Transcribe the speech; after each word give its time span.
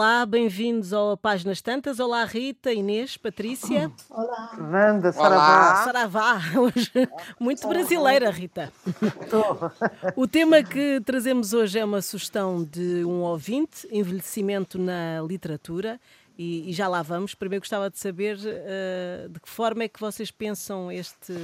Olá, 0.00 0.24
bem-vindos 0.24 0.94
ao 0.94 1.14
Páginas 1.14 1.60
Tantas. 1.60 2.00
Olá, 2.00 2.24
Rita, 2.24 2.72
Inês, 2.72 3.18
Patrícia. 3.18 3.92
Olá. 4.08 4.48
Fernanda, 4.54 5.12
Saravá. 5.12 5.84
Saravá, 5.84 6.40
hoje 6.58 6.90
muito 7.38 7.68
brasileira, 7.68 8.30
Rita. 8.30 8.72
O 10.16 10.26
tema 10.26 10.62
que 10.62 11.02
trazemos 11.04 11.52
hoje 11.52 11.78
é 11.78 11.84
uma 11.84 12.00
sugestão 12.00 12.64
de 12.64 13.04
um 13.04 13.20
ouvinte, 13.20 13.86
envelhecimento 13.92 14.78
na 14.78 15.20
literatura. 15.20 16.00
E, 16.38 16.70
e, 16.70 16.72
já 16.72 16.88
lá 16.88 17.02
vamos. 17.02 17.34
Primeiro 17.34 17.60
gostava 17.60 17.90
de 17.90 17.98
saber 17.98 18.38
uh, 18.38 19.28
de 19.28 19.38
que 19.38 19.50
forma 19.50 19.82
é 19.82 19.88
que 19.88 20.00
vocês 20.00 20.30
pensam 20.30 20.90
este 20.90 21.34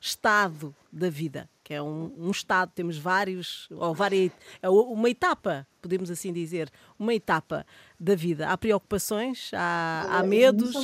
estado 0.00 0.72
da 0.92 1.10
vida, 1.10 1.50
que 1.66 1.74
é 1.74 1.82
um, 1.82 2.14
um 2.16 2.30
estado, 2.30 2.70
temos 2.72 2.96
vários, 2.96 3.68
ou 3.72 3.92
várias, 3.92 4.30
é 4.62 4.70
uma 4.70 5.10
etapa, 5.10 5.66
podemos 5.82 6.12
assim 6.12 6.32
dizer, 6.32 6.70
uma 6.96 7.12
etapa 7.12 7.66
da 7.98 8.14
vida. 8.14 8.48
Há 8.48 8.56
preocupações, 8.56 9.50
há, 9.52 10.06
há 10.08 10.22
medos. 10.22 10.76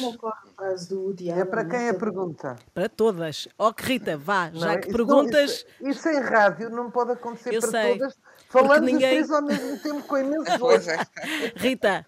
É 1.28 1.44
para 1.44 1.64
quem 1.66 1.88
a 1.88 1.94
pergunta? 1.94 2.56
Para 2.74 2.88
todas. 2.88 3.46
Ó 3.56 3.72
que 3.72 3.84
Rita, 3.84 4.18
vá, 4.18 4.50
já 4.52 4.72
é? 4.72 4.78
que 4.78 4.90
perguntas. 4.90 5.64
Isso, 5.80 5.88
isso, 5.88 6.08
em 6.08 6.20
rádio 6.20 6.68
não 6.68 6.90
pode 6.90 7.12
acontecer 7.12 7.54
Eu 7.54 7.60
para 7.60 7.70
sei, 7.70 7.98
todas. 7.98 8.18
Falando 8.48 8.82
ninguém... 8.82 9.20
os 9.20 9.28
três 9.28 9.30
ao 9.30 9.42
mesmo 9.42 9.78
tempo 9.78 10.02
com 10.02 10.18
imenso 10.18 10.50
Rita, 11.54 12.04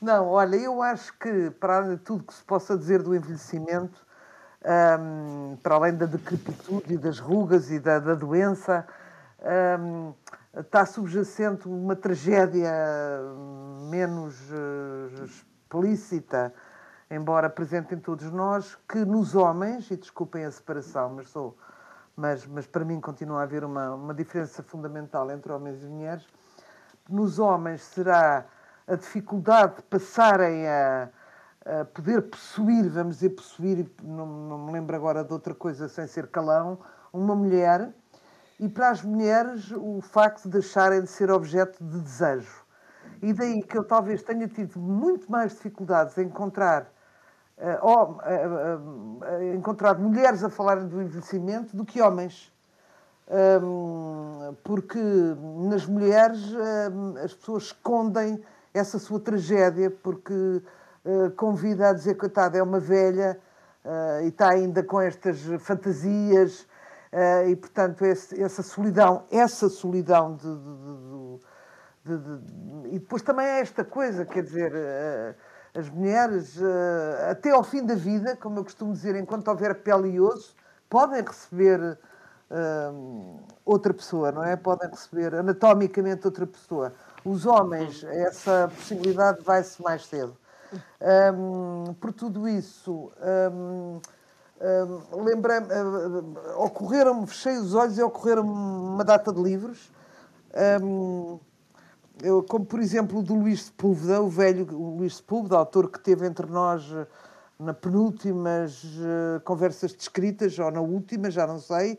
não, 0.00 0.28
olha, 0.28 0.54
eu 0.54 0.80
acho 0.80 1.12
que, 1.18 1.50
para 1.58 1.96
tudo 1.96 2.22
que 2.22 2.34
se 2.34 2.44
possa 2.44 2.78
dizer 2.78 3.02
do 3.02 3.16
envelhecimento, 3.16 4.03
um, 4.64 5.56
para 5.62 5.74
além 5.74 5.94
da 5.94 6.06
decrepitude 6.06 6.94
e 6.94 6.96
das 6.96 7.18
rugas 7.18 7.70
e 7.70 7.78
da, 7.78 7.98
da 7.98 8.14
doença, 8.14 8.86
um, 9.78 10.14
está 10.58 10.86
subjacente 10.86 11.68
uma 11.68 11.94
tragédia 11.94 12.72
menos 13.90 14.34
uh, 14.50 15.24
explícita, 15.24 16.52
embora 17.10 17.50
presente 17.50 17.94
em 17.94 17.98
todos 17.98 18.30
nós, 18.30 18.78
que 18.88 19.04
nos 19.04 19.34
homens, 19.34 19.90
e 19.90 19.96
desculpem 19.96 20.44
a 20.44 20.50
separação, 20.50 21.10
mas 21.14 21.28
sou. 21.28 21.56
Mas, 22.16 22.46
mas 22.46 22.64
para 22.64 22.84
mim 22.84 23.00
continua 23.00 23.40
a 23.40 23.42
haver 23.42 23.64
uma, 23.64 23.92
uma 23.94 24.14
diferença 24.14 24.62
fundamental 24.62 25.30
entre 25.32 25.52
homens 25.52 25.82
e 25.82 25.86
mulheres. 25.86 26.26
Nos 27.08 27.40
homens 27.40 27.82
será 27.82 28.44
a 28.86 28.94
dificuldade 28.94 29.76
de 29.76 29.82
passarem 29.82 30.66
a, 30.68 31.08
poder 31.94 32.22
possuir, 32.22 32.88
vamos 32.90 33.16
dizer, 33.16 33.30
possuir, 33.30 33.90
não, 34.02 34.26
não 34.26 34.66
me 34.66 34.72
lembro 34.72 34.94
agora 34.94 35.24
de 35.24 35.32
outra 35.32 35.54
coisa 35.54 35.88
sem 35.88 36.06
ser 36.06 36.26
calão, 36.28 36.78
uma 37.12 37.34
mulher, 37.34 37.90
e 38.60 38.68
para 38.68 38.90
as 38.90 39.02
mulheres 39.02 39.72
o 39.72 40.00
facto 40.00 40.44
de 40.44 40.50
deixarem 40.50 41.02
de 41.02 41.08
ser 41.08 41.30
objeto 41.30 41.82
de 41.82 42.00
desejo. 42.00 42.64
E 43.22 43.32
daí 43.32 43.62
que 43.62 43.76
eu 43.76 43.84
talvez 43.84 44.22
tenha 44.22 44.46
tido 44.46 44.78
muito 44.78 45.30
mais 45.30 45.52
dificuldades 45.52 46.16
em 46.18 46.26
encontrar, 46.26 46.92
uh, 47.58 48.10
uh, 48.10 49.54
encontrar 49.54 49.98
mulheres 49.98 50.44
a 50.44 50.50
falarem 50.50 50.86
do 50.86 51.00
envelhecimento 51.00 51.76
do 51.76 51.84
que 51.84 52.00
homens. 52.00 52.52
Um, 53.26 54.54
porque 54.62 55.00
nas 55.66 55.86
mulheres 55.86 56.38
um, 56.52 57.16
as 57.16 57.32
pessoas 57.32 57.64
escondem 57.64 58.44
essa 58.74 58.98
sua 58.98 59.18
tragédia, 59.18 59.90
porque 59.90 60.62
convida 61.36 61.90
a 61.90 61.92
dizer, 61.92 62.14
coitada, 62.14 62.56
é 62.56 62.62
uma 62.62 62.80
velha 62.80 63.38
uh, 63.84 64.24
e 64.24 64.28
está 64.28 64.50
ainda 64.50 64.82
com 64.82 65.00
estas 65.00 65.38
fantasias 65.60 66.66
uh, 67.12 67.48
e, 67.48 67.56
portanto, 67.56 68.04
esse, 68.04 68.42
essa 68.42 68.62
solidão, 68.62 69.24
essa 69.30 69.68
solidão 69.68 70.34
de, 70.36 70.56
de, 72.04 72.18
de, 72.18 72.38
de, 72.38 72.88
E 72.96 72.98
depois 72.98 73.22
também 73.22 73.46
é 73.46 73.60
esta 73.60 73.84
coisa, 73.84 74.24
quer 74.24 74.42
dizer, 74.42 74.72
as 75.74 75.88
mulheres, 75.90 76.58
até 77.30 77.50
ao 77.50 77.64
fim 77.64 77.84
da 77.84 77.94
vida, 77.94 78.36
como 78.36 78.58
eu 78.58 78.64
costumo 78.64 78.92
dizer, 78.92 79.16
enquanto 79.16 79.48
houver 79.48 79.74
pele 79.82 80.10
e 80.10 80.20
osso, 80.20 80.54
podem 80.88 81.22
receber 81.22 81.98
outra 83.64 83.92
pessoa, 83.92 84.30
não 84.30 84.44
é? 84.44 84.54
Podem 84.54 84.88
receber 84.88 85.34
anatomicamente 85.34 86.26
outra 86.26 86.46
pessoa. 86.46 86.92
Os 87.24 87.46
homens, 87.46 88.04
essa 88.04 88.70
possibilidade 88.72 89.42
vai-se 89.42 89.82
mais 89.82 90.06
cedo. 90.06 90.36
Um, 91.00 91.94
por 91.94 92.12
tudo 92.12 92.48
isso, 92.48 93.10
um, 93.52 94.00
um, 95.12 95.22
lembrei 95.22 95.58
uh, 95.58 96.62
ocorreram-me, 96.64 97.26
fechei 97.26 97.58
os 97.58 97.74
olhos 97.74 97.98
e 97.98 98.02
ocorreram-me 98.02 98.50
uma 98.50 99.04
data 99.04 99.32
de 99.32 99.42
livros, 99.42 99.92
eu, 102.22 102.44
como 102.44 102.64
por 102.64 102.78
exemplo 102.78 103.18
o 103.18 103.22
do 103.22 103.34
Luís 103.34 103.64
Sepúlveda, 103.64 104.22
o 104.22 104.28
velho 104.28 104.64
Luís 104.70 105.16
Sepúlveda, 105.16 105.56
autor 105.56 105.90
que 105.90 105.98
teve 105.98 106.24
entre 106.26 106.46
nós 106.46 106.88
na 107.58 107.72
penúltimas 107.72 108.84
uh, 108.84 109.40
conversas 109.44 109.92
descritas, 109.92 110.58
ou 110.58 110.70
na 110.70 110.80
última, 110.80 111.30
já 111.30 111.46
não 111.46 111.58
sei, 111.58 111.98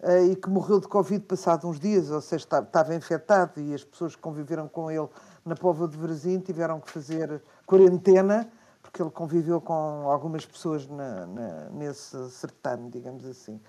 uh, 0.00 0.30
e 0.30 0.36
que 0.36 0.48
morreu 0.48 0.80
de 0.80 0.88
Covid 0.88 1.24
passado 1.24 1.68
uns 1.68 1.78
dias, 1.78 2.10
ou 2.10 2.20
seja, 2.20 2.44
estava 2.44 2.94
infectado 2.94 3.60
e 3.60 3.74
as 3.74 3.84
pessoas 3.84 4.16
que 4.16 4.22
conviveram 4.22 4.68
com 4.68 4.90
ele 4.90 5.08
na 5.48 5.56
Póvoa 5.56 5.88
de 5.88 5.96
Varzim 5.96 6.38
tiveram 6.38 6.78
que 6.78 6.90
fazer 6.90 7.42
quarentena, 7.66 8.48
porque 8.82 9.02
ele 9.02 9.10
conviveu 9.10 9.60
com 9.60 9.72
algumas 9.72 10.44
pessoas 10.44 10.86
na, 10.86 11.26
na, 11.26 11.70
nesse 11.70 12.30
certame, 12.30 12.90
digamos 12.90 13.26
assim. 13.26 13.60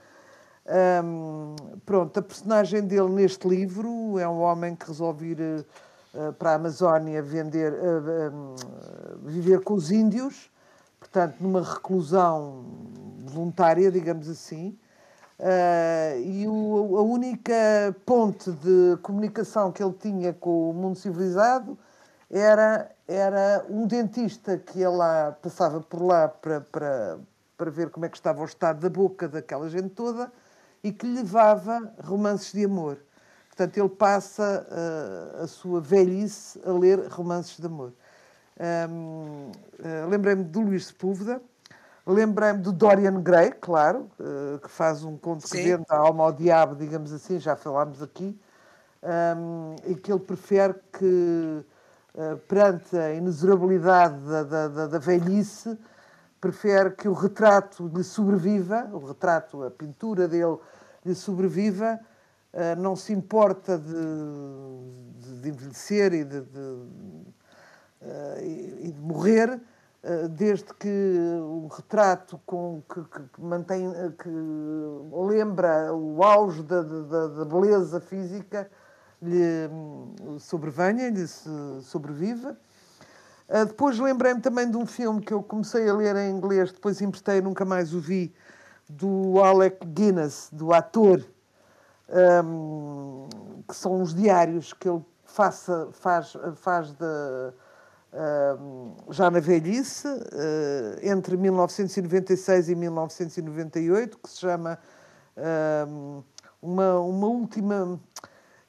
Um, 1.03 1.55
pronto, 1.85 2.19
a 2.19 2.21
personagem 2.21 2.85
dele 2.85 3.09
neste 3.09 3.47
livro 3.47 4.19
é 4.19 4.27
um 4.27 4.39
homem 4.41 4.75
que 4.75 4.85
resolve 4.85 5.31
ir 5.31 5.65
uh, 6.13 6.33
para 6.33 6.51
a 6.51 6.55
Amazónia 6.55 7.23
vender, 7.23 7.73
uh, 7.73 9.19
viver 9.23 9.61
com 9.61 9.73
os 9.73 9.89
índios, 9.89 10.51
portanto, 10.99 11.37
numa 11.39 11.63
reclusão 11.63 12.65
voluntária, 13.25 13.89
digamos 13.89 14.29
assim, 14.29 14.77
Uh, 15.39 16.19
e 16.19 16.47
o, 16.49 16.97
a 16.97 17.01
única 17.01 17.95
ponte 18.05 18.51
de 18.51 18.97
comunicação 19.01 19.71
que 19.71 19.81
ele 19.81 19.93
tinha 19.93 20.33
com 20.33 20.71
o 20.71 20.73
mundo 20.73 20.97
civilizado 20.97 21.77
era, 22.29 22.91
era 23.07 23.65
um 23.69 23.87
dentista 23.87 24.57
que 24.57 24.79
ele 24.79 24.97
lá, 24.97 25.31
passava 25.41 25.79
por 25.79 26.01
lá 26.01 26.27
para, 26.27 26.59
para, 26.59 27.19
para 27.57 27.71
ver 27.71 27.89
como 27.89 28.05
é 28.05 28.09
que 28.09 28.17
estava 28.17 28.41
o 28.41 28.45
estado 28.45 28.81
da 28.81 28.89
boca 28.89 29.29
daquela 29.29 29.69
gente 29.69 29.89
toda 29.89 30.29
e 30.83 30.91
que 30.91 31.05
levava 31.07 31.89
romances 32.03 32.51
de 32.51 32.65
amor. 32.65 32.97
Portanto, 33.47 33.77
ele 33.77 33.89
passa 33.89 34.67
uh, 34.69 35.43
a 35.43 35.47
sua 35.47 35.81
velhice 35.81 36.59
a 36.65 36.71
ler 36.71 37.07
romances 37.07 37.57
de 37.57 37.65
amor. 37.65 37.93
Um, 38.89 39.51
uh, 39.51 39.51
ah, 39.83 40.07
Lembrei-me 40.09 40.43
do 40.43 40.61
Luís 40.61 40.87
Sepúlveda, 40.87 41.41
Lembrei-me 42.09 42.59
do 42.59 42.71
Dorian 42.71 43.21
Gray, 43.21 43.51
claro, 43.51 44.09
uh, 44.19 44.57
que 44.57 44.67
faz 44.67 45.03
um 45.03 45.15
conto 45.15 45.47
Sim. 45.47 45.57
que 45.57 45.63
vende 45.63 45.85
a 45.89 45.95
alma 45.95 46.23
ao 46.23 46.31
diabo, 46.31 46.75
digamos 46.75 47.13
assim, 47.13 47.39
já 47.39 47.55
falámos 47.55 48.01
aqui, 48.01 48.35
um, 49.03 49.75
e 49.85 49.93
que 49.93 50.11
ele 50.11 50.19
prefere 50.19 50.73
que, 50.91 51.63
uh, 52.15 52.37
perante 52.47 52.97
a 52.97 53.13
inexorabilidade 53.13 54.17
da, 54.27 54.43
da, 54.43 54.87
da, 54.87 54.97
velhice, 54.97 55.77
prefere 56.41 56.91
que 56.91 57.07
o 57.07 57.13
retrato 57.13 57.87
lhe 57.93 58.03
sobreviva, 58.03 58.89
o 58.91 59.05
retrato, 59.05 59.63
a 59.63 59.69
pintura 59.69 60.27
dele 60.27 60.57
lhe 61.05 61.13
sobreviva, 61.13 61.99
uh, 62.53 62.81
não 62.81 62.95
se 62.95 63.13
importa 63.13 63.77
de, 63.77 63.93
de, 65.19 65.41
de 65.41 65.49
envelhecer 65.49 66.11
e 66.13 66.23
de, 66.23 66.43
e 68.81 68.91
de 68.91 68.99
morrer, 68.99 69.49
eh, 69.49 69.59
desde 70.29 70.73
que 70.75 70.87
o 71.41 71.67
retrato 71.67 72.39
com, 72.45 72.81
que, 72.87 73.03
que, 73.03 73.41
mantém, 73.41 73.85
eh, 73.93 74.11
que 74.17 74.29
lembra 75.27 75.93
o 75.93 76.23
auge 76.23 76.63
da, 76.63 76.81
da, 76.81 77.27
da 77.27 77.45
beleza 77.45 77.99
física 77.99 78.69
lhe 79.21 79.67
hum, 79.69 80.39
sobrevenha, 80.39 81.09
lhe 81.09 81.27
sobreviva. 81.81 82.57
Eh, 83.49 83.65
depois 83.65 83.99
lembrei-me 83.99 84.39
também 84.39 84.71
de 84.71 84.77
um 84.77 84.85
filme 84.85 85.21
que 85.21 85.33
eu 85.33 85.43
comecei 85.43 85.89
a 85.89 85.93
ler 85.93 86.15
em 86.15 86.31
inglês, 86.31 86.71
depois 86.71 87.01
emprestei 87.01 87.39
e 87.39 87.41
nunca 87.41 87.65
mais 87.65 87.93
o 87.93 87.99
vi, 87.99 88.33
do 88.87 89.41
Alec 89.43 89.85
Guinness, 89.85 90.49
do 90.51 90.73
ator, 90.73 91.23
um, 92.43 93.27
que 93.67 93.75
são 93.75 94.01
os 94.01 94.15
diários 94.15 94.73
que 94.73 94.89
ele 94.89 95.03
faça, 95.25 95.89
faz, 95.91 96.35
faz 96.55 96.91
de 96.93 97.53
já 99.11 99.29
na 99.29 99.39
velhice, 99.39 100.07
uh, 100.07 100.99
entre 101.01 101.37
1996 101.37 102.69
e 102.69 102.75
1998, 102.75 104.17
que 104.17 104.29
se 104.29 104.39
chama 104.39 104.79
uma, 106.61 106.99
uma 106.99 107.27
última. 107.27 107.99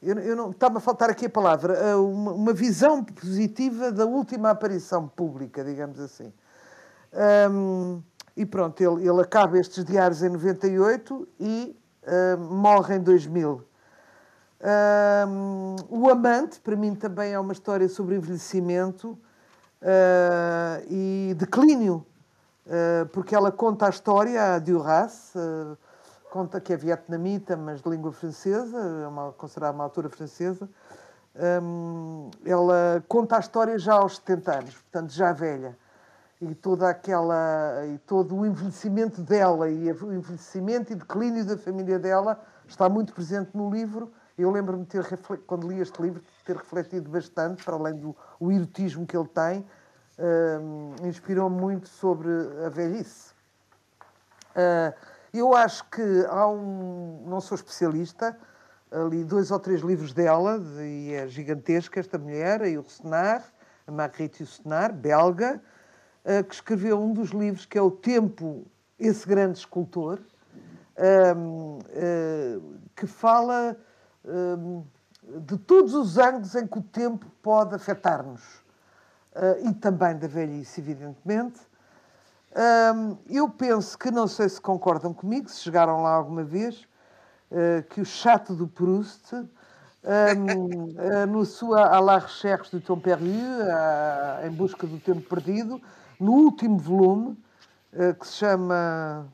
Eu, 0.03 0.19
eu 0.19 0.37
não 0.37 0.51
estava 0.51 0.79
a 0.79 0.81
faltar 0.81 1.11
aqui 1.11 1.27
a 1.27 1.31
palavra, 1.31 1.97
uh, 1.97 2.11
uma, 2.11 2.33
uma, 2.33 2.53
visão 2.53 3.05
positiva 3.05 3.91
da 3.91 4.07
última 4.07 4.51
aparição 4.51 5.09
pública, 5.09 5.65
digamos 5.65 6.01
assim. 6.01 6.33
Um, 7.51 8.03
e 8.37 8.47
pronto, 8.47 8.81
ele, 8.81 9.09
ele 9.09 9.21
acaba 9.21 9.59
estes 9.59 9.85
diários 9.85 10.23
em 10.23 10.29
98 10.29 11.29
e 11.39 11.77
morre 12.51 12.97
em 12.97 13.01
2000. 13.01 13.63
Um, 15.29 15.77
o 15.89 16.09
Amante, 16.09 16.61
para 16.61 16.77
mim, 16.77 16.95
também 16.95 17.33
é 17.33 17.39
uma 17.39 17.53
história 17.53 17.89
sobre 17.89 18.17
envelhecimento 18.17 19.19
uh, 19.83 20.85
e 20.89 21.35
declínio, 21.35 22.05
uh, 22.67 23.07
porque 23.09 23.35
ela 23.35 23.51
conta 23.51 23.87
a 23.87 23.91
história, 23.91 24.55
a 24.55 24.59
Duras, 24.59 25.33
uh, 25.35 25.77
conta 26.31 26.61
que 26.61 26.73
é 26.73 26.77
vietnamita, 26.77 27.57
mas 27.57 27.83
de 27.83 27.91
língua 27.91 28.13
francesa, 28.13 28.79
é 28.79 29.07
uma, 29.07 29.33
considerada 29.33 29.75
uma 29.75 29.85
autora 29.85 30.09
francesa. 30.09 30.69
Um, 31.63 32.31
ela 32.45 33.05
conta 33.09 33.37
a 33.37 33.41
história 33.41 33.79
já 33.79 33.95
aos 33.95 34.17
70 34.17 34.53
anos, 34.53 34.75
portanto, 34.75 35.13
já 35.13 35.33
velha. 35.33 35.77
E 36.41 36.55
toda 36.55 36.89
aquela 36.89 37.85
e 37.87 37.99
todo 37.99 38.35
o 38.35 38.47
envelhecimento 38.47 39.21
dela 39.21 39.69
e 39.69 39.93
o 39.93 40.13
envelhecimento 40.13 40.93
e 40.93 40.97
declínio 40.97 41.45
da 41.45 41.59
família 41.59 41.99
dela 41.99 42.41
está 42.67 42.89
muito 42.89 43.13
presente 43.13 43.51
no 43.55 43.71
livro 43.71 44.11
eu 44.43 44.51
lembro-me 44.51 44.85
de 44.85 44.89
ter, 44.89 45.19
quando 45.47 45.69
li 45.69 45.81
este 45.81 46.01
livro, 46.01 46.21
de 46.21 46.45
ter 46.45 46.57
refletido 46.57 47.11
bastante, 47.11 47.65
para 47.65 47.75
além 47.75 47.95
do 47.95 48.17
o 48.39 48.51
erotismo 48.51 49.07
que 49.07 49.17
ele 49.17 49.29
tem, 49.29 49.61
uh, 50.19 51.07
inspirou-me 51.07 51.61
muito 51.61 51.89
sobre 51.89 52.29
a 52.65 52.69
velhice. 52.69 53.33
Uh, 54.51 54.95
eu 55.33 55.55
acho 55.55 55.85
que 55.91 56.25
há 56.29 56.49
um. 56.49 57.25
Não 57.27 57.41
sou 57.41 57.55
especialista, 57.55 58.37
li 59.09 59.23
dois 59.25 59.51
ou 59.51 59.61
três 59.61 59.81
livros 59.81 60.13
dela, 60.13 60.61
e 60.81 61.13
é 61.13 61.29
gigantesca 61.29 62.01
esta 62.01 62.19
mulher, 62.19 62.63
a 62.63 62.81
Ursenar, 62.81 63.45
a 63.87 63.93
Marguerite 63.93 64.43
Ursenar, 64.43 64.93
belga, 64.93 65.63
uh, 66.25 66.45
que 66.45 66.55
escreveu 66.55 67.01
um 67.01 67.13
dos 67.13 67.31
livros 67.31 67.67
que 67.67 67.79
é 67.79 67.83
O 67.83 67.91
Tempo, 67.91 68.67
esse 68.99 69.27
grande 69.27 69.59
escultor, 69.59 70.19
uh, 70.97 71.79
que 72.97 73.07
fala 73.07 73.77
de 74.25 75.59
todos 75.59 75.95
os 75.95 76.19
ângulos 76.19 76.55
em 76.55 76.67
que 76.67 76.79
o 76.79 76.83
tempo 76.83 77.27
pode 77.43 77.75
afetar-nos. 77.75 78.43
Uh, 79.35 79.69
e 79.69 79.75
também 79.75 80.19
da 80.19 80.27
velhice, 80.27 80.81
evidentemente. 80.81 81.61
Um, 82.97 83.17
eu 83.29 83.49
penso 83.49 83.97
que, 83.97 84.11
não 84.11 84.27
sei 84.27 84.49
se 84.49 84.61
concordam 84.61 85.15
comigo, 85.15 85.49
se 85.49 85.61
chegaram 85.61 86.03
lá 86.03 86.15
alguma 86.15 86.43
vez, 86.43 86.83
uh, 87.51 87.83
que 87.91 88.01
o 88.01 88.05
chato 88.05 88.55
do 88.55 88.67
Proust, 88.67 89.33
um, 89.35 89.45
uh, 89.45 91.27
no 91.31 91.45
sua 91.47 91.87
À 91.97 92.01
la 92.01 92.19
recherche 92.19 92.73
du 92.73 92.81
temps 92.81 93.01
perdu, 93.01 93.31
em 94.45 94.51
busca 94.51 94.85
do 94.85 94.99
tempo 94.99 95.21
perdido, 95.29 95.81
no 96.19 96.33
último 96.33 96.77
volume, 96.77 97.39
que 98.19 98.27
se 98.27 98.35
chama 98.35 99.27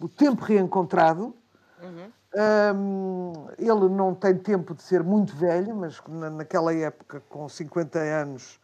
O 0.00 0.08
Tempo 0.08 0.42
Reencontrado, 0.42 1.34
uhum. 1.82 2.10
Um, 2.36 3.32
ele 3.58 3.88
não 3.88 4.14
tem 4.14 4.36
tempo 4.36 4.74
de 4.74 4.82
ser 4.82 5.02
muito 5.02 5.34
velho, 5.34 5.74
mas 5.74 6.02
naquela 6.06 6.74
época, 6.74 7.22
com 7.30 7.48
50 7.48 7.98
anos, 7.98 8.60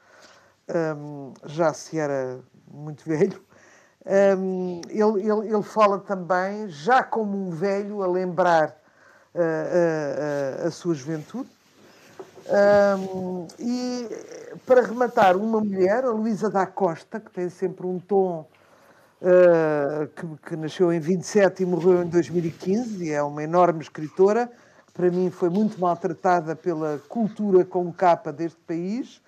um, 0.98 1.32
já 1.46 1.72
se 1.72 1.98
era 1.98 2.38
muito 2.70 3.02
velho. 3.02 3.40
Um, 4.04 4.82
ele, 4.90 5.26
ele, 5.26 5.54
ele, 5.54 5.62
fala 5.62 5.98
também, 6.00 6.69
já 6.69 7.02
como 7.02 7.34
um 7.34 7.50
velho, 7.50 8.02
a 8.02 8.06
lembrar 8.06 8.76
uh, 9.34 9.38
uh, 9.38 10.64
uh, 10.64 10.66
a 10.66 10.70
sua 10.70 10.94
juventude. 10.94 11.48
e, 13.58 14.08
para 14.66 14.82
rematar, 14.82 15.34
uma 15.34 15.60
mulher, 15.60 16.04
a 16.04 16.10
Luísa 16.10 16.50
da 16.50 16.66
Costa, 16.66 17.19
que 17.19 17.30
tem 17.30 17.48
sempre 17.48 17.86
um 17.86 17.98
tom 17.98 18.46
uh, 19.22 20.08
que, 20.08 20.48
que, 20.48 20.56
nasceu 20.56 20.92
em 20.92 21.00
27 21.00 21.62
e 21.62 21.66
morreu 21.66 22.02
em 22.02 22.08
2015, 22.08 23.04
e 23.04 23.10
é 23.10 23.22
uma 23.22 23.42
enorme 23.42 23.82
escritora, 23.82 24.50
que 24.86 24.92
para 24.92 25.10
mim 25.10 25.30
foi 25.30 25.48
muito 25.48 25.80
maltratada 25.80 26.56
pela 26.56 27.00
cultura 27.08 27.64
com 27.64 27.92
capa 27.92 28.32
deste 28.32 28.58
país. 28.66 29.22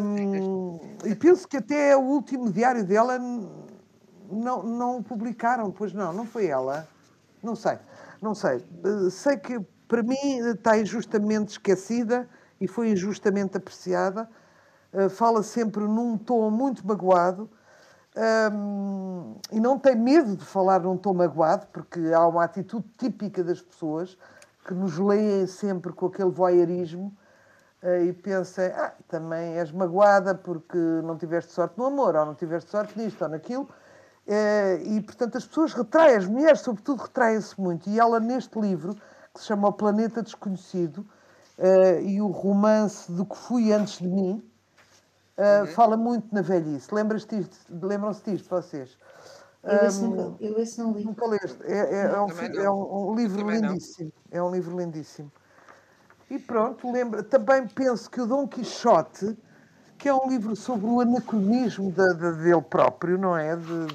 Um, 0.00 0.78
e 1.04 1.14
penso 1.14 1.48
que 1.48 1.56
até 1.56 1.96
o 1.96 2.00
último 2.00 2.52
diário 2.52 2.84
dela 2.84 3.18
não, 4.30 4.62
não 4.62 5.02
publicaram, 5.02 5.70
pois 5.70 5.92
não, 5.92 6.12
não 6.12 6.26
foi 6.26 6.46
ela. 6.46 6.86
Não 7.42 7.56
sei, 7.56 7.78
não 8.20 8.34
sei. 8.34 8.62
Uh, 8.84 9.10
sei 9.10 9.36
que 9.36 9.58
para 9.88 10.02
mim 10.02 10.38
está 10.50 10.78
injustamente 10.78 11.52
esquecida 11.52 12.28
e 12.60 12.68
foi 12.68 12.90
injustamente 12.90 13.56
apreciada. 13.56 14.28
Uh, 14.92 15.08
fala 15.08 15.42
sempre 15.42 15.84
num 15.84 16.18
tom 16.18 16.50
muito 16.50 16.86
magoado 16.86 17.48
um, 18.14 19.36
e 19.50 19.58
não 19.58 19.78
tem 19.78 19.96
medo 19.96 20.36
de 20.36 20.44
falar 20.44 20.80
num 20.80 20.96
tom 20.96 21.14
magoado, 21.14 21.66
porque 21.72 21.98
há 22.14 22.26
uma 22.26 22.44
atitude 22.44 22.86
típica 22.98 23.42
das 23.42 23.60
pessoas 23.62 24.18
que 24.66 24.74
nos 24.74 24.98
leem 24.98 25.46
sempre 25.46 25.92
com 25.92 26.06
aquele 26.06 26.30
voyeurismo 26.30 27.16
uh, 27.82 28.04
e 28.04 28.12
pensam, 28.12 28.64
ah, 28.76 28.92
também 29.08 29.58
és 29.58 29.72
magoada 29.72 30.34
porque 30.34 30.76
não 30.76 31.16
tiveste 31.16 31.52
sorte 31.52 31.78
no 31.78 31.86
amor, 31.86 32.14
ou 32.14 32.26
não 32.26 32.34
tiveste 32.34 32.70
sorte 32.70 32.98
nisto 32.98 33.22
ou 33.22 33.30
naquilo. 33.30 33.68
Uh, 34.26 34.78
e, 34.84 35.00
portanto, 35.00 35.36
as 35.36 35.46
pessoas 35.46 35.72
retraem, 35.72 36.16
as 36.16 36.26
mulheres, 36.26 36.60
sobretudo, 36.60 37.02
retraem-se 37.02 37.60
muito. 37.60 37.88
E 37.88 37.98
ela, 37.98 38.20
neste 38.20 38.60
livro, 38.60 38.94
que 39.34 39.40
se 39.40 39.46
chama 39.46 39.68
O 39.68 39.72
Planeta 39.72 40.22
Desconhecido, 40.22 41.04
uh, 41.58 42.00
e 42.02 42.20
o 42.20 42.28
romance 42.28 43.10
do 43.10 43.24
que 43.24 43.36
fui 43.36 43.72
antes 43.72 43.98
de 43.98 44.08
mim, 44.08 44.51
Uh, 45.36 45.66
Fala 45.68 45.96
muito 45.96 46.32
na 46.32 46.42
velhice. 46.42 46.92
Lembram-se 46.92 47.26
disto, 48.30 48.48
vocês? 48.48 48.98
Eu 49.62 49.86
esse, 49.86 50.04
um, 50.04 50.36
eu 50.40 50.58
esse 50.58 50.78
não 50.78 50.92
li. 50.92 51.04
Nunca 51.04 51.26
leste. 51.26 51.58
É, 51.62 51.78
é, 51.78 52.00
é, 52.06 52.20
um, 52.20 52.28
é 52.60 52.70
um, 52.70 53.14
livro 53.14 53.38
também 53.38 53.60
lindíssimo. 53.60 54.12
Não. 54.30 54.38
É 54.38 54.42
um 54.42 54.50
livro 54.50 54.76
lindíssimo. 54.76 55.30
E 56.28 56.38
pronto, 56.38 56.90
lembra. 56.90 57.22
Também 57.22 57.66
penso 57.68 58.10
que 58.10 58.20
o 58.20 58.26
Dom 58.26 58.48
Quixote, 58.48 59.38
que 59.96 60.08
é 60.08 60.14
um 60.14 60.28
livro 60.28 60.56
sobre 60.56 60.86
o 60.86 61.00
anacronismo 61.00 61.92
de, 61.92 62.14
de, 62.14 62.32
dele 62.42 62.62
próprio, 62.62 63.16
não 63.16 63.36
é? 63.36 63.54
De, 63.54 63.86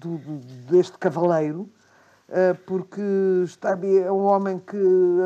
de, 0.00 0.38
deste 0.70 0.96
cavaleiro, 0.96 1.68
porque 2.66 3.00
está, 3.44 3.70
é 3.70 4.12
um 4.12 4.24
homem 4.24 4.58
que, 4.58 4.76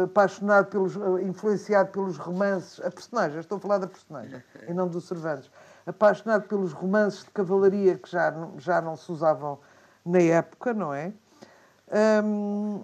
apaixonado 0.04 0.66
pelos, 0.66 0.94
influenciado 1.22 1.90
pelos 1.90 2.16
romances, 2.16 2.80
a 2.84 2.90
personagem, 2.90 3.40
estou 3.40 3.58
a 3.58 3.60
falar 3.60 3.78
da 3.78 3.88
personagem, 3.88 4.42
e 4.68 4.72
não 4.72 4.86
dos 4.86 5.08
Cervantes, 5.08 5.50
apaixonado 5.84 6.46
pelos 6.46 6.72
romances 6.72 7.24
de 7.24 7.30
cavalaria 7.30 7.98
que 7.98 8.08
já, 8.10 8.32
já 8.58 8.80
não 8.80 8.96
se 8.96 9.10
usavam 9.10 9.58
na 10.04 10.20
época, 10.20 10.72
não 10.72 10.94
é? 10.94 11.12
Um, 12.24 12.82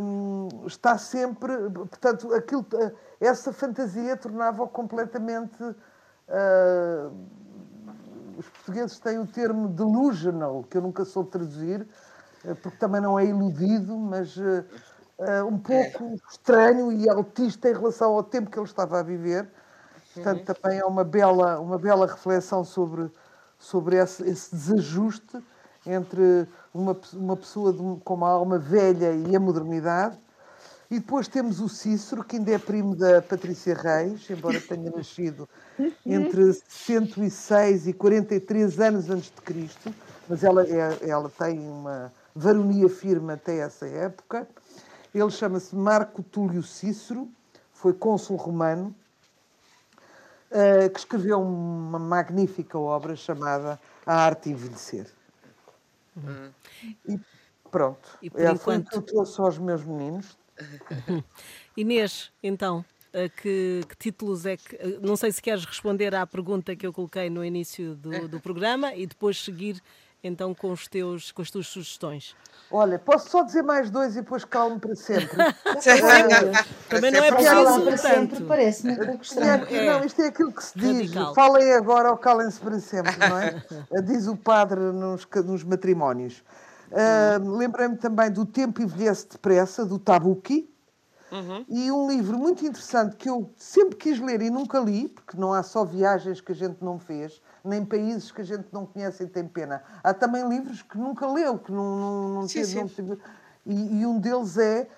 um, 0.00 0.48
está 0.66 0.96
sempre, 0.96 1.52
portanto, 1.70 2.32
aquilo, 2.32 2.64
essa 3.20 3.52
fantasia 3.52 4.16
tornava-o 4.16 4.68
completamente. 4.68 5.62
Uh, 5.62 7.12
os 8.38 8.48
portugueses 8.48 8.98
têm 8.98 9.18
o 9.18 9.26
termo 9.26 9.68
delusional, 9.68 10.64
que 10.70 10.78
eu 10.78 10.80
nunca 10.80 11.04
soube 11.04 11.28
traduzir, 11.30 11.82
eh, 11.82 11.86
porque 12.62 12.76
também 12.78 13.00
não 13.00 13.18
é 13.18 13.26
iludido, 13.26 13.96
mas 13.96 14.36
uh, 14.36 14.64
uh, 15.18 15.46
um 15.46 15.58
pouco 15.58 16.16
estranho 16.30 16.92
e 16.92 17.08
autista 17.08 17.68
em 17.68 17.74
relação 17.74 18.14
ao 18.14 18.22
tempo 18.22 18.50
que 18.50 18.58
ele 18.58 18.66
estava 18.66 18.98
a 18.98 19.02
viver. 19.02 19.48
Portanto, 20.14 20.48
uhum. 20.48 20.54
também 20.54 20.78
é 20.78 20.84
uma 20.84 21.04
bela, 21.04 21.60
uma 21.60 21.78
bela 21.78 22.06
reflexão 22.06 22.64
sobre, 22.64 23.10
sobre 23.58 23.96
esse, 23.96 24.22
esse 24.28 24.54
desajuste 24.54 25.38
entre 25.86 26.48
uma, 26.74 26.96
uma 27.14 27.36
pessoa 27.36 27.72
de, 27.72 28.00
com 28.04 28.14
uma 28.14 28.30
alma 28.30 28.58
velha 28.58 29.12
e 29.12 29.34
a 29.36 29.40
modernidade. 29.40 30.18
E 30.90 30.98
depois 30.98 31.28
temos 31.28 31.60
o 31.60 31.68
Cícero, 31.68 32.24
que 32.24 32.36
ainda 32.36 32.50
é 32.50 32.58
primo 32.58 32.96
da 32.96 33.22
Patrícia 33.22 33.74
Reis, 33.74 34.28
embora 34.28 34.60
tenha 34.60 34.90
nascido 34.96 35.48
entre 36.04 36.52
106 36.52 37.86
e 37.86 37.92
43 37.92 38.80
anos 38.80 39.08
antes 39.08 39.30
de 39.30 39.40
Cristo, 39.40 39.94
mas 40.28 40.42
ela, 40.42 40.64
é, 40.64 41.08
ela 41.08 41.30
tem 41.30 41.60
uma, 41.60 42.12
varonia 42.34 42.88
firme 42.88 43.32
até 43.32 43.58
essa 43.58 43.86
época. 43.86 44.48
Ele 45.14 45.30
chama-se 45.30 45.74
Marco 45.74 46.22
Túlio 46.22 46.62
Cícero, 46.62 47.28
foi 47.72 47.92
cônsul 47.92 48.36
romano, 48.36 48.94
eh, 50.50 50.88
que 50.88 50.98
escreveu 50.98 51.40
uma 51.40 51.98
magnífica 51.98 52.78
obra 52.78 53.16
chamada 53.16 53.80
A 54.06 54.14
Arte 54.14 54.48
de 54.48 54.50
Envelhecer. 54.50 55.06
Uhum. 56.16 56.50
E 57.08 57.20
pronto, 57.70 58.18
e 58.20 58.30
por 58.30 58.40
é, 58.40 58.50
enquanto... 58.50 58.60
foi 58.60 58.78
o 58.78 58.84
que 58.84 58.96
eu 58.96 59.02
trouxe 59.02 59.40
aos 59.40 59.58
meus 59.58 59.84
meninos. 59.84 60.38
Inês, 61.76 62.32
então, 62.42 62.84
que, 63.40 63.80
que, 63.88 63.96
títulos 63.96 64.46
é 64.46 64.56
que. 64.56 64.76
Não 65.00 65.16
sei 65.16 65.32
se 65.32 65.40
queres 65.42 65.64
responder 65.64 66.14
à 66.14 66.26
pergunta 66.26 66.76
que 66.76 66.86
eu 66.86 66.92
coloquei 66.92 67.30
no 67.30 67.44
início 67.44 67.94
do, 67.94 68.28
do 68.28 68.40
programa 68.40 68.94
e 68.94 69.06
depois 69.06 69.42
seguir 69.42 69.80
então 70.22 70.54
com, 70.54 70.70
os 70.72 70.86
teus, 70.86 71.32
com 71.32 71.42
as 71.42 71.50
tuas 71.50 71.66
sugestões? 71.66 72.36
Olha, 72.70 72.98
posso 72.98 73.30
só 73.30 73.42
dizer 73.42 73.62
mais 73.62 73.90
dois 73.90 74.12
e 74.16 74.20
depois 74.20 74.44
calmo 74.44 74.78
para 74.78 74.94
sempre. 74.94 75.28
Também 76.88 77.10
não 77.10 77.24
é 77.24 77.32
preciso 77.32 77.82
para 77.82 77.96
sempre, 77.96 78.44
parece-me. 78.44 78.92
É, 78.92 79.86
não, 79.86 80.04
isto 80.04 80.22
é 80.22 80.26
aquilo 80.28 80.52
que 80.52 80.62
se 80.62 80.78
diz. 80.78 81.10
Radical. 81.10 81.34
Falem 81.34 81.72
agora 81.72 82.10
ou 82.10 82.16
calem-se 82.16 82.60
para 82.60 82.78
sempre, 82.78 83.16
não 83.16 83.38
é? 83.38 83.62
diz 84.02 84.28
o 84.28 84.36
padre 84.36 84.78
nos, 84.78 85.26
nos 85.44 85.64
matrimónios. 85.64 86.44
Uh, 86.90 87.56
Lembrei-me 87.56 87.96
também 87.96 88.30
do 88.30 88.46
Tempo 88.46 88.82
Envelhece 88.82 89.28
Depressa, 89.28 89.84
do 89.84 89.98
Tabuki. 89.98 90.68
Uhum. 91.32 91.64
E 91.68 91.92
um 91.92 92.08
livro 92.08 92.36
muito 92.36 92.64
interessante 92.66 93.16
que 93.16 93.28
eu 93.28 93.52
sempre 93.56 93.96
quis 93.96 94.20
ler 94.20 94.42
e 94.42 94.50
nunca 94.50 94.80
li, 94.80 95.08
porque 95.08 95.36
não 95.36 95.52
há 95.52 95.62
só 95.62 95.84
viagens 95.84 96.40
que 96.40 96.50
a 96.50 96.54
gente 96.54 96.82
não 96.82 96.98
fez, 96.98 97.40
nem 97.64 97.84
países 97.84 98.30
que 98.32 98.40
a 98.40 98.44
gente 98.44 98.68
não 98.72 98.86
conhece 98.86 99.24
e 99.24 99.26
tem 99.26 99.46
pena. 99.46 99.82
Há 100.02 100.14
também 100.14 100.48
livros 100.48 100.82
que 100.82 100.96
nunca 100.98 101.26
leu, 101.26 101.58
que 101.58 101.70
não, 101.70 101.96
não, 101.96 102.28
não 102.28 102.48
sim, 102.48 102.60
teve. 102.60 102.80
Não 102.80 102.88
teve 102.88 103.18
e, 103.66 104.00
e, 104.00 104.06
um 104.06 104.18
deles 104.18 104.56
é 104.56 104.88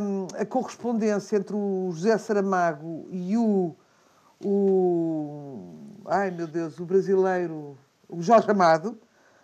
um, 0.00 0.26
a 0.40 0.46
correspondência 0.46 1.36
entre 1.36 1.54
o 1.54 1.90
José 1.92 2.16
Saramago 2.16 3.06
e 3.10 3.36
o, 3.36 3.74
o. 4.42 5.74
Ai 6.06 6.30
meu 6.30 6.46
Deus, 6.46 6.78
o 6.78 6.86
brasileiro, 6.86 7.76
o 8.08 8.22
Jorge 8.22 8.50
Amado. 8.50 8.98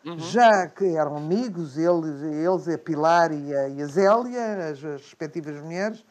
Uhum. 0.04 0.18
Já 0.18 0.66
que 0.66 0.84
eram 0.84 1.16
amigos, 1.16 1.78
eles, 1.78 2.20
eles 2.22 2.68
a 2.68 2.76
Pilar 2.76 3.32
e 3.32 3.54
a, 3.56 3.68
e 3.70 3.82
a 3.82 3.86
Zélia, 3.86 4.70
as, 4.70 4.84
as 4.84 5.00
respectivas 5.02 5.58
mulheres, 5.62 6.04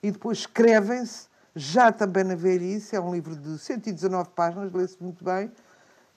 e 0.00 0.10
depois 0.12 0.38
escrevem-se, 0.38 1.28
já 1.54 1.90
também 1.90 2.22
na 2.22 2.36
velhice, 2.36 2.94
é 2.94 3.00
um 3.00 3.12
livro 3.12 3.34
de 3.34 3.58
119 3.58 4.30
páginas, 4.36 4.72
lê-se 4.72 5.02
muito 5.02 5.24
bem, 5.24 5.50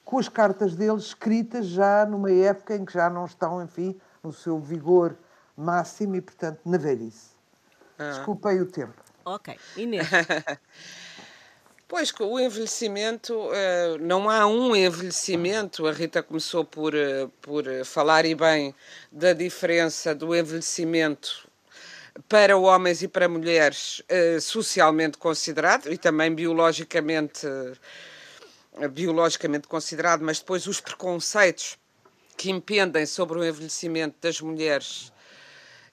com 0.03 0.17
as 0.17 0.29
cartas 0.29 0.75
deles 0.75 1.05
escritas 1.05 1.65
já 1.67 2.05
numa 2.05 2.31
época 2.31 2.75
em 2.75 2.86
que 2.86 2.93
já 2.93 3.10
não 3.10 3.25
estão, 3.25 3.62
enfim, 3.63 4.00
no 4.24 4.31
seu 4.31 4.60
vigor 4.60 5.15
máximo 5.55 6.15
e, 6.15 6.22
portanto, 6.22 6.60
na 6.65 6.77
velhice. 6.77 7.31
Ah. 7.98 8.10
Desculpem 8.10 8.62
o 8.62 8.65
tempo. 8.65 8.93
Ok. 9.25 9.57
Inês. 9.77 10.07
Pois, 11.95 12.12
o 12.19 12.39
envelhecimento, 12.39 13.51
eh, 13.53 13.98
não 14.00 14.27
há 14.27 14.48
um 14.48 14.75
envelhecimento, 14.75 15.86
a 15.86 15.91
Rita 15.91 16.24
começou 16.24 16.65
por, 16.65 16.95
eh, 16.95 17.29
por 17.39 17.65
falar 17.86 18.25
e 18.25 18.33
bem 18.33 18.74
da 19.12 19.31
diferença 19.31 20.15
do 20.15 20.36
envelhecimento 20.36 21.48
para 22.27 22.57
homens 22.57 23.03
e 23.03 23.07
para 23.07 23.29
mulheres 23.29 24.01
eh, 24.10 24.39
socialmente 24.39 25.19
considerado 25.19 25.93
e 25.93 25.95
também 25.95 26.33
biologicamente, 26.33 27.45
biologicamente 28.91 29.67
considerado, 29.67 30.23
mas 30.23 30.39
depois 30.39 30.67
os 30.67 30.79
preconceitos 30.79 31.77
que 32.37 32.49
impendem 32.49 33.05
sobre 33.05 33.39
o 33.39 33.45
envelhecimento 33.45 34.17
das 34.19 34.41
mulheres 34.41 35.11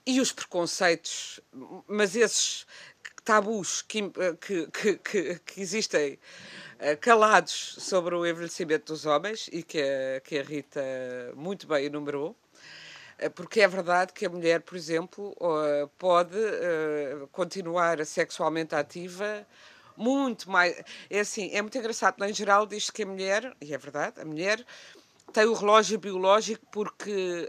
e 0.07 0.21
os 0.21 0.33
preconceitos, 0.33 1.41
mas 1.87 2.17
esses 2.17 2.67
tabus 3.25 3.83
que, 3.83 4.03
que, 4.41 4.67
que, 4.97 5.39
que 5.39 5.61
existem 5.61 6.19
eh, 6.79 6.97
calados 6.97 7.77
sobre 7.79 8.15
o 8.15 8.27
envelhecimento 8.27 8.93
dos 8.93 9.05
homens 9.05 9.49
e 9.53 9.63
que 9.63 9.81
a, 9.81 10.21
que 10.21 10.39
a 10.39 10.43
Rita 10.43 10.81
muito 11.37 11.67
bem 11.67 11.85
enumerou 11.85 12.35
eh, 13.19 13.29
porque 13.29 13.61
é 13.61 13.69
verdade 13.69 14.13
que 14.15 14.25
a 14.25 14.31
mulher, 14.31 14.63
por 14.63 14.77
exemplo, 14.77 15.37
eh, 15.41 15.89
pode 15.99 16.39
continuar 17.31 18.05
sexualmente 18.07 18.75
ativa 18.75 19.47
muito 20.01 20.51
mais. 20.51 20.83
É 21.09 21.21
assim, 21.21 21.51
é 21.53 21.61
muito 21.61 21.77
engraçado. 21.77 22.25
Em 22.25 22.33
geral, 22.33 22.67
diz 22.67 22.91
que 22.91 23.03
a 23.03 23.07
mulher, 23.07 23.55
e 23.61 23.75
é 23.75 23.79
verdade, 23.79 24.21
a 24.21 24.25
mulher 24.25 24.65
tem 25.33 25.45
o 25.45 25.53
relógio 25.53 25.99
biológico 25.99 26.67
porque 26.73 27.49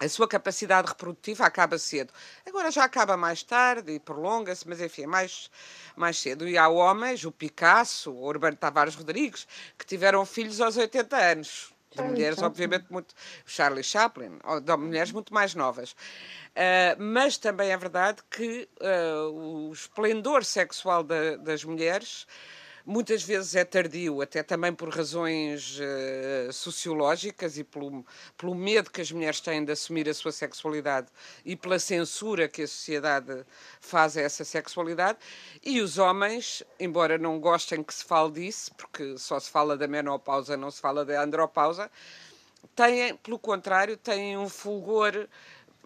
a 0.00 0.08
sua 0.08 0.28
capacidade 0.28 0.88
reprodutiva 0.88 1.44
acaba 1.44 1.78
cedo. 1.78 2.12
Agora 2.46 2.70
já 2.70 2.84
acaba 2.84 3.16
mais 3.16 3.42
tarde 3.42 3.92
e 3.92 3.98
prolonga-se, 3.98 4.68
mas 4.68 4.80
enfim, 4.80 5.02
é 5.02 5.06
mais, 5.06 5.50
mais 5.96 6.18
cedo. 6.18 6.48
E 6.48 6.56
há 6.56 6.68
homens, 6.68 7.24
o 7.24 7.32
Picasso, 7.32 8.12
o 8.12 8.24
Urbano 8.24 8.56
Tavares 8.56 8.94
Rodrigues, 8.94 9.46
que 9.76 9.84
tiveram 9.84 10.24
filhos 10.24 10.60
aos 10.60 10.76
80 10.76 11.16
anos. 11.16 11.72
De 11.90 12.02
mulheres, 12.02 12.36
Chaplin. 12.36 12.46
obviamente, 12.46 12.86
muito. 12.90 13.14
Charlie 13.46 13.82
Chaplin, 13.82 14.38
de 14.62 14.76
mulheres 14.76 15.10
muito 15.10 15.32
mais 15.32 15.54
novas. 15.54 15.96
Uh, 16.58 17.00
mas 17.00 17.38
também 17.38 17.70
é 17.70 17.76
verdade 17.76 18.20
que 18.28 18.68
uh, 18.80 19.30
o 19.30 19.72
esplendor 19.72 20.44
sexual 20.44 21.04
da, 21.04 21.36
das 21.36 21.62
mulheres 21.62 22.26
muitas 22.84 23.22
vezes 23.22 23.54
é 23.54 23.64
tardio, 23.64 24.20
até 24.20 24.42
também 24.42 24.72
por 24.72 24.88
razões 24.88 25.78
uh, 25.78 26.52
sociológicas 26.52 27.58
e 27.58 27.62
pelo, 27.62 28.04
pelo 28.36 28.56
medo 28.56 28.90
que 28.90 29.00
as 29.00 29.12
mulheres 29.12 29.40
têm 29.40 29.64
de 29.64 29.70
assumir 29.70 30.08
a 30.08 30.14
sua 30.14 30.32
sexualidade 30.32 31.06
e 31.44 31.54
pela 31.54 31.78
censura 31.78 32.48
que 32.48 32.62
a 32.62 32.66
sociedade 32.66 33.44
faz 33.80 34.16
a 34.16 34.22
essa 34.22 34.44
sexualidade. 34.44 35.18
E 35.62 35.80
os 35.80 35.96
homens, 35.96 36.64
embora 36.80 37.18
não 37.18 37.38
gostem 37.38 37.84
que 37.84 37.94
se 37.94 38.04
fale 38.04 38.32
disso, 38.32 38.74
porque 38.74 39.16
só 39.16 39.38
se 39.38 39.48
fala 39.48 39.76
da 39.76 39.86
menopausa, 39.86 40.56
não 40.56 40.72
se 40.72 40.80
fala 40.80 41.04
da 41.04 41.22
andropausa, 41.22 41.88
têm, 42.74 43.14
pelo 43.16 43.38
contrário, 43.38 43.96
têm 43.96 44.36
um 44.36 44.48
fulgor 44.48 45.28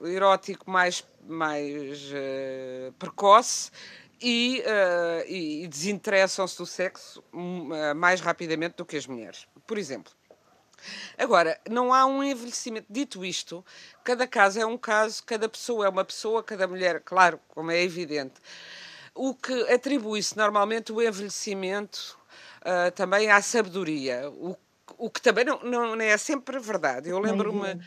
erótico 0.07 0.71
mais, 0.71 1.05
mais 1.27 2.11
uh, 2.11 2.93
precoce 2.99 3.71
e, 4.21 4.63
uh, 4.63 5.29
e 5.29 5.67
desinteressam-se 5.67 6.57
do 6.57 6.67
sexo 6.67 7.23
uh, 7.33 7.95
mais 7.95 8.21
rapidamente 8.21 8.77
do 8.77 8.85
que 8.85 8.97
as 8.97 9.07
mulheres. 9.07 9.47
Por 9.67 9.79
exemplo. 9.79 10.13
Agora, 11.17 11.61
não 11.69 11.93
há 11.93 12.05
um 12.07 12.23
envelhecimento. 12.23 12.87
Dito 12.91 13.25
isto, 13.25 13.65
cada 14.03 14.27
caso 14.27 14.61
é 14.61 14.67
um 14.67 14.77
caso, 14.77 15.23
cada 15.25 15.49
pessoa 15.49 15.87
é 15.87 15.89
uma 15.89 16.05
pessoa, 16.05 16.43
cada 16.43 16.67
mulher, 16.67 17.01
claro, 17.01 17.39
como 17.49 17.71
é 17.71 17.83
evidente. 17.83 18.35
O 19.15 19.35
que 19.35 19.53
atribui-se 19.71 20.37
normalmente 20.37 20.93
o 20.93 21.01
envelhecimento 21.01 22.19
uh, 22.61 22.91
também 22.93 23.31
à 23.31 23.41
sabedoria, 23.43 24.29
o, 24.31 24.57
o 25.03 25.11
que 25.11 25.21
também 25.21 25.45
não, 25.45 25.59
não, 25.65 25.97
não 25.97 26.05
é 26.05 26.17
sempre 26.17 26.61
verdade. 26.61 27.11
Eu 27.11 27.19
lembro-me 27.19 27.81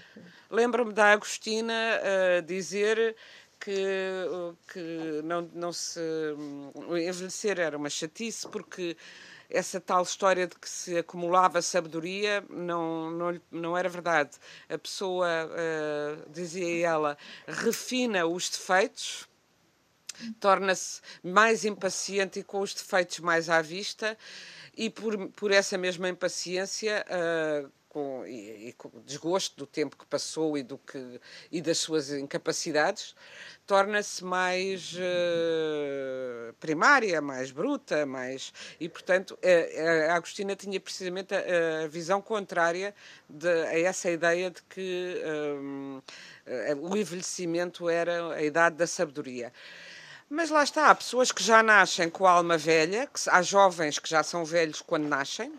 lembro 0.50 0.92
da 0.92 1.12
Agostina 1.14 1.74
uh, 1.74 2.42
dizer 2.42 3.16
que, 3.58 3.74
que 4.72 5.22
não, 5.24 5.50
não 5.54 5.72
se. 5.72 6.00
envelhecer 6.90 7.58
era 7.58 7.78
uma 7.78 7.90
chatice, 7.90 8.48
porque 8.50 8.98
essa 9.50 9.80
tal 9.80 10.04
história 10.04 10.46
de 10.46 10.56
que 10.56 10.70
se 10.70 10.98
acumulava 10.98 11.62
sabedoria 11.62 12.44
não, 12.50 13.10
não, 13.12 13.42
não 13.50 13.78
era 13.78 13.88
verdade. 13.88 14.32
A 14.68 14.78
pessoa, 14.78 15.28
uh, 15.46 16.30
dizia 16.30 16.86
ela, 16.86 17.18
refina 17.48 18.26
os 18.26 18.50
defeitos, 18.50 19.26
torna-se 20.40 21.00
mais 21.24 21.64
impaciente 21.64 22.40
e 22.40 22.44
com 22.44 22.60
os 22.60 22.74
defeitos 22.74 23.20
mais 23.20 23.50
à 23.50 23.62
vista, 23.62 24.18
e 24.78 24.90
por, 24.90 25.30
por 25.30 25.52
essa 25.52 25.78
mesma 25.78 26.10
impaciência. 26.10 27.06
Uh, 27.10 27.72
com, 27.96 28.28
e, 28.28 28.68
e, 28.68 28.74
com 28.74 28.92
desgosto 29.06 29.56
do 29.56 29.66
tempo 29.66 29.96
que 29.96 30.06
passou 30.06 30.58
e, 30.58 30.64
do 30.64 30.78
que, 30.78 31.18
e 31.50 31.62
das 31.62 31.78
suas 31.78 32.12
incapacidades, 32.12 33.16
torna-se 33.66 34.22
mais 34.22 34.94
uh, 34.96 36.54
primária, 36.60 37.22
mais 37.22 37.52
bruta, 37.52 38.06
mais 38.06 38.52
e 38.82 38.90
portanto 38.90 39.40
a, 39.42 40.12
a 40.12 40.16
Agostina 40.18 40.58
tinha 40.58 40.78
precisamente 40.78 41.34
a, 41.34 41.86
a 41.86 41.88
visão 41.88 42.22
contrária 42.22 42.94
de, 43.30 43.48
a 43.48 43.80
essa 43.80 44.12
ideia 44.12 44.52
de 44.52 44.62
que 44.64 45.22
um, 45.58 46.02
eh, 46.46 46.76
o 46.76 46.98
envelhecimento 46.98 47.90
era 47.90 48.34
a 48.34 48.44
idade 48.44 48.76
da 48.76 48.86
sabedoria. 48.86 49.54
Mas 50.30 50.50
lá 50.50 50.64
está, 50.64 50.90
há 50.90 50.96
pessoas 50.96 51.32
que 51.32 51.44
já 51.44 51.62
nascem 51.62 52.10
com 52.10 52.26
a 52.26 52.32
alma 52.32 52.58
velha, 52.58 53.08
que, 53.08 53.30
há 53.30 53.42
jovens 53.44 54.00
que 54.00 54.10
já 54.10 54.24
são 54.24 54.44
velhos 54.44 54.82
quando 54.82 55.08
nascem, 55.08 55.54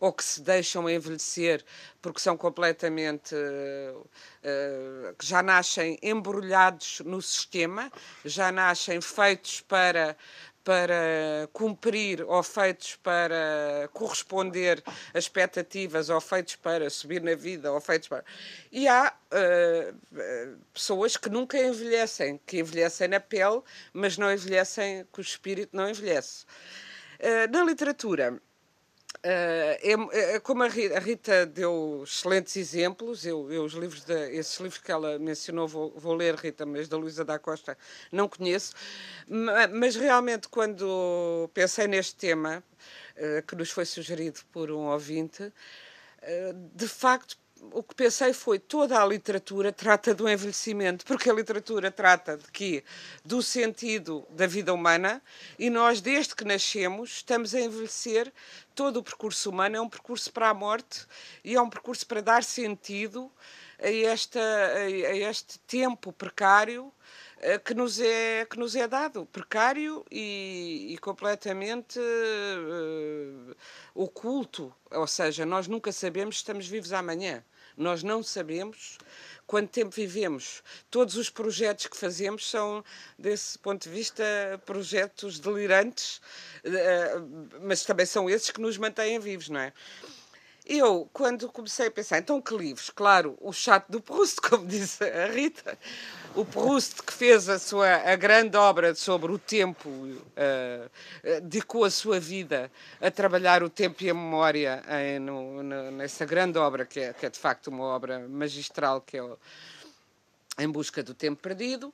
ou 0.00 0.12
que 0.12 0.24
se 0.24 0.40
deixam 0.40 0.90
envelhecer 0.90 1.64
porque 2.02 2.18
são 2.18 2.36
completamente. 2.36 3.34
Uh, 3.34 4.00
uh, 4.00 5.16
já 5.22 5.42
nascem 5.42 5.98
embrulhados 6.02 7.00
no 7.04 7.22
sistema, 7.22 7.92
já 8.24 8.50
nascem 8.50 9.00
feitos 9.00 9.60
para 9.60 10.16
para 10.64 11.48
cumprir 11.52 12.22
ou 12.22 12.42
feitos 12.42 12.96
para 12.96 13.88
corresponder 13.92 14.82
a 15.14 15.18
expectativas 15.18 16.08
ou 16.10 16.20
feitos 16.20 16.56
para 16.56 16.88
subir 16.90 17.22
na 17.22 17.34
vida 17.34 17.72
ou 17.72 17.80
feitos 17.80 18.08
para... 18.08 18.24
E 18.70 18.86
há 18.86 19.12
uh, 19.12 20.58
pessoas 20.72 21.16
que 21.16 21.28
nunca 21.28 21.58
envelhecem, 21.58 22.38
que 22.46 22.60
envelhecem 22.60 23.08
na 23.08 23.20
pele, 23.20 23.62
mas 23.92 24.18
não 24.18 24.32
envelhecem, 24.32 25.06
que 25.12 25.20
o 25.20 25.22
espírito 25.22 25.76
não 25.76 25.88
envelhece. 25.88 26.44
Uh, 27.18 27.50
na 27.50 27.64
literatura, 27.64 28.40
é, 29.22 29.78
é, 30.12 30.40
como 30.40 30.62
a 30.62 30.68
Rita, 30.68 31.44
deu 31.44 32.02
excelentes 32.04 32.56
exemplos, 32.56 33.26
eu, 33.26 33.52
eu 33.52 33.64
os 33.64 33.74
livros 33.74 34.02
de, 34.04 34.14
esses 34.34 34.58
livros 34.58 34.80
que 34.80 34.90
ela 34.90 35.18
mencionou 35.18 35.68
vou, 35.68 35.92
vou 35.96 36.14
ler, 36.14 36.34
Rita, 36.36 36.64
mas 36.64 36.88
da 36.88 36.96
Luísa 36.96 37.24
da 37.24 37.38
Costa 37.38 37.76
não 38.10 38.28
conheço, 38.28 38.74
mas 39.72 39.96
realmente 39.96 40.48
quando 40.48 41.50
pensei 41.52 41.86
neste 41.86 42.16
tema, 42.16 42.64
uh, 43.16 43.46
que 43.46 43.54
nos 43.54 43.70
foi 43.70 43.84
sugerido 43.84 44.40
por 44.50 44.70
um 44.70 44.86
ouvinte, 44.86 45.42
uh, 45.42 46.70
de 46.74 46.88
facto 46.88 47.36
o 47.72 47.82
que 47.82 47.94
pensei 47.94 48.32
foi 48.32 48.58
toda 48.58 49.00
a 49.00 49.06
literatura 49.06 49.72
trata 49.72 50.14
do 50.14 50.28
envelhecimento, 50.28 51.04
porque 51.04 51.28
a 51.28 51.32
literatura 51.32 51.90
trata 51.90 52.36
de 52.36 52.50
quê? 52.50 52.82
Do 53.24 53.42
sentido 53.42 54.26
da 54.30 54.46
vida 54.46 54.72
humana 54.72 55.22
e 55.58 55.68
nós, 55.68 56.00
desde 56.00 56.34
que 56.34 56.44
nascemos, 56.44 57.10
estamos 57.16 57.54
a 57.54 57.60
envelhecer. 57.60 58.32
Todo 58.74 58.98
o 58.98 59.02
percurso 59.02 59.50
humano 59.50 59.76
é 59.76 59.80
um 59.80 59.88
percurso 59.88 60.32
para 60.32 60.48
a 60.48 60.54
morte 60.54 61.06
e 61.44 61.54
é 61.54 61.60
um 61.60 61.68
percurso 61.68 62.06
para 62.06 62.22
dar 62.22 62.42
sentido 62.42 63.30
a, 63.78 63.90
esta, 63.90 64.40
a, 64.40 65.16
este 65.16 65.58
tempo 65.60 66.12
precário 66.12 66.92
que 67.64 67.74
nos 67.74 67.98
é, 67.98 68.44
que 68.44 68.58
nos 68.58 68.76
é 68.76 68.86
dado, 68.86 69.24
precário 69.26 70.04
e, 70.10 70.88
e 70.90 70.98
completamente 70.98 71.98
uh, 71.98 73.56
oculto. 73.94 74.74
Ou 74.90 75.06
seja, 75.06 75.46
nós 75.46 75.66
nunca 75.66 75.90
sabemos 75.90 76.36
se 76.36 76.40
estamos 76.40 76.66
vivos 76.68 76.92
amanhã. 76.92 77.42
Nós 77.76 78.02
não 78.02 78.22
sabemos 78.22 78.98
quanto 79.46 79.70
tempo 79.70 79.90
vivemos. 79.90 80.62
Todos 80.90 81.16
os 81.16 81.30
projetos 81.30 81.86
que 81.86 81.96
fazemos 81.96 82.48
são, 82.48 82.84
desse 83.18 83.58
ponto 83.58 83.84
de 83.84 83.88
vista, 83.88 84.22
projetos 84.66 85.40
delirantes, 85.40 86.20
uh, 86.64 87.58
mas 87.62 87.82
também 87.84 88.04
são 88.04 88.28
esses 88.28 88.50
que 88.50 88.60
nos 88.60 88.76
mantêm 88.76 89.18
vivos, 89.18 89.48
não 89.48 89.60
é? 89.60 89.72
Eu, 90.66 91.10
quando 91.12 91.48
comecei 91.48 91.88
a 91.88 91.90
pensar, 91.90 92.18
então 92.18 92.40
que 92.40 92.54
livros? 92.54 92.90
Claro, 92.90 93.36
o 93.40 93.52
chato 93.52 93.90
do 93.90 94.00
Proust, 94.00 94.36
como 94.48 94.66
disse 94.66 95.02
a 95.02 95.26
Rita, 95.26 95.76
o 96.34 96.44
Proust 96.44 97.02
que 97.02 97.12
fez 97.12 97.48
a 97.48 97.58
sua 97.58 97.96
a 97.96 98.16
grande 98.16 98.56
obra 98.56 98.94
sobre 98.94 99.32
o 99.32 99.38
tempo, 99.38 99.88
uh, 99.88 101.40
dedicou 101.42 101.84
a 101.84 101.90
sua 101.90 102.20
vida 102.20 102.70
a 103.00 103.10
trabalhar 103.10 103.62
o 103.62 103.68
tempo 103.68 104.02
e 104.04 104.10
a 104.10 104.14
memória 104.14 104.82
em, 104.88 105.18
no, 105.18 105.62
nessa 105.62 106.24
grande 106.24 106.58
obra, 106.58 106.86
que 106.86 107.00
é, 107.00 107.12
que 107.12 107.26
é 107.26 107.30
de 107.30 107.38
facto 107.38 107.68
uma 107.68 107.84
obra 107.84 108.28
magistral, 108.28 109.00
que 109.00 109.16
é 109.16 109.22
o, 109.22 109.36
Em 110.58 110.68
Busca 110.68 111.02
do 111.02 111.14
Tempo 111.14 111.42
Perdido. 111.42 111.92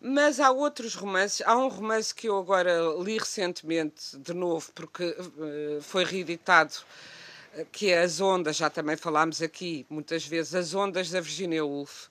Mas 0.00 0.38
há 0.38 0.50
outros 0.50 0.94
romances. 0.94 1.42
Há 1.44 1.56
um 1.56 1.68
romance 1.68 2.14
que 2.14 2.28
eu 2.28 2.38
agora 2.38 2.72
li 3.02 3.18
recentemente, 3.18 4.16
de 4.16 4.32
novo, 4.32 4.70
porque 4.72 5.04
uh, 5.04 5.82
foi 5.82 6.04
reeditado 6.04 6.74
que 7.72 7.90
é 7.90 8.02
As 8.02 8.20
Ondas, 8.20 8.56
já 8.56 8.70
também 8.70 8.96
falámos 8.96 9.42
aqui 9.42 9.86
muitas 9.88 10.24
vezes, 10.24 10.54
As 10.54 10.74
Ondas 10.74 11.10
da 11.10 11.20
Virginia 11.20 11.64
Woolf, 11.64 12.08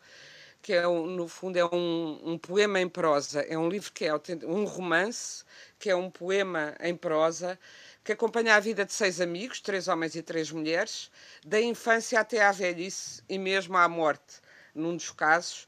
que 0.68 0.74
é, 0.74 0.82
no 0.82 1.30
fundo 1.30 1.56
é 1.56 1.64
um, 1.64 2.20
um 2.34 2.38
poema 2.38 2.82
em 2.82 2.90
prosa, 2.90 3.40
é 3.40 3.58
um 3.58 3.70
livro 3.70 3.90
que 3.94 4.04
é 4.04 4.14
um 4.44 4.66
romance, 4.66 5.46
que 5.80 5.90
é 5.90 5.96
um 5.96 6.12
poema 6.12 6.76
em 6.82 6.94
prosa, 6.94 7.58
que 8.04 8.12
acompanha 8.12 8.54
a 8.54 8.60
vida 8.60 8.84
de 8.84 8.92
seis 8.92 9.22
amigos, 9.22 9.62
três 9.62 9.88
homens 9.88 10.14
e 10.14 10.22
três 10.22 10.52
mulheres, 10.52 11.10
da 11.46 11.62
infância 11.62 12.20
até 12.20 12.44
à 12.44 12.52
velhice 12.52 13.24
e 13.30 13.40
mesmo 13.40 13.78
à 13.78 13.88
morte, 13.88 14.42
num 14.76 14.98
dos 14.98 15.10
casos, 15.10 15.66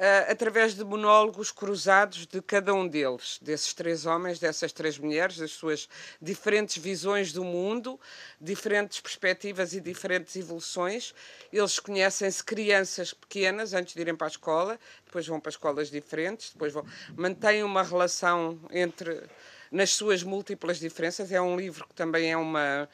uh, 0.00 0.32
através 0.32 0.74
de 0.74 0.82
monólogos 0.82 1.52
cruzados 1.52 2.26
de 2.26 2.40
cada 2.40 2.72
um 2.72 2.88
deles, 2.88 3.38
desses 3.42 3.74
três 3.74 4.06
homens, 4.06 4.38
dessas 4.38 4.72
três 4.72 4.98
mulheres, 4.98 5.36
das 5.36 5.50
suas 5.52 5.88
diferentes 6.20 6.82
visões 6.82 7.32
do 7.32 7.44
mundo, 7.44 8.00
diferentes 8.40 8.98
perspectivas 9.00 9.74
e 9.74 9.80
diferentes 9.80 10.34
evoluções. 10.36 11.14
Eles 11.52 11.78
conhecem-se 11.78 12.42
crianças 12.42 13.12
pequenas 13.12 13.74
antes 13.74 13.94
de 13.94 14.00
irem 14.00 14.16
para 14.16 14.26
a 14.26 14.30
escola, 14.30 14.80
depois 15.04 15.26
vão 15.26 15.38
para 15.38 15.50
escolas 15.50 15.90
diferentes, 15.90 16.50
depois 16.52 16.72
vão, 16.72 16.86
mantêm 17.14 17.62
uma 17.62 17.82
relação 17.82 18.58
entre 18.70 19.22
nas 19.70 19.90
suas 19.90 20.22
múltiplas 20.22 20.80
diferenças. 20.80 21.30
É 21.30 21.40
um 21.40 21.56
livro 21.56 21.86
que 21.86 21.94
também 21.94 22.32
é 22.32 22.36
uma 22.36 22.88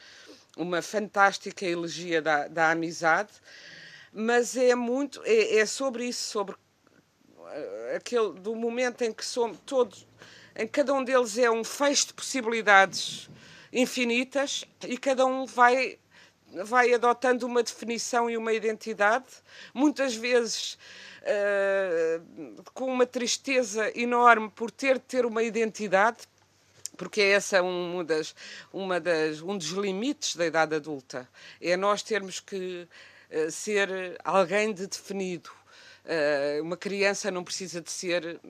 uma 0.57 0.81
fantástica 0.81 1.67
elegia 1.67 2.23
da, 2.23 2.49
da 2.49 2.71
amizade, 2.71 3.31
mas 4.11 4.57
é 4.57 4.75
muito 4.75 5.21
é, 5.27 5.59
é 5.59 5.67
sobre 5.67 6.07
isso, 6.07 6.31
sobre 6.31 6.57
aquele 7.95 8.33
do 8.35 8.55
momento 8.55 9.03
em 9.03 9.13
que 9.13 9.25
somos 9.25 9.59
todos, 9.65 10.07
em 10.55 10.67
cada 10.67 10.93
um 10.95 11.05
deles 11.05 11.37
é 11.39 11.51
um 11.51 11.63
feixe 11.63 12.07
de 12.07 12.15
possibilidades 12.15 13.29
infinitas 13.73 14.65
e 14.87 14.97
cada 14.97 15.27
um 15.27 15.45
vai 15.45 15.99
vai 16.65 16.95
adotando 16.95 17.47
uma 17.47 17.63
definição 17.63 18.31
e 18.31 18.37
uma 18.37 18.53
identidade, 18.53 19.27
muitas 19.75 20.15
vezes 20.15 20.79
uh, 21.23 22.63
com 22.73 22.87
uma 22.87 23.05
tristeza 23.07 23.91
enorme 23.99 24.51
por 24.51 24.71
ter 24.71 24.95
de 24.95 25.05
ter 25.05 25.27
uma 25.27 25.43
identidade, 25.43 26.19
porque 26.97 27.21
é 27.21 27.31
essa 27.33 27.63
uma 27.63 28.05
das, 28.05 28.35
uma 28.73 29.01
das, 29.01 29.43
um 29.43 29.59
dos 29.59 29.69
limites 29.69 30.37
da 30.37 30.47
idade 30.47 30.75
adulta, 30.75 31.29
é 31.61 31.77
nós 31.77 32.03
termos 32.03 32.41
que 32.41 32.89
uh, 33.31 33.51
ser 33.51 34.19
alguém 34.25 34.73
de 34.73 34.87
definido. 34.87 35.51
Uh, 36.07 36.63
uma 36.63 36.77
criança 36.77 37.33
não 37.33 37.43
precisa 37.43 37.81
de 37.81 37.91
ser 37.91 38.41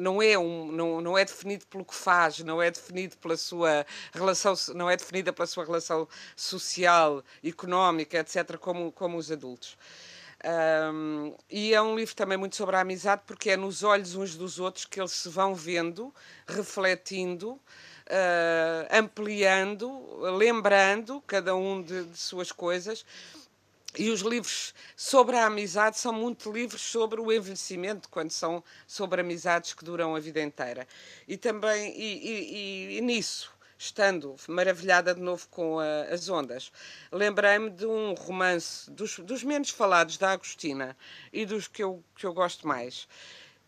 não 0.00 0.22
é 0.22 0.38
um 0.38 0.72
não, 0.72 1.02
não 1.02 1.18
é 1.18 1.24
definido 1.24 1.66
pelo 1.66 1.84
que 1.84 1.94
faz 1.94 2.38
não 2.38 2.62
é 2.62 2.70
definido 2.70 3.14
pela 3.18 3.36
sua 3.36 3.84
relação 4.10 4.54
não 4.74 4.88
é 4.88 4.96
definida 4.96 5.34
pela 5.34 5.46
sua 5.46 5.66
relação 5.66 6.08
social 6.34 7.22
económica 7.44 8.18
etc 8.18 8.56
como 8.56 8.90
como 8.90 9.18
os 9.18 9.30
adultos. 9.30 9.76
Um, 10.44 11.36
e 11.48 11.72
é 11.72 11.80
um 11.80 11.94
livro 11.94 12.16
também 12.16 12.36
muito 12.36 12.56
sobre 12.56 12.74
a 12.74 12.80
amizade 12.80 13.22
porque 13.26 13.50
é 13.50 13.56
nos 13.56 13.82
olhos 13.82 14.16
uns 14.16 14.34
dos 14.34 14.58
outros 14.58 14.84
que 14.84 14.98
eles 14.98 15.12
se 15.12 15.28
vão 15.28 15.54
vendo 15.54 16.12
refletindo 16.48 17.52
uh, 17.52 17.60
ampliando 18.90 20.18
lembrando 20.36 21.22
cada 21.28 21.54
um 21.54 21.80
de, 21.80 22.06
de 22.06 22.18
suas 22.18 22.50
coisas 22.50 23.04
e 23.98 24.10
os 24.10 24.20
livros 24.20 24.74
sobre 24.96 25.36
a 25.36 25.46
amizade 25.46 25.98
são 25.98 26.12
muito 26.12 26.50
livros 26.50 26.80
sobre 26.80 27.20
o 27.20 27.30
envelhecimento, 27.30 28.08
quando 28.08 28.30
são 28.30 28.64
sobre 28.86 29.20
amizades 29.20 29.74
que 29.74 29.84
duram 29.84 30.16
a 30.16 30.20
vida 30.20 30.40
inteira. 30.40 30.86
E 31.28 31.36
também, 31.36 31.92
e, 31.94 32.94
e, 32.94 32.98
e 32.98 33.00
nisso, 33.02 33.52
estando 33.76 34.36
maravilhada 34.48 35.14
de 35.14 35.20
novo 35.20 35.46
com 35.48 35.78
a, 35.78 36.04
as 36.04 36.28
ondas, 36.28 36.72
lembrei-me 37.10 37.68
de 37.68 37.84
um 37.84 38.14
romance 38.14 38.90
dos, 38.90 39.18
dos, 39.18 39.42
menos 39.42 39.70
falados 39.70 40.16
da 40.16 40.30
Agostina 40.30 40.96
e 41.32 41.44
dos 41.44 41.68
que 41.68 41.82
eu, 41.82 42.02
que 42.16 42.24
eu 42.24 42.32
gosto 42.32 42.66
mais, 42.66 43.06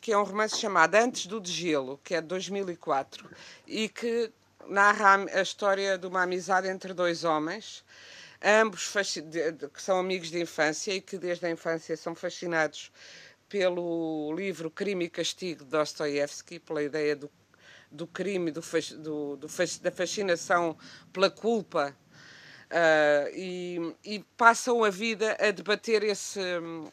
que 0.00 0.12
é 0.12 0.18
um 0.18 0.22
romance 0.22 0.58
chamado 0.58 0.94
Antes 0.94 1.26
do 1.26 1.38
Degelo, 1.38 2.00
que 2.02 2.14
é 2.14 2.20
de 2.20 2.28
2004, 2.28 3.28
e 3.66 3.88
que 3.88 4.30
narra 4.68 5.16
a 5.16 5.42
história 5.42 5.98
de 5.98 6.06
uma 6.06 6.22
amizade 6.22 6.68
entre 6.68 6.94
dois 6.94 7.24
homens 7.24 7.84
ambos 8.44 8.92
que 9.72 9.82
são 9.82 9.98
amigos 9.98 10.30
de 10.30 10.40
infância 10.40 10.92
e 10.92 11.00
que 11.00 11.16
desde 11.16 11.46
a 11.46 11.50
infância 11.50 11.96
são 11.96 12.14
fascinados 12.14 12.92
pelo 13.48 14.34
livro 14.36 14.70
Crime 14.70 15.06
e 15.06 15.10
Castigo 15.10 15.64
de 15.64 15.70
Dostoiévski, 15.70 16.58
pela 16.58 16.82
ideia 16.82 17.16
do, 17.16 17.30
do 17.90 18.06
crime, 18.06 18.50
do, 18.50 18.60
do, 18.60 19.36
do, 19.36 19.46
da 19.80 19.90
fascinação 19.90 20.76
pela 21.12 21.30
culpa. 21.30 21.96
Uh, 22.64 23.30
e, 23.34 23.94
e, 24.04 24.18
passam 24.36 24.82
a 24.82 24.90
vida 24.90 25.36
a 25.38 25.50
debater 25.52 26.02
esse, 26.02 26.40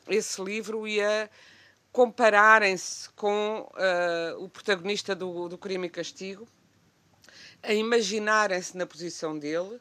esse 0.08 0.40
livro 0.44 0.88
e 0.88 1.02
a 1.02 1.28
compararem-se 1.92 3.10
com 3.12 3.68
uh, 3.72 4.44
o 4.44 4.48
protagonista 4.48 5.16
do, 5.16 5.50
do 5.50 5.58
Crime 5.58 5.88
e 5.88 5.90
Castigo, 5.90 6.48
a 7.64 7.74
imaginarem-se 7.74 8.78
na 8.78 8.86
posição 8.86 9.40
dele 9.40 9.80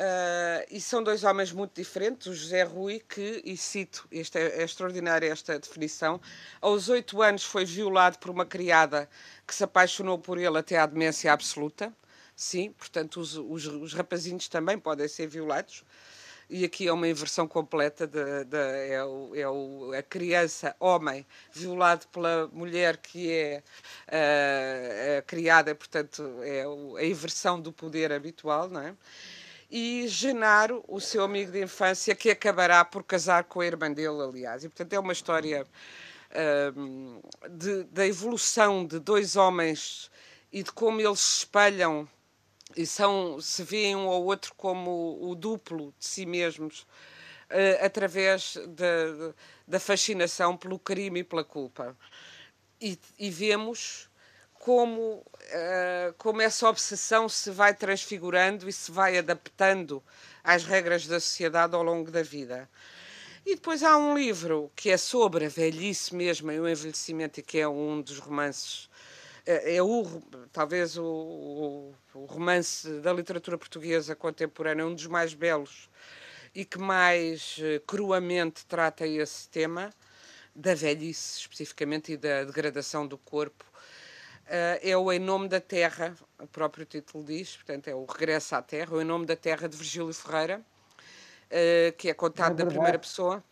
Uh, 0.00 0.64
e 0.70 0.80
são 0.80 1.02
dois 1.02 1.24
homens 1.24 1.52
muito 1.52 1.74
diferentes, 1.74 2.26
o 2.26 2.34
José 2.34 2.62
Rui, 2.62 3.00
que, 3.06 3.42
e 3.44 3.54
cito, 3.54 4.08
esta 4.10 4.38
é, 4.38 4.62
é 4.62 4.64
extraordinária 4.64 5.30
esta 5.30 5.58
definição, 5.58 6.18
aos 6.58 6.88
oito 6.88 7.20
anos 7.20 7.44
foi 7.44 7.66
violado 7.66 8.18
por 8.18 8.30
uma 8.30 8.46
criada 8.46 9.10
que 9.46 9.54
se 9.54 9.62
apaixonou 9.62 10.18
por 10.18 10.38
ele 10.38 10.56
até 10.56 10.78
à 10.78 10.86
demência 10.86 11.30
absoluta. 11.30 11.94
Sim, 12.34 12.72
portanto, 12.72 13.20
os, 13.20 13.36
os, 13.36 13.66
os 13.66 13.92
rapazinhos 13.92 14.48
também 14.48 14.78
podem 14.78 15.06
ser 15.06 15.26
violados. 15.26 15.84
E 16.48 16.64
aqui 16.64 16.88
é 16.88 16.92
uma 16.92 17.06
inversão 17.06 17.46
completa, 17.46 18.06
de, 18.06 18.44
de, 18.44 18.56
é, 18.56 19.04
o, 19.04 19.34
é 19.36 19.48
o, 19.48 19.92
a 19.92 20.02
criança, 20.02 20.74
homem, 20.80 21.26
violado 21.52 22.08
pela 22.08 22.48
mulher 22.48 22.96
que 22.96 23.30
é 23.30 23.62
uh, 24.08 25.22
criada, 25.26 25.74
portanto, 25.74 26.22
é 26.42 26.64
a 26.98 27.04
inversão 27.04 27.60
do 27.60 27.70
poder 27.70 28.10
habitual, 28.12 28.68
não 28.70 28.80
é? 28.80 28.96
E 29.70 30.08
Genaro, 30.08 30.84
o 30.88 31.00
seu 31.00 31.22
amigo 31.22 31.52
de 31.52 31.62
infância, 31.62 32.14
que 32.14 32.30
acabará 32.30 32.84
por 32.84 33.04
casar 33.04 33.44
com 33.44 33.60
a 33.60 33.66
irmã 33.66 33.90
dele, 33.92 34.20
aliás. 34.20 34.64
E, 34.64 34.68
portanto, 34.68 34.92
é 34.92 34.98
uma 34.98 35.12
história 35.12 35.64
uh, 36.32 37.48
de, 37.48 37.84
da 37.84 38.06
evolução 38.06 38.84
de 38.84 38.98
dois 38.98 39.36
homens 39.36 40.10
e 40.52 40.62
de 40.64 40.72
como 40.72 41.00
eles 41.00 41.20
se 41.20 41.38
espelham 41.38 42.08
e 42.76 42.84
são, 42.84 43.40
se 43.40 43.62
veem 43.62 43.94
um 43.94 44.08
ao 44.08 44.24
outro 44.24 44.52
como 44.56 45.18
o 45.22 45.34
duplo 45.36 45.94
de 45.98 46.04
si 46.04 46.26
mesmos, 46.26 46.80
uh, 46.80 47.84
através 47.84 48.56
da, 48.68 49.34
da 49.68 49.78
fascinação 49.78 50.56
pelo 50.56 50.80
crime 50.80 51.20
e 51.20 51.24
pela 51.24 51.44
culpa. 51.44 51.96
E, 52.80 52.98
e 53.16 53.30
vemos 53.30 54.09
como, 54.60 55.14
uh, 55.14 56.12
como 56.18 56.42
essa 56.42 56.68
obsessão 56.68 57.30
se 57.30 57.50
vai 57.50 57.72
transfigurando 57.72 58.68
e 58.68 58.72
se 58.72 58.92
vai 58.92 59.16
adaptando 59.16 60.02
às 60.44 60.64
regras 60.64 61.06
da 61.06 61.18
sociedade 61.18 61.74
ao 61.74 61.82
longo 61.82 62.10
da 62.10 62.22
vida. 62.22 62.68
E 63.46 63.54
depois 63.54 63.82
há 63.82 63.96
um 63.96 64.14
livro 64.14 64.70
que 64.76 64.90
é 64.90 64.98
sobre 64.98 65.46
a 65.46 65.48
velhice 65.48 66.14
mesmo 66.14 66.52
e 66.52 66.60
o 66.60 66.68
envelhecimento, 66.68 67.40
e 67.40 67.42
que 67.42 67.58
é 67.58 67.66
um 67.66 68.02
dos 68.02 68.18
romances, 68.18 68.90
eh, 69.46 69.76
é 69.76 69.82
o, 69.82 70.22
talvez 70.52 70.98
o, 70.98 71.04
o, 71.04 71.94
o 72.12 72.24
romance 72.26 72.86
da 73.00 73.14
literatura 73.14 73.56
portuguesa 73.56 74.14
contemporânea, 74.14 74.86
um 74.86 74.94
dos 74.94 75.06
mais 75.06 75.32
belos 75.32 75.88
e 76.54 76.66
que 76.66 76.78
mais 76.78 77.56
uh, 77.56 77.80
cruamente 77.86 78.66
trata 78.66 79.06
esse 79.06 79.48
tema, 79.48 79.90
da 80.54 80.74
velhice 80.74 81.38
especificamente 81.40 82.12
e 82.12 82.16
da 82.18 82.44
degradação 82.44 83.06
do 83.06 83.16
corpo, 83.16 83.64
é 84.50 84.96
o 84.96 85.12
Em 85.12 85.18
Nome 85.18 85.48
da 85.48 85.60
Terra, 85.60 86.14
o 86.38 86.46
próprio 86.46 86.84
título 86.84 87.24
diz, 87.24 87.56
portanto 87.56 87.88
é 87.88 87.94
o 87.94 88.04
Regresso 88.04 88.54
à 88.56 88.62
Terra, 88.62 88.96
o 88.96 89.00
Em 89.00 89.04
Nome 89.04 89.24
da 89.24 89.36
Terra 89.36 89.68
de 89.68 89.76
Virgílio 89.76 90.12
Ferreira, 90.12 90.60
que 91.96 92.08
é 92.08 92.14
contado 92.14 92.60
é 92.60 92.64
da 92.64 92.66
primeira 92.66 92.98
pessoa. 92.98 93.42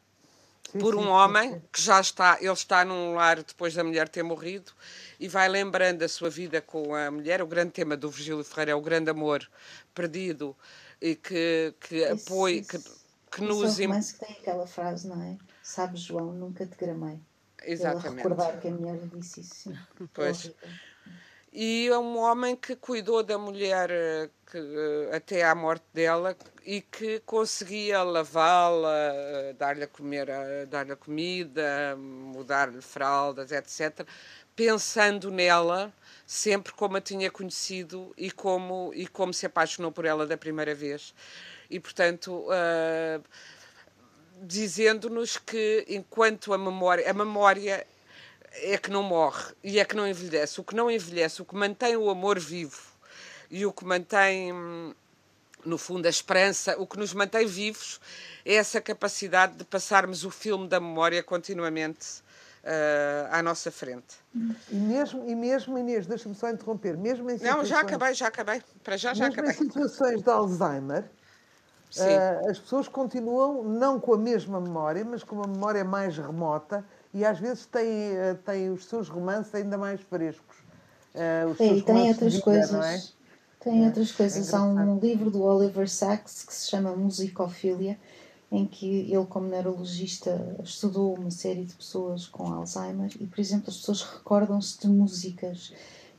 Sim, 0.70 0.80
por 0.80 0.94
um 0.94 1.04
sim, 1.04 1.08
homem 1.08 1.54
sim, 1.54 1.62
que 1.72 1.80
já 1.80 1.98
está, 1.98 2.37
ele 2.42 2.52
está 2.52 2.84
num 2.84 3.14
lar 3.14 3.42
depois 3.42 3.72
da 3.72 3.82
mulher 3.82 4.06
ter 4.06 4.22
morrido 4.22 4.70
e 5.18 5.26
vai 5.26 5.48
lembrando 5.48 6.02
a 6.02 6.08
sua 6.08 6.28
vida 6.28 6.61
com 6.61 6.94
a 6.94 7.11
mulher. 7.11 7.40
O 7.40 7.46
grande 7.46 7.70
tema 7.70 7.96
do 7.96 8.11
Virgílio 8.11 8.44
Ferreira 8.44 8.72
é 8.72 8.74
o 8.74 8.80
grande 8.82 9.08
amor 9.08 9.48
perdido 9.94 10.54
e 11.00 11.16
que, 11.16 11.72
que 11.80 12.04
apoia, 12.04 12.62
que, 12.62 12.78
que 13.30 13.40
nos... 13.40 13.80
É 13.80 13.88
um 13.88 13.98
que 13.98 14.14
tem 14.18 14.37
aquela 14.40 14.66
frase, 14.66 15.08
não 15.08 15.22
é? 15.22 15.38
Sabes, 15.62 16.00
João, 16.00 16.34
nunca 16.34 16.66
te 16.66 16.76
gramei. 16.76 17.18
Exatamente. 17.62 18.06
Ele 18.06 18.16
recordar 18.16 18.61
que 18.61 18.68
a 18.68 18.70
mulher 18.70 18.98
disse 19.14 19.40
isso, 19.40 19.54
sim. 19.54 19.78
Pois. 20.12 20.52
E 21.60 21.88
é 21.88 21.98
um 21.98 22.16
homem 22.18 22.54
que 22.54 22.76
cuidou 22.76 23.20
da 23.20 23.36
mulher 23.36 23.90
eh, 23.90 24.30
que, 24.46 24.56
eh, 24.58 25.16
até 25.16 25.42
à 25.42 25.56
morte 25.56 25.84
dela 25.92 26.36
e 26.64 26.80
que 26.80 27.18
conseguia 27.26 28.00
lavá-la, 28.04 28.94
eh, 28.94 29.54
dar-lhe 29.58 29.82
a 29.82 29.88
comer, 29.88 30.28
dar-lhe 30.68 30.94
comida, 30.94 31.96
mudar-lhe 31.98 32.80
fraldas, 32.80 33.50
etc., 33.50 34.06
pensando 34.54 35.32
nela 35.32 35.92
sempre 36.24 36.72
como 36.74 36.96
a 36.96 37.00
tinha 37.00 37.28
conhecido 37.28 38.14
e 38.16 38.30
como, 38.30 38.92
e 38.94 39.08
como 39.08 39.34
se 39.34 39.44
apaixonou 39.44 39.90
por 39.90 40.04
ela 40.04 40.28
da 40.28 40.36
primeira 40.36 40.76
vez. 40.76 41.12
E, 41.68 41.80
portanto, 41.80 42.46
uh, 42.46 43.20
dizendo-nos 44.42 45.36
que 45.38 45.84
enquanto 45.88 46.54
a 46.54 46.58
memória, 46.58 47.10
a 47.10 47.12
memória 47.12 47.84
é 48.52 48.78
que 48.78 48.90
não 48.90 49.02
morre 49.02 49.54
e 49.62 49.78
é 49.78 49.84
que 49.84 49.96
não 49.96 50.06
envelhece. 50.06 50.61
O 50.61 50.64
que 50.64 50.74
não 50.74 50.90
envelhece, 50.90 51.42
o 51.42 51.44
que 51.44 51.54
mantém 51.54 51.96
o 51.96 52.11
amor 52.11 52.38
vivo 52.38 52.80
e 53.50 53.64
o 53.64 53.72
que 53.72 53.84
mantém, 53.84 54.52
no 55.64 55.78
fundo, 55.78 56.06
a 56.06 56.11
esperança, 56.11 56.76
o 56.78 56.87
que 56.87 56.98
nos 56.98 57.14
mantém 57.14 57.46
vivos 57.46 58.00
é 58.44 58.54
essa 58.54 58.80
capacidade 58.80 59.56
de 59.56 59.64
passarmos 59.64 60.24
o 60.24 60.30
filme 60.30 60.68
da 60.68 60.80
memória 60.80 61.22
continuamente 61.22 62.22
uh, 62.64 63.28
à 63.30 63.42
nossa 63.42 63.70
frente. 63.70 64.16
E 64.70 64.76
mesmo, 64.76 65.28
e 65.28 65.34
mesmo 65.34 65.78
Inês, 65.78 66.06
deixa-me 66.06 66.34
só 66.34 66.50
interromper, 66.50 66.96
mesmo 66.96 67.30
em 67.30 67.38
Não, 67.38 67.64
já 67.64 67.80
acabei, 67.80 68.14
já 68.14 68.28
acabei. 68.28 68.62
Para 68.84 68.96
já, 68.96 69.14
já 69.14 69.28
mesmo 69.28 69.40
acabei. 69.40 69.50
em 69.50 69.54
situações 69.54 70.22
de 70.22 70.30
Alzheimer, 70.30 71.04
uh, 71.04 72.50
as 72.50 72.58
pessoas 72.58 72.88
continuam 72.88 73.62
não 73.64 73.98
com 73.98 74.14
a 74.14 74.18
mesma 74.18 74.61
memória, 74.61 75.04
mas 75.04 75.24
com 75.24 75.37
uma 75.37 75.46
memória 75.46 75.84
mais 75.84 76.16
remota 76.16 76.84
e 77.12 77.24
às 77.24 77.38
vezes 77.38 77.66
têm, 77.66 78.12
uh, 78.12 78.36
têm 78.44 78.70
os 78.70 78.84
seus 78.84 79.08
romances 79.08 79.54
ainda 79.54 79.78
mais 79.78 80.00
frescos. 80.00 80.56
Uh, 81.14 81.76
e 81.76 81.82
tem 81.82 82.08
outras 82.08 82.32
vida, 82.34 82.44
coisas. 82.44 82.84
É? 82.84 83.02
Tem 83.60 83.82
é, 83.82 83.86
outras 83.86 84.12
coisas. 84.12 84.52
É 84.52 84.56
Há 84.56 84.62
um 84.62 84.98
livro 84.98 85.30
do 85.30 85.42
Oliver 85.42 85.88
Sacks 85.88 86.44
que 86.44 86.54
se 86.54 86.70
chama 86.70 86.94
Musicofilia, 86.94 87.98
em 88.50 88.64
que 88.66 89.10
ele, 89.12 89.26
como 89.26 89.48
neurologista, 89.48 90.56
estudou 90.62 91.14
uma 91.14 91.30
série 91.30 91.64
de 91.64 91.74
pessoas 91.74 92.26
com 92.26 92.52
Alzheimer 92.52 93.10
e, 93.20 93.26
por 93.26 93.40
exemplo, 93.40 93.68
as 93.68 93.76
pessoas 93.78 94.02
recordam-se 94.02 94.80
de 94.80 94.88
músicas, 94.88 95.72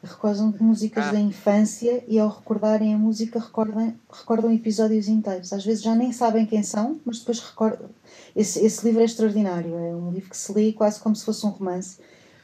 recordam 0.03 0.51
de 0.51 0.61
músicas 0.61 1.05
ah. 1.05 1.11
da 1.11 1.19
infância 1.19 2.03
e, 2.07 2.19
ao 2.19 2.29
recordarem 2.29 2.93
a 2.93 2.97
música, 2.97 3.39
recordam, 3.39 3.95
recordam 4.11 4.53
episódios 4.53 5.07
inteiros. 5.07 5.53
Às 5.53 5.65
vezes 5.65 5.81
já 5.81 5.95
nem 5.95 6.11
sabem 6.11 6.45
quem 6.45 6.61
são, 6.61 6.99
mas 7.05 7.19
depois 7.19 7.39
recordam. 7.39 7.89
Esse, 8.35 8.65
esse 8.65 8.85
livro 8.85 9.01
é 9.01 9.05
extraordinário, 9.05 9.73
é 9.75 9.95
um 9.95 10.11
livro 10.11 10.29
que 10.29 10.37
se 10.37 10.51
lê 10.53 10.73
quase 10.73 10.99
como 10.99 11.15
se 11.15 11.25
fosse 11.25 11.45
um 11.45 11.49
romance. 11.49 11.99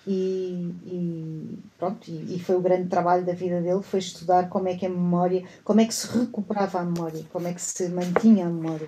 E, 0.07 0.71
e, 0.85 1.59
pronto, 1.79 2.07
e, 2.07 2.35
e, 2.35 2.39
foi 2.39 2.55
o 2.55 2.61
grande 2.61 2.87
trabalho 2.87 3.25
da 3.25 3.33
vida 3.33 3.59
dele, 3.59 3.81
foi 3.81 3.99
estudar 3.99 4.49
como 4.49 4.67
é 4.67 4.75
que 4.75 4.85
a 4.85 4.89
memória, 4.89 5.43
como 5.63 5.81
é 5.81 5.85
que 5.85 5.93
se 5.93 6.07
recuperava 6.07 6.79
a 6.79 6.85
memória, 6.85 7.25
como 7.33 7.47
é 7.47 7.53
que 7.53 7.61
se 7.61 7.89
mantinha 7.89 8.45
a 8.45 8.49
memória 8.49 8.87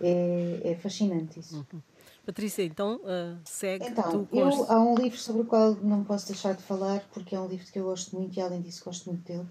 é, 0.00 0.60
é 0.64 0.74
fascinante 0.74 1.40
isso. 1.40 1.56
Uhum. 1.72 1.80
Patrícia, 2.24 2.64
então 2.64 2.96
uh, 2.96 3.38
segue. 3.44 3.86
Então, 3.86 4.26
eu, 4.32 4.48
há 4.68 4.80
um 4.80 4.96
livro 4.96 5.16
sobre 5.16 5.42
o 5.42 5.44
qual 5.44 5.76
não 5.76 6.02
posso 6.02 6.26
deixar 6.26 6.54
de 6.54 6.62
falar, 6.62 7.00
porque 7.12 7.36
é 7.36 7.40
um 7.40 7.46
livro 7.46 7.64
que 7.70 7.78
eu 7.78 7.84
gosto 7.84 8.16
muito 8.16 8.36
e, 8.36 8.40
além 8.40 8.60
disso, 8.60 8.84
gosto 8.84 9.08
muito 9.08 9.22
dele, 9.24 9.46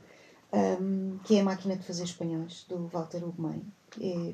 um, 0.51 1.17
que 1.23 1.37
é 1.37 1.41
A 1.41 1.43
Máquina 1.45 1.77
de 1.77 1.85
Fazer 1.85 2.03
Espanhóis, 2.03 2.65
do 2.67 2.87
Walter 2.87 3.23
Ugumem. 3.23 3.63
É, 4.01 4.33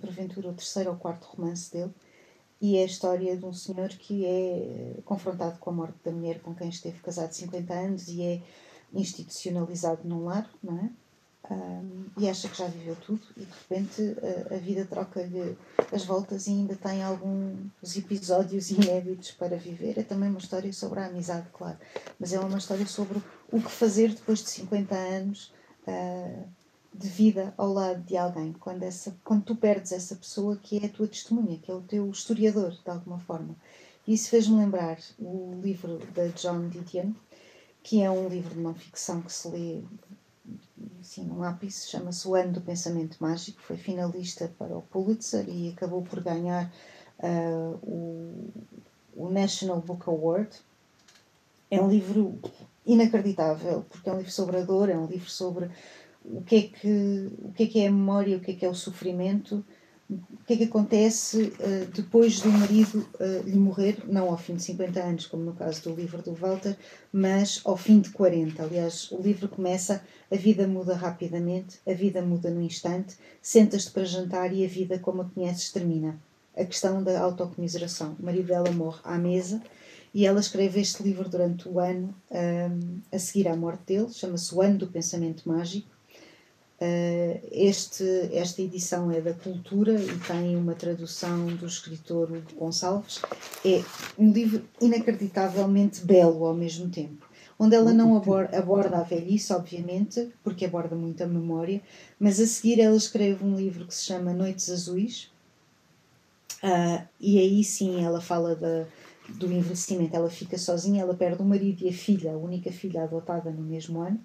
porventura, 0.00 0.48
o 0.48 0.54
terceiro 0.54 0.90
ou 0.90 0.96
quarto 0.96 1.24
romance 1.24 1.72
dele, 1.72 1.92
e 2.60 2.76
é 2.76 2.82
a 2.82 2.86
história 2.86 3.36
de 3.36 3.44
um 3.44 3.52
senhor 3.52 3.88
que 3.88 4.24
é 4.26 5.00
confrontado 5.04 5.58
com 5.58 5.70
a 5.70 5.72
morte 5.72 5.96
da 6.04 6.12
mulher 6.12 6.40
com 6.40 6.54
quem 6.54 6.68
esteve 6.68 6.98
casado 7.00 7.32
50 7.32 7.72
anos 7.72 8.08
e 8.08 8.22
é 8.22 8.42
institucionalizado 8.92 10.06
num 10.06 10.24
lar, 10.24 10.48
não 10.62 10.78
é? 10.78 10.90
um, 11.50 12.04
e 12.16 12.28
acha 12.28 12.48
que 12.48 12.56
já 12.56 12.66
viveu 12.66 12.96
tudo 12.96 13.22
e 13.36 13.40
de 13.40 13.52
repente 13.52 14.16
a, 14.50 14.54
a 14.54 14.58
vida 14.58 14.84
troca-lhe 14.84 15.56
as 15.92 16.04
voltas 16.04 16.46
e 16.46 16.50
ainda 16.50 16.76
tem 16.76 17.02
alguns 17.02 17.96
episódios 17.96 18.70
inéditos 18.70 19.32
para 19.32 19.56
viver. 19.56 19.98
É 19.98 20.02
também 20.02 20.28
uma 20.28 20.38
história 20.38 20.72
sobre 20.72 21.00
a 21.00 21.06
amizade, 21.06 21.48
claro, 21.52 21.78
mas 22.18 22.32
é 22.32 22.40
uma 22.40 22.58
história 22.58 22.86
sobre 22.86 23.20
o 23.50 23.60
que 23.60 23.70
fazer 23.70 24.10
depois 24.10 24.42
de 24.42 24.50
50 24.50 24.94
anos 24.94 25.52
uh, 25.86 26.44
de 26.92 27.08
vida 27.08 27.54
ao 27.56 27.72
lado 27.72 28.02
de 28.02 28.16
alguém, 28.16 28.52
quando, 28.52 28.82
essa, 28.82 29.16
quando 29.24 29.44
tu 29.44 29.56
perdes 29.56 29.92
essa 29.92 30.16
pessoa 30.16 30.56
que 30.56 30.78
é 30.78 30.86
a 30.86 30.88
tua 30.88 31.06
testemunha, 31.06 31.58
que 31.58 31.70
é 31.70 31.74
o 31.74 31.82
teu 31.82 32.08
historiador, 32.10 32.70
de 32.70 32.90
alguma 32.90 33.18
forma. 33.18 33.54
Isso 34.06 34.28
fez-me 34.28 34.56
lembrar 34.56 34.98
o 35.18 35.60
livro 35.62 35.98
da 36.14 36.26
John 36.28 36.68
Didion, 36.68 37.12
que 37.82 38.02
é 38.02 38.10
um 38.10 38.28
livro 38.28 38.54
de 38.54 38.60
não 38.60 38.74
ficção 38.74 39.22
que 39.22 39.32
se 39.32 39.48
lê 39.48 39.82
assim, 41.00 41.30
um 41.30 41.42
ápice, 41.42 41.88
chama-se 41.88 42.26
O 42.26 42.34
Ano 42.34 42.52
do 42.52 42.60
Pensamento 42.60 43.16
Mágico, 43.20 43.60
foi 43.60 43.76
finalista 43.76 44.52
para 44.58 44.76
o 44.76 44.82
Pulitzer 44.82 45.48
e 45.48 45.70
acabou 45.70 46.02
por 46.02 46.20
ganhar 46.22 46.72
uh, 47.18 47.78
o, 47.82 48.50
o 49.16 49.30
National 49.30 49.80
Book 49.80 50.08
Award. 50.08 50.50
É 51.70 51.80
um 51.80 51.88
livro 51.88 52.38
inacreditável, 52.84 53.84
porque 53.88 54.08
é 54.08 54.12
um 54.12 54.18
livro 54.18 54.32
sobre 54.32 54.56
a 54.58 54.62
dor, 54.62 54.88
é 54.88 54.98
um 54.98 55.06
livro 55.06 55.30
sobre 55.30 55.70
o 56.24 56.42
que 56.42 56.56
é 56.56 56.62
que, 56.62 57.30
o 57.42 57.52
que, 57.52 57.62
é, 57.62 57.66
que 57.66 57.80
é 57.80 57.86
a 57.86 57.92
memória, 57.92 58.36
o 58.36 58.40
que 58.40 58.52
é 58.52 58.54
que 58.54 58.64
é 58.64 58.68
o 58.68 58.74
sofrimento, 58.74 59.64
o 60.10 60.44
que 60.44 60.54
é 60.54 60.56
que 60.56 60.64
acontece 60.64 61.52
uh, 61.60 61.86
depois 61.94 62.40
do 62.40 62.50
marido 62.50 63.06
uh, 63.20 63.48
lhe 63.48 63.56
morrer, 63.56 64.02
não 64.08 64.28
ao 64.28 64.36
fim 64.36 64.56
de 64.56 64.62
50 64.64 65.00
anos, 65.00 65.26
como 65.26 65.44
no 65.44 65.52
caso 65.52 65.84
do 65.84 65.94
livro 65.94 66.20
do 66.20 66.34
Walter, 66.34 66.76
mas 67.12 67.60
ao 67.64 67.76
fim 67.76 68.00
de 68.00 68.10
40. 68.10 68.60
Aliás, 68.60 69.10
o 69.12 69.22
livro 69.22 69.48
começa, 69.48 70.02
a 70.30 70.36
vida 70.36 70.66
muda 70.66 70.94
rapidamente, 70.94 71.78
a 71.86 71.92
vida 71.92 72.20
muda 72.22 72.50
no 72.50 72.60
instante, 72.60 73.16
sentas-te 73.40 73.92
para 73.92 74.04
jantar 74.04 74.52
e 74.52 74.64
a 74.64 74.68
vida 74.68 74.98
como 74.98 75.22
a 75.22 75.24
conheces 75.26 75.70
termina. 75.70 76.20
A 76.56 76.64
questão 76.64 77.02
da 77.02 77.20
autocomiseração. 77.20 78.16
O 78.18 78.24
marido 78.24 78.48
dela 78.48 78.72
morre 78.72 79.00
à 79.04 79.16
mesa 79.16 79.62
e 80.12 80.26
ela 80.26 80.40
escreve 80.40 80.80
este 80.80 81.04
livro 81.04 81.28
durante 81.28 81.68
o 81.68 81.78
ano 81.78 82.12
um, 82.30 82.34
eh, 82.36 82.70
a 83.12 83.18
seguir 83.20 83.46
à 83.46 83.54
morte 83.54 83.84
dele, 83.86 84.08
chama-se 84.10 84.52
O 84.52 84.60
Ano 84.60 84.78
do 84.78 84.88
Pensamento 84.88 85.48
Mágico 85.48 85.88
este, 87.50 88.04
esta 88.32 88.62
edição 88.62 89.10
é 89.10 89.20
da 89.20 89.34
Cultura 89.34 89.92
e 89.92 90.18
tem 90.20 90.56
uma 90.56 90.74
tradução 90.74 91.46
do 91.48 91.66
escritor 91.66 92.32
Hugo 92.32 92.54
Gonçalves. 92.58 93.20
É 93.64 93.82
um 94.18 94.32
livro 94.32 94.64
inacreditavelmente 94.80 96.02
belo 96.04 96.46
ao 96.46 96.54
mesmo 96.54 96.88
tempo, 96.88 97.26
onde 97.58 97.76
ela 97.76 97.92
não 97.92 98.16
aborda, 98.16 98.56
aborda 98.56 98.96
a 98.96 99.02
velhice, 99.02 99.52
obviamente, 99.52 100.30
porque 100.42 100.64
aborda 100.64 100.96
muito 100.96 101.22
a 101.22 101.26
memória, 101.26 101.82
mas 102.18 102.40
a 102.40 102.46
seguir 102.46 102.80
ela 102.80 102.96
escreve 102.96 103.44
um 103.44 103.56
livro 103.56 103.86
que 103.86 103.94
se 103.94 104.04
chama 104.04 104.32
Noites 104.32 104.70
Azuis, 104.70 105.30
uh, 106.64 107.06
e 107.20 107.38
aí 107.38 107.62
sim 107.62 108.02
ela 108.02 108.22
fala 108.22 108.56
da, 108.56 108.86
do 109.28 109.52
envelhecimento. 109.52 110.16
Ela 110.16 110.30
fica 110.30 110.56
sozinha, 110.56 111.02
ela 111.02 111.14
perde 111.14 111.42
o 111.42 111.44
marido 111.44 111.84
e 111.84 111.90
a 111.90 111.92
filha, 111.92 112.32
a 112.32 112.38
única 112.38 112.72
filha 112.72 113.02
adotada 113.02 113.50
no 113.50 113.60
mesmo 113.60 114.00
ano 114.00 114.18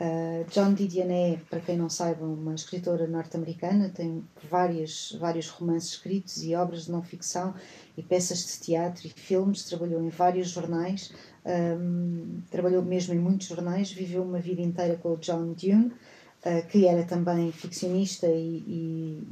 Uh, 0.00 0.48
John 0.48 0.74
Didion 0.74 1.10
é, 1.10 1.38
para 1.50 1.58
quem 1.58 1.76
não 1.76 1.90
saiba, 1.90 2.24
uma 2.24 2.54
escritora 2.54 3.08
norte-americana, 3.08 3.88
tem 3.88 4.24
várias, 4.48 5.16
vários 5.18 5.48
romances 5.48 5.90
escritos 5.90 6.40
e 6.44 6.54
obras 6.54 6.84
de 6.84 6.92
não-ficção 6.92 7.52
e 7.96 8.02
peças 8.02 8.46
de 8.46 8.60
teatro 8.60 9.08
e 9.08 9.10
filmes, 9.10 9.64
trabalhou 9.64 10.00
em 10.00 10.08
vários 10.08 10.50
jornais, 10.50 11.12
um, 11.44 12.40
trabalhou 12.48 12.80
mesmo 12.84 13.12
em 13.12 13.18
muitos 13.18 13.48
jornais, 13.48 13.90
viveu 13.90 14.22
uma 14.22 14.38
vida 14.38 14.62
inteira 14.62 14.96
com 14.96 15.14
o 15.14 15.16
John 15.16 15.52
Dune, 15.54 15.86
uh, 15.86 16.66
que 16.68 16.86
era 16.86 17.02
também 17.02 17.50
ficcionista 17.50 18.28
e, 18.28 18.62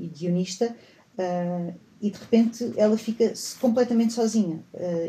e, 0.00 0.12
e 0.20 0.28
uh, 0.28 1.74
e 1.98 2.10
de 2.10 2.18
repente 2.18 2.72
ela 2.76 2.98
fica 2.98 3.32
completamente 3.58 4.12
sozinha 4.12 4.62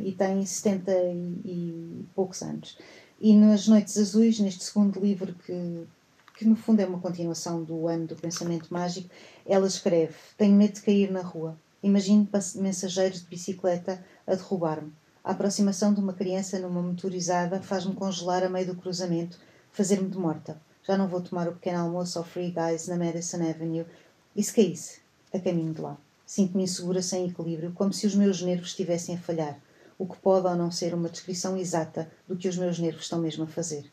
e 0.05 0.13
tem 0.13 0.45
70 0.45 0.91
e, 0.91 1.41
e 1.43 2.05
poucos 2.15 2.41
anos. 2.41 2.77
E 3.19 3.35
nas 3.35 3.67
Noites 3.67 3.97
Azuis, 3.97 4.39
neste 4.39 4.63
segundo 4.63 4.99
livro 4.99 5.33
que 5.33 5.87
que 6.37 6.45
no 6.45 6.55
fundo 6.55 6.79
é 6.79 6.85
uma 6.85 6.99
continuação 6.99 7.63
do 7.63 7.87
ano 7.87 8.05
do 8.05 8.15
pensamento 8.15 8.71
mágico, 8.71 9.09
ela 9.43 9.65
escreve: 9.65 10.13
Tenho 10.37 10.55
medo 10.55 10.75
de 10.75 10.81
cair 10.81 11.11
na 11.11 11.21
rua. 11.21 11.57
Imagino 11.81 12.29
mensageiros 12.55 13.21
de 13.21 13.27
bicicleta 13.27 14.03
a 14.25 14.35
derrubar-me. 14.35 14.93
A 15.23 15.31
aproximação 15.31 15.93
de 15.93 15.99
uma 15.99 16.13
criança 16.13 16.59
numa 16.59 16.81
motorizada 16.81 17.61
faz-me 17.61 17.95
congelar 17.95 18.43
a 18.43 18.49
meio 18.49 18.67
do 18.67 18.75
cruzamento, 18.75 19.39
fazer-me 19.71 20.09
de 20.09 20.17
morta. 20.17 20.61
Já 20.83 20.95
não 20.95 21.07
vou 21.07 21.21
tomar 21.21 21.47
o 21.47 21.53
pequeno 21.53 21.79
almoço 21.79 22.19
ao 22.19 22.23
Free 22.23 22.51
Guys 22.51 22.87
na 22.87 22.97
Madison 22.97 23.37
Avenue. 23.37 23.85
E 24.35 24.43
se 24.43 24.53
caísse? 24.53 24.99
A 25.33 25.39
caminho 25.39 25.73
de 25.73 25.81
lá. 25.81 25.97
Sinto-me 26.25 26.63
insegura, 26.63 27.01
sem 27.01 27.27
equilíbrio, 27.27 27.73
como 27.73 27.91
se 27.91 28.05
os 28.05 28.15
meus 28.15 28.41
nervos 28.41 28.69
estivessem 28.69 29.15
a 29.15 29.19
falhar, 29.19 29.59
o 29.97 30.05
que 30.05 30.17
pode 30.17 30.47
ou 30.47 30.55
não 30.55 30.69
ser 30.69 30.93
uma 30.93 31.09
descrição 31.09 31.57
exata 31.57 32.09
do 32.27 32.35
que 32.35 32.47
os 32.47 32.57
meus 32.57 32.77
nervos 32.79 33.03
estão 33.03 33.19
mesmo 33.19 33.43
a 33.43 33.47
fazer. 33.47 33.91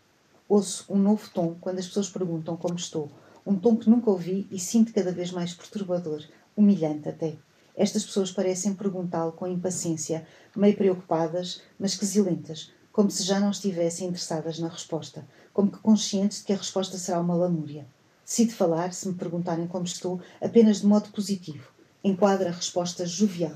Ouço 0.48 0.84
um 0.90 0.98
novo 0.98 1.30
tom 1.32 1.56
quando 1.60 1.78
as 1.78 1.86
pessoas 1.86 2.10
perguntam 2.10 2.56
como 2.56 2.76
estou, 2.76 3.10
um 3.46 3.56
tom 3.56 3.76
que 3.76 3.88
nunca 3.88 4.10
ouvi 4.10 4.46
e 4.50 4.58
sinto 4.58 4.92
cada 4.92 5.12
vez 5.12 5.30
mais 5.30 5.54
perturbador, 5.54 6.22
humilhante 6.56 7.08
até. 7.08 7.36
Estas 7.76 8.04
pessoas 8.04 8.30
parecem 8.30 8.74
perguntá-lo 8.74 9.32
com 9.32 9.46
impaciência, 9.46 10.26
meio 10.54 10.76
preocupadas, 10.76 11.60
mas 11.78 11.96
quesilentas, 11.96 12.70
como 12.92 13.10
se 13.10 13.24
já 13.24 13.40
não 13.40 13.50
estivessem 13.50 14.08
interessadas 14.08 14.58
na 14.58 14.68
resposta, 14.68 15.26
como 15.52 15.70
que 15.70 15.78
conscientes 15.78 16.38
de 16.38 16.44
que 16.44 16.52
a 16.52 16.56
resposta 16.56 16.96
será 16.96 17.20
uma 17.20 17.34
lamúria. 17.34 17.86
Decido 18.24 18.52
falar, 18.52 18.92
se 18.92 19.08
me 19.08 19.14
perguntarem 19.14 19.66
como 19.66 19.84
estou, 19.84 20.20
apenas 20.40 20.80
de 20.80 20.86
modo 20.86 21.10
positivo. 21.10 21.68
Enquadra 22.02 22.50
a 22.50 22.52
resposta 22.52 23.04
jovial. 23.04 23.54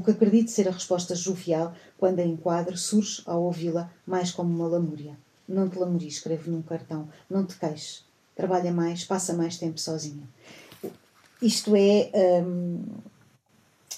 O 0.00 0.02
que 0.02 0.12
acredito 0.12 0.50
ser 0.50 0.66
a 0.66 0.70
resposta 0.70 1.14
jovial, 1.14 1.74
quando 1.98 2.20
a 2.20 2.24
enquadro, 2.24 2.74
surge, 2.74 3.20
ao 3.26 3.42
ouvi-la, 3.42 3.92
mais 4.06 4.30
como 4.30 4.48
uma 4.48 4.66
lamúria. 4.66 5.14
Não 5.46 5.68
te 5.68 5.78
lamuri, 5.78 6.08
escreve 6.08 6.50
num 6.50 6.62
cartão. 6.62 7.06
Não 7.28 7.44
te 7.44 7.58
queixes. 7.58 8.02
Trabalha 8.34 8.72
mais, 8.72 9.04
passa 9.04 9.34
mais 9.34 9.58
tempo 9.58 9.78
sozinha. 9.78 10.26
Isto 11.42 11.76
é 11.76 12.10
um, 12.42 12.82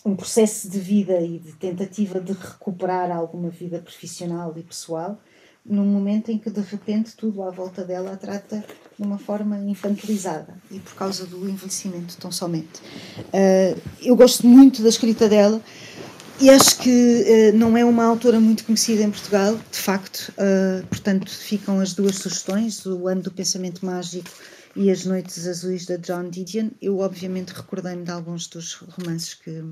um 0.04 0.16
processo 0.16 0.68
de 0.68 0.80
vida 0.80 1.20
e 1.20 1.38
de 1.38 1.52
tentativa 1.52 2.20
de 2.20 2.32
recuperar 2.32 3.12
alguma 3.12 3.48
vida 3.48 3.78
profissional 3.78 4.52
e 4.56 4.62
pessoal 4.64 5.20
num 5.64 5.85
momento 5.85 6.31
em 6.31 6.38
que 6.38 6.51
de 6.51 6.61
repente 6.61 7.12
tudo 7.16 7.42
à 7.42 7.51
volta 7.51 7.85
dela 7.85 8.12
a 8.12 8.16
trata 8.16 8.64
de 8.98 9.07
uma 9.07 9.18
forma 9.18 9.57
infantilizada 9.59 10.55
e 10.70 10.79
por 10.79 10.94
causa 10.94 11.25
do 11.25 11.48
envelhecimento 11.48 12.16
tão 12.16 12.33
somente. 12.33 12.81
Uh, 13.18 13.81
eu 14.01 14.16
gosto 14.16 14.46
muito 14.46 14.83
da 14.83 14.88
escrita 14.88 15.29
dela 15.29 15.61
e 16.40 16.51
acho 16.51 16.79
que 16.79 17.53
uh, 17.53 17.57
não 17.57 17.77
é 17.77 17.85
uma 17.85 18.05
autora 18.05 18.40
muito 18.40 18.64
conhecida 18.64 19.03
em 19.03 19.11
Portugal, 19.11 19.55
de 19.70 19.79
facto, 19.79 20.33
uh, 20.33 20.85
portanto 20.88 21.31
ficam 21.31 21.79
as 21.79 21.94
duas 21.94 22.16
sugestões, 22.16 22.85
o 22.85 23.07
Ano 23.07 23.22
do 23.22 23.31
Pensamento 23.31 23.87
Mágico 23.87 24.29
e 24.75 24.90
As 24.90 25.05
Noites 25.05 25.46
Azuis 25.46 25.87
da 25.87 25.96
John 25.96 26.29
Didion. 26.29 26.70
Eu 26.81 26.98
obviamente 26.98 27.51
recordei-me 27.51 28.05
de 28.05 28.11
alguns 28.11 28.46
dos 28.46 28.75
romances 28.75 29.35
que, 29.35 29.62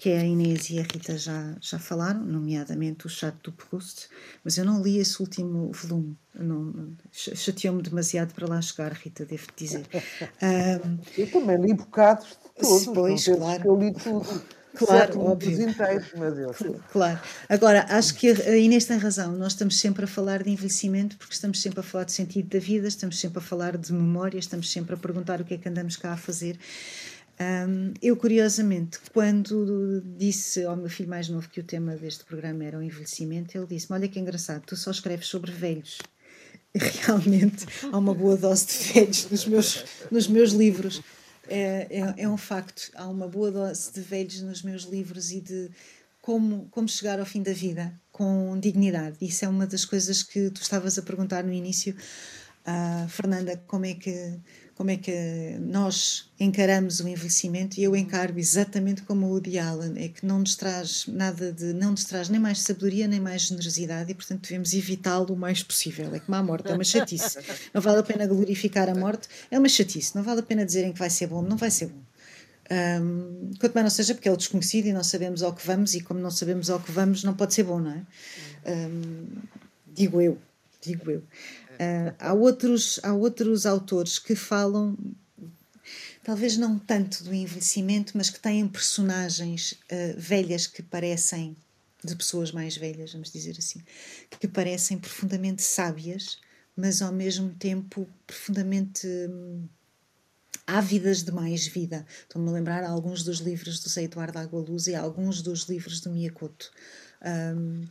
que 0.00 0.08
a 0.08 0.24
Inês 0.24 0.70
e 0.70 0.78
a 0.78 0.82
Rita 0.82 1.18
já, 1.18 1.54
já 1.60 1.78
falaram, 1.78 2.24
nomeadamente 2.24 3.06
o 3.06 3.10
Chato 3.10 3.50
do 3.50 3.52
Proust, 3.52 4.08
mas 4.42 4.56
eu 4.56 4.64
não 4.64 4.82
li 4.82 4.96
esse 4.96 5.20
último 5.20 5.70
volume, 5.72 6.16
chateou-me 7.12 7.82
demasiado 7.82 8.32
para 8.32 8.48
lá 8.48 8.62
chegar, 8.62 8.94
Rita, 8.94 9.26
devo 9.26 9.46
dizer. 9.54 9.86
Um, 10.42 10.98
eu 11.18 11.30
também 11.30 11.60
li 11.60 11.74
bocados 11.74 12.28
de 12.28 12.66
todos, 12.66 12.86
pois, 12.86 13.24
claro. 13.26 13.62
eu 13.66 13.78
li 13.78 13.92
tudo. 13.92 14.42
Claro, 14.72 15.20
óbvio. 15.20 15.68
Inteiros, 15.68 16.12
meu 16.14 16.32
Deus. 16.32 16.56
Claro. 16.92 17.18
Agora, 17.48 17.86
acho 17.88 18.14
que 18.14 18.30
a 18.30 18.56
Inês 18.56 18.84
tem 18.84 18.98
razão. 18.98 19.32
Nós 19.32 19.52
estamos 19.52 19.80
sempre 19.80 20.04
a 20.04 20.06
falar 20.06 20.44
de 20.44 20.50
envelhecimento 20.50 21.16
porque 21.16 21.34
estamos 21.34 21.60
sempre 21.60 21.80
a 21.80 21.82
falar 21.82 22.04
de 22.04 22.12
sentido 22.12 22.48
da 22.48 22.58
vida, 22.58 22.86
estamos 22.86 23.18
sempre 23.18 23.38
a 23.38 23.42
falar 23.42 23.76
de 23.76 23.92
memória, 23.92 24.38
estamos 24.38 24.70
sempre 24.70 24.94
a 24.94 24.96
perguntar 24.96 25.40
o 25.40 25.44
que 25.44 25.54
é 25.54 25.58
que 25.58 25.68
andamos 25.68 25.96
cá 25.96 26.12
a 26.12 26.16
fazer. 26.16 26.56
Um, 27.40 27.94
eu, 28.02 28.16
curiosamente, 28.16 28.98
quando 29.14 30.02
disse 30.18 30.62
ao 30.62 30.76
meu 30.76 30.90
filho 30.90 31.08
mais 31.08 31.26
novo 31.28 31.48
que 31.48 31.58
o 31.58 31.64
tema 31.64 31.96
deste 31.96 32.22
programa 32.24 32.62
era 32.64 32.78
o 32.78 32.82
envelhecimento, 32.82 33.56
ele 33.56 33.66
disse-me: 33.66 33.98
Olha 33.98 34.08
que 34.08 34.20
engraçado, 34.20 34.62
tu 34.66 34.76
só 34.76 34.90
escreves 34.90 35.26
sobre 35.26 35.50
velhos. 35.50 35.98
Realmente 36.76 37.64
há 37.90 37.96
uma 37.96 38.14
boa 38.14 38.36
dose 38.36 38.66
de 38.66 38.92
velhos 38.92 39.30
nos 39.30 39.46
meus, 39.46 39.84
nos 40.10 40.28
meus 40.28 40.52
livros. 40.52 41.00
É, 41.48 41.86
é, 41.90 42.22
é 42.24 42.28
um 42.28 42.36
facto. 42.36 42.90
Há 42.94 43.08
uma 43.08 43.26
boa 43.26 43.50
dose 43.50 43.90
de 43.90 44.00
velhos 44.02 44.42
nos 44.42 44.62
meus 44.62 44.82
livros 44.82 45.32
e 45.32 45.40
de 45.40 45.70
como, 46.20 46.68
como 46.70 46.88
chegar 46.88 47.18
ao 47.18 47.26
fim 47.26 47.42
da 47.42 47.54
vida 47.54 47.92
com 48.12 48.60
dignidade. 48.60 49.16
Isso 49.20 49.46
é 49.46 49.48
uma 49.48 49.66
das 49.66 49.86
coisas 49.86 50.22
que 50.22 50.50
tu 50.50 50.60
estavas 50.60 50.98
a 50.98 51.02
perguntar 51.02 51.42
no 51.42 51.52
início, 51.52 51.96
uh, 52.66 53.08
Fernanda, 53.08 53.62
como 53.66 53.86
é 53.86 53.94
que 53.94 54.38
como 54.80 54.90
é 54.90 54.96
que 54.96 55.58
nós 55.60 56.30
encaramos 56.40 57.00
o 57.00 57.06
envelhecimento? 57.06 57.78
E 57.78 57.82
eu 57.82 57.94
encaro 57.94 58.38
exatamente 58.38 59.02
como 59.02 59.26
o 59.26 59.28
Woody 59.28 59.58
Allen, 59.58 60.02
é 60.02 60.08
que 60.08 60.24
não 60.24 60.38
nos 60.38 60.56
traz 60.56 61.06
nada 61.06 61.52
de, 61.52 61.74
não 61.74 61.90
nos 61.90 62.06
traz 62.06 62.30
nem 62.30 62.40
mais 62.40 62.62
sabedoria 62.62 63.06
nem 63.06 63.20
mais 63.20 63.42
generosidade 63.42 64.10
e 64.10 64.14
portanto 64.14 64.40
devemos 64.40 64.72
evitá-lo 64.72 65.34
o 65.34 65.36
mais 65.36 65.62
possível, 65.62 66.14
é 66.14 66.18
como 66.18 66.34
a 66.34 66.42
morte, 66.42 66.70
é 66.70 66.74
uma 66.74 66.82
chatice. 66.82 67.36
Não 67.74 67.82
vale 67.82 67.98
a 67.98 68.02
pena 68.02 68.26
glorificar 68.26 68.88
a 68.88 68.94
morte 68.94 69.28
é 69.50 69.58
uma 69.58 69.68
chatice, 69.68 70.16
não 70.16 70.22
vale 70.22 70.40
a 70.40 70.42
pena 70.42 70.64
dizerem 70.64 70.94
que 70.94 70.98
vai 70.98 71.10
ser 71.10 71.26
bom, 71.26 71.42
não 71.42 71.58
vai 71.58 71.70
ser 71.70 71.88
bom. 71.88 72.00
Um, 73.02 73.50
quanto 73.60 73.74
mais 73.74 73.84
não 73.84 73.90
seja 73.90 74.14
porque 74.14 74.30
é 74.30 74.32
o 74.32 74.36
desconhecido 74.36 74.86
e 74.86 74.94
não 74.94 75.04
sabemos 75.04 75.42
ao 75.42 75.52
que 75.52 75.66
vamos 75.66 75.92
e 75.94 76.00
como 76.00 76.20
não 76.20 76.30
sabemos 76.30 76.70
ao 76.70 76.80
que 76.80 76.90
vamos 76.90 77.22
não 77.22 77.34
pode 77.34 77.52
ser 77.52 77.64
bom, 77.64 77.80
não 77.80 77.90
é? 77.90 78.02
Um, 78.72 79.26
digo 79.92 80.22
eu, 80.22 80.38
digo 80.80 81.10
eu 81.10 81.22
Uh, 81.80 82.14
há, 82.18 82.34
outros, 82.34 83.00
há 83.02 83.14
outros 83.14 83.64
autores 83.64 84.18
que 84.18 84.34
falam, 84.34 84.98
talvez 86.22 86.58
não 86.58 86.78
tanto 86.78 87.24
do 87.24 87.32
envelhecimento, 87.32 88.18
mas 88.18 88.28
que 88.28 88.38
têm 88.38 88.68
personagens 88.68 89.72
uh, 89.72 90.18
velhas 90.18 90.66
que 90.66 90.82
parecem, 90.82 91.56
de 92.04 92.14
pessoas 92.14 92.52
mais 92.52 92.76
velhas, 92.76 93.12
vamos 93.12 93.32
dizer 93.32 93.56
assim, 93.58 93.82
que 94.38 94.46
parecem 94.46 94.98
profundamente 94.98 95.62
sábias, 95.62 96.38
mas 96.76 97.00
ao 97.00 97.12
mesmo 97.12 97.50
tempo 97.54 98.06
profundamente. 98.26 99.06
Hum, 99.06 99.66
ávidas 100.66 101.24
de 101.24 101.32
mais 101.32 101.66
vida. 101.66 102.06
Estou-me 102.22 102.48
a 102.48 102.52
lembrar 102.52 102.84
alguns 102.84 103.24
dos 103.24 103.38
livros 103.38 103.80
do 103.80 103.88
Zé 103.88 104.04
Eduardo 104.04 104.38
Agualuz 104.38 104.86
e 104.86 104.94
alguns 104.94 105.42
dos 105.42 105.62
livros 105.64 106.00
do 106.00 106.10
Miyakoto. 106.10 106.70
Um, 107.22 107.84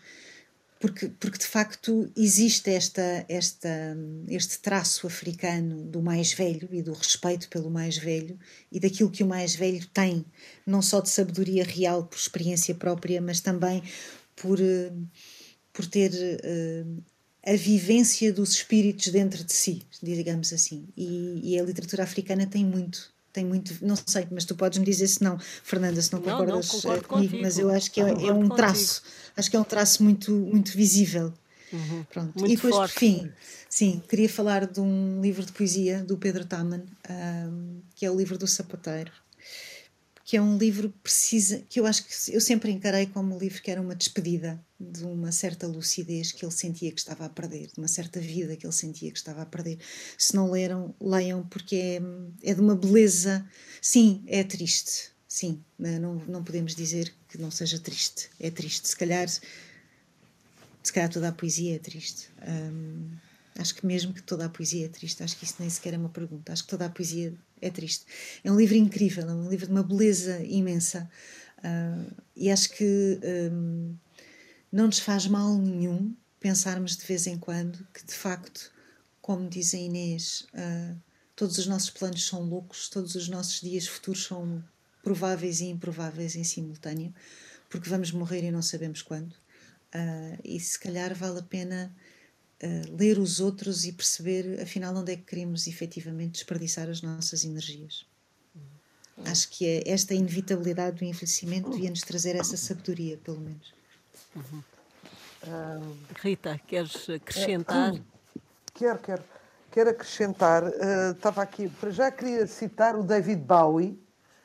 porque, 0.79 1.09
porque 1.19 1.37
de 1.37 1.45
facto 1.45 2.09
existe 2.15 2.69
esta, 2.69 3.25
esta, 3.27 3.97
este 4.29 4.59
traço 4.59 5.05
africano 5.05 5.83
do 5.83 6.01
mais 6.01 6.31
velho 6.31 6.69
e 6.71 6.81
do 6.81 6.93
respeito 6.93 7.49
pelo 7.49 7.69
mais 7.69 7.97
velho 7.97 8.39
e 8.71 8.79
daquilo 8.79 9.11
que 9.11 9.21
o 9.21 9.27
mais 9.27 9.53
velho 9.53 9.85
tem, 9.87 10.25
não 10.65 10.81
só 10.81 11.01
de 11.01 11.09
sabedoria 11.09 11.65
real 11.65 12.05
por 12.05 12.17
experiência 12.17 12.73
própria, 12.73 13.21
mas 13.21 13.41
também 13.41 13.83
por, 14.37 14.57
eh, 14.61 14.93
por 15.73 15.85
ter 15.85 16.11
uh, 16.13 17.03
a 17.45 17.55
vivência 17.57 18.31
dos 18.31 18.51
espíritos 18.51 19.09
dentro 19.09 19.43
de 19.43 19.51
si, 19.51 19.83
digamos 20.01 20.53
assim. 20.53 20.87
E, 20.95 21.41
e 21.43 21.59
a 21.59 21.63
literatura 21.63 22.03
africana 22.03 22.47
tem 22.47 22.63
muito 22.65 23.11
tem 23.31 23.45
muito, 23.45 23.73
não 23.81 23.95
sei, 23.95 24.27
mas 24.31 24.45
tu 24.45 24.55
podes 24.55 24.79
me 24.79 24.85
dizer 24.85 25.07
se 25.07 25.23
não, 25.23 25.37
Fernanda, 25.39 26.01
se 26.01 26.11
não 26.11 26.21
concordas 26.21 26.83
não, 26.83 26.91
não 26.91 26.97
eh, 26.97 27.01
comigo, 27.01 27.37
mas 27.41 27.59
eu 27.59 27.69
acho 27.69 27.91
que 27.91 28.01
é, 28.01 28.09
é 28.09 28.33
um 28.33 28.49
traço, 28.49 29.03
acho 29.35 29.49
que 29.49 29.55
é 29.55 29.59
um 29.59 29.63
traço 29.63 30.03
muito, 30.03 30.31
muito 30.31 30.71
visível. 30.71 31.33
Uhum. 31.71 32.03
Pronto. 32.11 32.39
Muito 32.39 32.51
e 32.51 32.55
depois, 32.55 32.75
forte. 32.75 32.93
por 32.93 32.99
fim, 32.99 33.31
sim, 33.69 34.01
queria 34.09 34.27
falar 34.27 34.65
de 34.65 34.79
um 34.81 35.21
livro 35.21 35.45
de 35.45 35.51
poesia 35.51 36.03
do 36.03 36.17
Pedro 36.17 36.43
Taman, 36.43 36.81
um, 37.09 37.79
que 37.95 38.05
é 38.05 38.11
o 38.11 38.15
livro 38.15 38.37
do 38.37 38.47
Sapateiro 38.47 39.11
que 40.29 40.37
é 40.37 40.41
um 40.43 40.59
livro 40.59 40.93
precisa 41.01 41.57
que 41.67 41.79
eu 41.79 41.87
acho 41.87 42.05
que 42.05 42.13
eu 42.31 42.39
sempre 42.39 42.69
encarei 42.69 43.07
como 43.07 43.35
um 43.35 43.39
livro 43.39 43.63
que 43.63 43.71
era 43.71 43.81
uma 43.81 43.95
despedida 43.95 44.63
de 44.79 45.03
uma 45.03 45.31
certa 45.31 45.65
lucidez 45.65 46.31
que 46.31 46.45
ele 46.45 46.51
sentia 46.51 46.91
que 46.91 46.99
estava 46.99 47.25
a 47.25 47.29
perder, 47.29 47.65
de 47.65 47.79
uma 47.79 47.87
certa 47.87 48.19
vida 48.19 48.55
que 48.55 48.63
ele 48.63 48.71
sentia 48.71 49.11
que 49.11 49.17
estava 49.17 49.41
a 49.41 49.45
perder. 49.47 49.79
Se 50.19 50.35
não 50.35 50.51
leram, 50.51 50.93
leiam 51.01 51.41
porque 51.47 51.75
é, 52.43 52.51
é 52.51 52.53
de 52.53 52.61
uma 52.61 52.75
beleza. 52.75 53.43
Sim, 53.81 54.23
é 54.27 54.43
triste. 54.43 55.09
Sim, 55.27 55.63
não, 55.79 56.21
não 56.27 56.43
podemos 56.43 56.75
dizer 56.75 57.11
que 57.27 57.39
não 57.39 57.49
seja 57.49 57.79
triste. 57.79 58.29
É 58.39 58.51
triste. 58.51 58.87
Se 58.87 58.95
calhar, 58.95 59.27
se 59.27 60.93
calhar 60.93 61.09
toda 61.09 61.29
a 61.29 61.31
poesia 61.31 61.75
é 61.75 61.79
triste. 61.79 62.29
Acho 63.59 63.75
que 63.75 63.85
mesmo 63.85 64.13
que 64.13 64.23
toda 64.23 64.45
a 64.45 64.49
poesia 64.49 64.85
é 64.85 64.89
triste, 64.89 65.21
acho 65.21 65.37
que 65.37 65.43
isso 65.43 65.55
nem 65.59 65.69
sequer 65.69 65.93
é 65.93 65.97
uma 65.97 66.09
pergunta. 66.09 66.53
Acho 66.53 66.63
que 66.63 66.69
toda 66.69 66.85
a 66.85 66.89
poesia 66.89 67.33
é 67.61 67.69
triste. 67.69 68.05
É 68.43 68.51
um 68.51 68.57
livro 68.57 68.75
incrível, 68.75 69.29
é 69.29 69.33
um 69.33 69.49
livro 69.49 69.65
de 69.65 69.71
uma 69.71 69.83
beleza 69.83 70.41
imensa. 70.43 71.09
Uh, 71.57 72.15
e 72.35 72.49
acho 72.49 72.69
que 72.69 73.19
um, 73.51 73.95
não 74.71 74.85
nos 74.85 74.99
faz 74.99 75.27
mal 75.27 75.57
nenhum 75.57 76.15
pensarmos 76.39 76.95
de 76.95 77.05
vez 77.05 77.27
em 77.27 77.37
quando 77.37 77.85
que, 77.93 78.05
de 78.05 78.13
facto, 78.13 78.71
como 79.21 79.49
diz 79.49 79.73
a 79.73 79.77
Inês, 79.77 80.47
uh, 80.53 80.97
todos 81.35 81.57
os 81.57 81.67
nossos 81.67 81.89
planos 81.89 82.25
são 82.25 82.41
loucos, 82.41 82.87
todos 82.87 83.13
os 83.15 83.27
nossos 83.27 83.59
dias 83.59 83.87
futuros 83.87 84.23
são 84.23 84.63
prováveis 85.03 85.59
e 85.59 85.65
improváveis 85.65 86.35
em 86.35 86.43
simultâneo, 86.45 87.13
porque 87.69 87.89
vamos 87.89 88.11
morrer 88.11 88.43
e 88.43 88.51
não 88.51 88.61
sabemos 88.61 89.01
quando. 89.01 89.33
Uh, 89.93 90.39
e 90.45 90.59
se 90.59 90.79
calhar 90.79 91.13
vale 91.13 91.39
a 91.39 91.43
pena 91.43 91.93
uh, 92.63 92.95
ler 92.97 93.17
os 93.17 93.39
outros 93.39 93.85
e 93.85 93.91
perceber, 93.91 94.59
afinal, 94.61 94.95
onde 94.95 95.13
é 95.13 95.15
que 95.15 95.23
queremos 95.23 95.67
efetivamente 95.67 96.33
desperdiçar 96.33 96.89
as 96.89 97.01
nossas 97.01 97.43
energias. 97.43 98.05
Uhum. 98.55 99.23
Acho 99.25 99.49
que 99.49 99.65
é 99.65 99.89
esta 99.89 100.13
inevitabilidade 100.13 100.97
do 100.97 101.05
envelhecimento 101.05 101.69
devia-nos 101.69 102.01
trazer 102.01 102.35
essa 102.35 102.57
sabedoria, 102.57 103.17
pelo 103.17 103.39
menos. 103.39 103.73
Uhum. 104.35 104.63
Rita, 106.21 106.59
queres 106.67 107.09
acrescentar? 107.09 107.93
Quero, 108.73 108.99
quero. 108.99 109.23
Quero 109.71 109.91
acrescentar, 109.91 110.63
uh, 110.63 111.11
estava 111.11 111.43
aqui, 111.43 111.69
para 111.69 111.91
já 111.91 112.09
queria 112.09 112.47
citar 112.47 112.95
o 112.95 113.03
David 113.03 113.41
Bowie, 113.41 113.99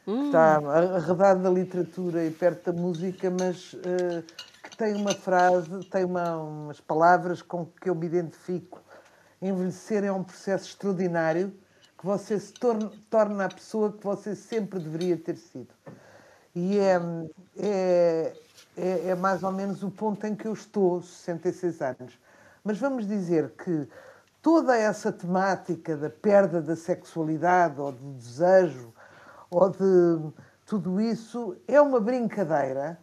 hum. 0.07 0.27
está 0.27 0.57
arredado 0.97 1.41
na 1.41 1.51
literatura 1.51 2.25
e 2.25 2.31
perto 2.31 2.73
da 2.73 2.81
música, 2.81 3.31
mas 3.31 3.73
uh, 3.75 4.23
que 4.63 4.77
tem 4.77 4.95
uma 4.95 5.15
frase, 5.15 5.69
tem 5.91 6.05
uma, 6.05 6.37
umas 6.37 6.81
palavras 6.81 7.43
com 7.43 7.67
que 7.67 7.89
eu 7.89 7.95
me 7.95 8.07
identifico. 8.07 8.81
Envelhecer 9.41 10.05
é 10.05 10.13
um 10.13 10.25
processo 10.25 10.69
extraordinário 10.69 11.53
que 11.99 12.07
você 12.07 12.39
se 12.39 12.53
torna, 12.53 12.91
torna 13.11 13.45
a 13.45 13.49
pessoa 13.49 13.93
que 13.93 14.05
você 14.05 14.35
sempre 14.35 14.79
deveria 14.79 15.17
ter 15.17 15.37
sido. 15.37 15.75
E 16.55 16.79
é, 16.79 17.01
é, 17.59 18.33
é, 18.77 19.09
é 19.09 19.15
mais 19.15 19.43
ou 19.43 19.51
menos 19.51 19.83
o 19.83 19.91
ponto 19.91 20.27
em 20.27 20.35
que 20.35 20.47
eu 20.47 20.53
estou, 20.53 21.03
66 21.03 21.83
anos. 21.83 22.19
Mas 22.63 22.79
vamos 22.79 23.07
dizer 23.07 23.51
que 23.53 23.89
toda 24.41 24.77
essa 24.77 25.13
temática 25.13 25.97
da 25.97 26.09
perda 26.09 26.63
da 26.63 26.77
sexualidade 26.77 27.81
ou 27.81 27.93
do 27.93 28.13
desejo 28.13 28.94
ou 29.55 29.71
de 29.71 30.33
tudo 30.67 31.01
isso 31.01 31.57
é 31.69 31.81
uma 31.81 32.01
brincadeira 32.01 32.99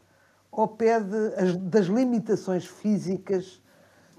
ao 0.52 0.68
pé 0.68 1.00
de, 1.00 1.58
das 1.60 1.86
limitações 1.86 2.66
físicas 2.66 3.62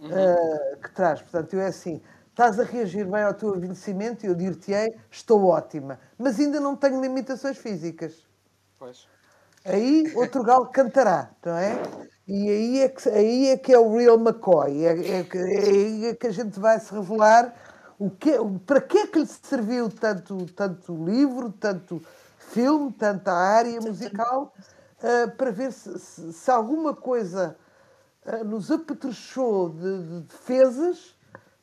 uhum. 0.01 0.09
uh, 0.09 0.81
que 0.81 0.90
traz. 0.92 1.21
Portanto, 1.21 1.53
eu 1.53 1.61
é 1.61 1.66
assim, 1.66 2.01
estás 2.31 2.59
a 2.59 2.64
reagir 2.64 3.05
bem 3.07 3.23
ao 3.23 3.35
teu 3.35 3.55
envelhecimento 3.55 4.25
e 4.25 4.29
eu 4.29 4.35
dir-te-ei, 4.35 4.97
estou 5.11 5.45
ótima, 5.45 5.99
mas 6.16 6.40
ainda 6.40 6.59
não 6.59 6.75
tenho 6.75 7.01
limitações 7.01 7.59
físicas. 7.59 8.27
Pois. 8.79 9.07
Aí 9.64 10.11
outro 10.16 10.42
galo 10.42 10.66
cantará, 10.66 11.31
não 11.45 11.57
é? 11.57 11.83
E 12.27 12.49
aí 12.49 12.81
é 12.81 12.88
que, 12.88 13.09
aí 13.09 13.49
é, 13.49 13.57
que 13.59 13.73
é 13.73 13.79
o 13.79 13.95
real 13.95 14.18
McCoy, 14.18 14.87
é, 14.87 14.92
é, 14.92 15.21
é 15.21 15.59
aí 15.59 16.07
é 16.07 16.14
que 16.14 16.27
a 16.27 16.33
gente 16.33 16.59
vai 16.59 16.81
se 16.81 16.92
revelar 16.92 17.55
o 17.99 18.11
que, 18.11 18.33
para 18.66 18.81
que 18.81 18.99
é 18.99 19.07
que 19.07 19.18
lhe 19.21 19.27
serviu 19.27 19.88
tanto, 19.88 20.47
tanto 20.47 21.05
livro, 21.05 21.53
tanto 21.53 22.03
filme, 22.50 22.92
tanta 22.92 23.33
área 23.33 23.81
musical, 23.81 24.55
uh, 25.02 25.31
para 25.37 25.50
ver 25.50 25.72
se, 25.72 25.98
se, 25.98 26.33
se 26.33 26.50
alguma 26.50 26.94
coisa 26.94 27.57
uh, 28.26 28.44
nos 28.44 28.70
apetrechou 28.70 29.70
de, 29.70 30.02
de, 30.02 30.20
defesas 30.22 31.16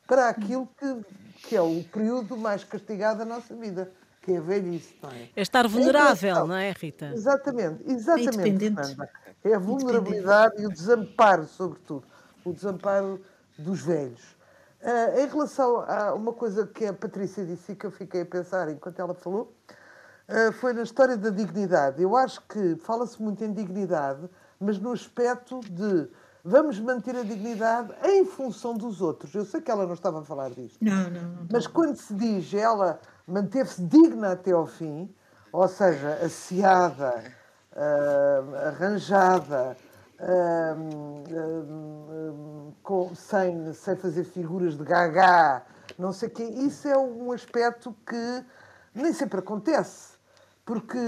para 0.06 0.28
aquilo 0.28 0.68
que, 0.78 1.48
que 1.48 1.56
é 1.56 1.62
o 1.62 1.82
período 1.84 2.36
mais 2.36 2.64
castigado 2.64 3.20
da 3.20 3.24
nossa 3.24 3.54
vida 3.54 3.92
que 4.22 4.32
é 4.32 4.36
a 4.36 4.40
velhice, 4.40 4.94
não 5.02 5.10
é? 5.10 5.28
É 5.34 5.42
estar 5.42 5.66
vulnerável, 5.66 6.36
é 6.36 6.46
não 6.46 6.54
é, 6.54 6.72
Rita? 6.72 7.06
Exatamente, 7.14 7.82
exatamente. 7.90 8.66
É, 9.42 9.50
é 9.50 9.54
a 9.54 9.58
vulnerabilidade 9.58 10.62
e 10.62 10.66
o 10.66 10.68
desamparo, 10.68 11.46
sobretudo. 11.46 12.04
O 12.44 12.52
desamparo 12.52 13.20
dos 13.58 13.80
velhos. 13.80 14.22
Uh, 14.82 15.20
em 15.20 15.26
relação 15.26 15.80
a 15.80 16.14
uma 16.14 16.32
coisa 16.32 16.66
que 16.66 16.86
a 16.86 16.92
Patrícia 16.92 17.44
disse 17.44 17.72
e 17.72 17.76
que 17.76 17.84
eu 17.84 17.90
fiquei 17.90 18.22
a 18.22 18.26
pensar 18.26 18.70
enquanto 18.70 18.98
ela 18.98 19.14
falou, 19.14 19.54
uh, 20.30 20.52
foi 20.52 20.72
na 20.72 20.82
história 20.82 21.16
da 21.16 21.30
dignidade. 21.30 22.02
Eu 22.02 22.16
acho 22.16 22.40
que 22.42 22.76
fala-se 22.76 23.20
muito 23.20 23.44
em 23.44 23.52
dignidade, 23.52 24.28
mas 24.58 24.78
no 24.78 24.92
aspecto 24.92 25.60
de 25.60 26.08
vamos 26.44 26.80
manter 26.80 27.16
a 27.16 27.22
dignidade 27.22 27.92
em 28.04 28.24
função 28.24 28.74
dos 28.74 29.00
outros. 29.00 29.34
Eu 29.34 29.44
sei 29.44 29.60
que 29.60 29.70
ela 29.70 29.86
não 29.86 29.94
estava 29.94 30.20
a 30.20 30.24
falar 30.24 30.50
disto. 30.50 30.78
Não, 30.80 31.10
não, 31.10 31.22
não. 31.22 31.46
Mas 31.50 31.66
quando 31.66 31.96
se 31.96 32.14
diz 32.14 32.52
ela 32.54 32.98
manteve-se 33.26 33.82
digna 33.82 34.32
até 34.32 34.52
ao 34.52 34.66
fim, 34.66 35.12
ou 35.52 35.68
seja, 35.68 36.18
asseada, 36.24 37.22
uh, 37.72 38.56
arranjada, 38.68 39.76
uh, 40.20 40.76
uh, 41.30 42.74
com, 42.82 43.14
sem, 43.14 43.72
sem 43.72 43.96
fazer 43.96 44.24
figuras 44.24 44.76
de 44.76 44.84
gaga, 44.84 45.62
não 45.98 46.12
sei 46.12 46.28
o 46.28 46.32
quê. 46.32 46.44
Isso 46.44 46.88
é 46.88 46.96
um 46.96 47.32
aspecto 47.32 47.94
que 48.06 48.44
nem 48.94 49.12
sempre 49.12 49.38
acontece, 49.40 50.09
porque, 50.70 50.98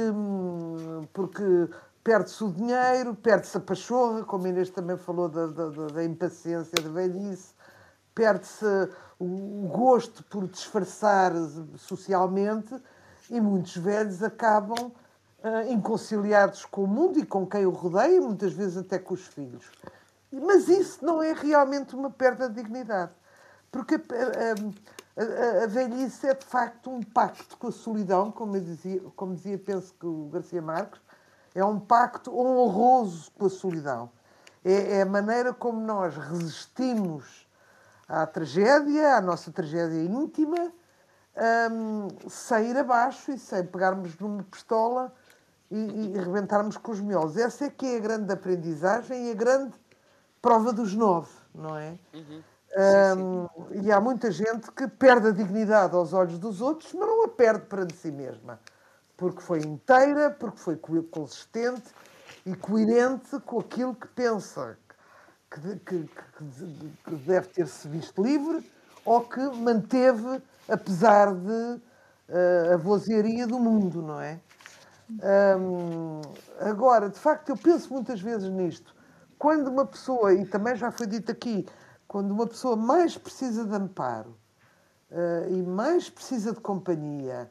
porque 1.13 1.69
perde-se 2.03 2.43
o 2.43 2.51
dinheiro, 2.51 3.15
perde-se 3.15 3.57
a 3.57 3.61
pachorra, 3.61 4.25
como 4.25 4.49
Inês 4.49 4.71
também 4.71 4.97
falou 4.97 5.29
da, 5.29 5.47
da, 5.47 5.69
da 5.69 6.05
impaciência 6.05 6.83
da 6.83 6.89
velhice, 6.89 7.55
perde-se 8.13 8.67
o 9.21 9.69
gosto 9.69 10.25
por 10.25 10.49
disfarçar 10.49 11.31
socialmente 11.79 12.75
e 13.31 13.41
muitos 13.41 13.77
velhos 13.77 14.21
acabam 14.21 14.89
uh, 14.89 15.71
inconciliados 15.71 16.65
com 16.65 16.83
o 16.83 16.89
mundo 16.89 17.21
e 17.21 17.25
com 17.25 17.47
quem 17.47 17.65
o 17.65 17.71
rodeia, 17.71 18.21
muitas 18.21 18.53
vezes 18.53 18.79
até 18.79 18.99
com 18.99 19.15
os 19.15 19.29
filhos. 19.29 19.65
Mas 20.33 20.67
isso 20.67 21.07
não 21.07 21.23
é 21.23 21.33
realmente 21.33 21.95
uma 21.95 22.11
perda 22.11 22.49
de 22.49 22.61
dignidade, 22.61 23.13
porque 23.71 23.95
a, 23.95 24.83
a, 25.17 25.65
a, 25.65 25.67
velhice 25.67 26.27
é 26.27 26.35
de 26.35 26.45
facto 26.45 26.91
um 26.91 27.03
pacto 27.03 27.57
com 27.59 27.69
a 27.69 27.73
solidão, 27.73 28.31
como, 28.31 28.59
dizia, 28.59 29.01
como 29.15 29.35
dizia, 29.35 29.59
penso 29.59 29.95
que 29.99 30.07
o 30.07 30.29
Garcia 30.33 30.63
Marques, 30.63 31.01
é 31.55 31.65
um 31.65 31.79
pacto 31.79 32.35
honroso 32.35 33.31
com 33.33 33.47
a 33.47 33.51
solidão. 33.51 34.11
É, 34.65 34.99
é 34.99 35.03
a 35.03 35.07
maneira 35.07 35.53
como 35.53 35.81
nós 35.81 36.17
resistimos 36.17 37.47
à 38.09 38.27
tragédia, 38.27 39.17
à 39.17 39.21
nossa 39.21 39.53
tragédia 39.53 40.03
íntima, 40.03 40.73
um, 41.71 42.09
sem 42.29 42.71
ir 42.71 42.77
abaixo 42.77 43.33
e 43.33 43.39
sem 43.39 43.65
pegarmos 43.67 44.19
numa 44.19 44.43
pistola 44.45 45.13
e, 45.71 45.77
e 45.77 46.19
rebentarmos 46.19 46.77
com 46.77 46.93
os 46.93 47.01
miolos. 47.01 47.37
Essa 47.37 47.67
é 47.67 47.71
que 47.71 47.87
é 47.87 47.97
a 47.97 48.01
grande 48.01 48.33
aprendizagem 48.33 49.29
e 49.29 49.31
a 49.33 49.35
grande 49.35 49.75
prova 50.41 50.73
dos 50.73 50.95
nove, 50.95 51.31
não 51.55 51.77
é? 51.77 51.99
Uhum. 52.13 52.43
Sim. 52.75 53.83
E 53.83 53.93
há 53.93 54.01
muita 54.01 54.31
gente 54.31 54.71
que 54.73 54.89
perde 54.89 55.29
a 55.29 55.31
dignidade 55.31 55.95
aos 55.95 56.13
olhos 56.13 56.39
dos 56.39 56.61
outros, 56.61 56.93
mas 56.95 57.07
não 57.07 57.25
a 57.25 57.29
perde 57.29 57.67
para 57.67 57.85
de 57.85 57.95
si 57.95 58.11
mesma. 58.11 58.59
Porque 59.17 59.41
foi 59.41 59.61
inteira, 59.61 60.31
porque 60.31 60.59
foi 60.59 60.77
consistente 61.11 61.91
e 62.47 62.55
coerente 62.55 63.39
com 63.41 63.61
aquilo 63.61 63.95
que 63.95 64.09
pensa, 64.09 64.77
que, 65.51 65.77
que, 65.81 66.11
que 67.05 67.15
deve 67.27 67.49
ter-se 67.49 67.87
visto 67.89 68.23
livre 68.23 68.69
ou 69.05 69.21
que 69.21 69.41
manteve, 69.41 70.43
apesar 70.69 71.35
de 71.35 71.53
uh, 71.53 72.75
a 72.75 72.77
vozearia 72.77 73.47
do 73.47 73.59
mundo, 73.59 74.01
não 74.01 74.21
é? 74.21 74.41
Agora, 76.61 77.09
de 77.09 77.19
facto, 77.19 77.51
eu 77.51 77.57
penso 77.57 77.93
muitas 77.93 78.21
vezes 78.21 78.49
nisto. 78.49 78.95
Quando 79.39 79.69
uma 79.69 79.85
pessoa, 79.85 80.33
e 80.33 80.47
também 80.47 80.77
já 80.77 80.91
foi 80.91 81.07
dito 81.07 81.31
aqui, 81.31 81.67
quando 82.13 82.31
uma 82.31 82.47
pessoa 82.47 82.77
mais 82.77 83.17
precisa 83.17 83.65
de 83.65 83.75
amparo 83.75 84.37
uh, 85.11 85.51
e 85.51 85.63
mais 85.63 86.11
precisa 86.11 86.53
de 86.53 86.61
companhia, 86.61 87.51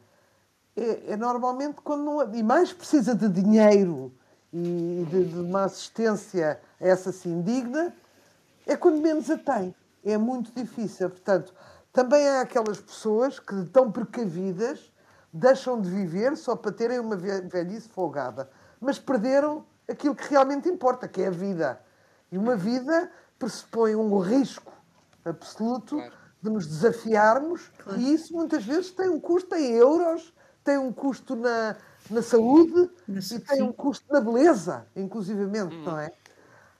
é, 0.77 1.13
é 1.13 1.17
normalmente 1.17 1.81
quando 1.81 2.03
não, 2.03 2.35
e 2.35 2.43
mais 2.43 2.71
precisa 2.71 3.15
de 3.15 3.27
dinheiro 3.27 4.13
e 4.53 5.03
de, 5.09 5.25
de 5.25 5.39
uma 5.39 5.63
assistência 5.63 6.61
essa 6.79 7.09
assim 7.09 7.41
digna, 7.41 7.91
é 8.67 8.77
quando 8.77 9.01
menos 9.01 9.31
a 9.31 9.37
tem. 9.39 9.73
É 10.05 10.15
muito 10.15 10.51
difícil. 10.51 11.09
Portanto, 11.09 11.55
também 11.91 12.27
há 12.29 12.41
aquelas 12.41 12.79
pessoas 12.79 13.39
que, 13.39 13.65
tão 13.65 13.91
precavidas, 13.91 14.93
deixam 15.33 15.81
de 15.81 15.89
viver 15.89 16.37
só 16.37 16.55
para 16.55 16.71
terem 16.71 16.99
uma 16.99 17.15
velhice 17.15 17.89
folgada. 17.89 18.47
Mas 18.79 18.99
perderam 18.99 19.65
aquilo 19.89 20.13
que 20.13 20.29
realmente 20.29 20.69
importa, 20.69 21.07
que 21.07 21.23
é 21.23 21.27
a 21.29 21.31
vida. 21.31 21.81
E 22.31 22.37
uma 22.37 22.55
vida 22.55 23.09
pressupõe 23.41 23.95
um 23.95 24.19
risco 24.19 24.71
absoluto 25.25 25.95
claro. 25.95 26.13
de 26.43 26.49
nos 26.51 26.67
desafiarmos, 26.67 27.71
claro. 27.83 27.99
e 27.99 28.13
isso 28.13 28.35
muitas 28.35 28.63
vezes 28.63 28.91
tem 28.91 29.09
um 29.09 29.19
custo 29.19 29.55
em 29.55 29.71
euros, 29.71 30.31
tem 30.63 30.77
um 30.77 30.93
custo 30.93 31.35
na, 31.35 31.75
na 32.07 32.21
saúde 32.21 32.91
Mas, 33.07 33.31
e 33.31 33.39
tem 33.39 33.57
sim. 33.57 33.63
um 33.63 33.73
custo 33.73 34.05
na 34.13 34.21
beleza, 34.21 34.85
inclusivamente, 34.95 35.75
hum. 35.75 35.83
não 35.83 35.99
é? 35.99 36.11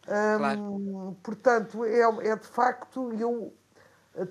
Hum, 0.08 1.16
portanto, 1.24 1.84
é, 1.84 2.02
é 2.02 2.36
de 2.36 2.48
facto, 2.48 3.12
eu 3.14 3.52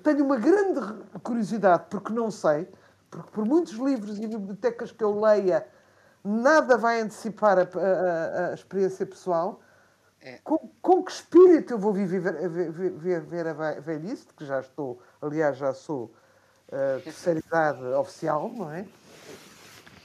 tenho 0.03 0.23
uma 0.23 0.37
grande 0.37 0.79
curiosidade, 1.21 1.85
porque 1.89 2.13
não 2.13 2.31
sei, 2.31 2.69
porque 3.09 3.29
por 3.31 3.45
muitos 3.45 3.73
livros 3.73 4.17
e 4.19 4.27
bibliotecas 4.27 4.91
que 4.91 5.03
eu 5.03 5.19
leia, 5.19 5.67
nada 6.23 6.77
vai 6.77 7.01
antecipar 7.01 7.57
a, 7.59 7.63
a, 7.63 8.47
a 8.51 8.53
experiência 8.53 9.05
pessoal. 9.05 9.59
É. 10.23 10.37
Com, 10.43 10.57
com, 10.81 11.03
que 11.03 11.11
espírito 11.11 11.73
eu 11.73 11.79
vou 11.79 11.91
viver, 11.91 12.21
ver, 12.47 13.21
ver 13.21 13.47
a 13.47 13.79
velhice, 13.79 14.27
que 14.37 14.45
já 14.45 14.59
estou, 14.59 15.01
aliás, 15.19 15.57
já 15.57 15.73
sou 15.73 16.13
uh, 16.67 17.01
terceira 17.03 17.39
idade 17.39 17.83
oficial, 17.85 18.49
não 18.49 18.71
é? 18.71 18.81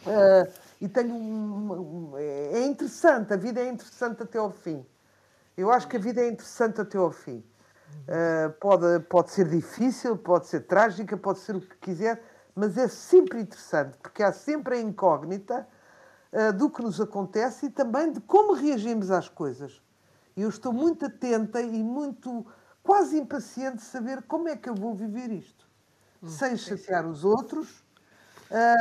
Uh, 0.06 0.52
e 0.80 0.88
tenho 0.88 1.14
um, 1.14 2.16
é 2.16 2.64
interessante, 2.64 3.34
a 3.34 3.36
vida 3.36 3.60
é 3.60 3.68
interessante 3.68 4.22
até 4.22 4.38
ao 4.38 4.50
fim. 4.50 4.86
Eu 5.54 5.70
acho 5.70 5.86
que 5.86 5.96
a 5.96 6.00
vida 6.00 6.22
é 6.22 6.28
interessante 6.28 6.80
até 6.80 6.96
ao 6.96 7.10
fim. 7.10 7.44
Uh, 8.08 8.50
pode, 8.58 9.00
pode 9.06 9.30
ser 9.32 9.48
difícil, 9.48 10.16
pode 10.16 10.46
ser 10.46 10.60
trágica, 10.60 11.14
pode 11.16 11.40
ser 11.40 11.56
o 11.56 11.60
que 11.60 11.76
quiser, 11.76 12.22
mas 12.54 12.78
é 12.78 12.88
sempre 12.88 13.40
interessante, 13.40 13.98
porque 13.98 14.22
há 14.22 14.32
sempre 14.32 14.76
a 14.76 14.80
incógnita 14.80 15.68
uh, 16.32 16.52
do 16.54 16.70
que 16.70 16.80
nos 16.80 17.00
acontece 17.02 17.66
e 17.66 17.70
também 17.70 18.12
de 18.12 18.20
como 18.20 18.54
reagimos 18.54 19.10
às 19.10 19.28
coisas. 19.28 19.84
Eu 20.36 20.50
estou 20.50 20.70
muito 20.70 21.06
atenta 21.06 21.62
e 21.62 21.82
muito, 21.82 22.44
quase 22.82 23.18
impaciente 23.18 23.76
de 23.76 23.84
saber 23.84 24.22
como 24.24 24.48
é 24.48 24.56
que 24.56 24.68
eu 24.68 24.74
vou 24.74 24.94
viver 24.94 25.32
isto, 25.32 25.66
hum, 26.22 26.28
sem 26.28 26.56
chatear 26.58 27.06
os 27.06 27.24
outros, 27.24 27.82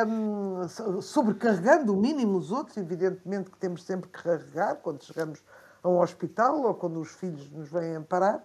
um, 0.06 1.02
sobrecarregando 1.02 1.94
o 1.94 1.98
mínimo 1.98 2.38
os 2.38 2.52
outros, 2.52 2.76
evidentemente 2.76 3.50
que 3.50 3.58
temos 3.58 3.84
sempre 3.84 4.10
que 4.10 4.22
carregar 4.22 4.76
quando 4.76 5.02
chegamos 5.04 5.42
a 5.82 5.88
um 5.88 6.02
hospital 6.02 6.62
ou 6.62 6.74
quando 6.74 7.00
os 7.00 7.12
filhos 7.12 7.50
nos 7.50 7.70
vêm 7.70 7.96
amparar, 7.96 8.44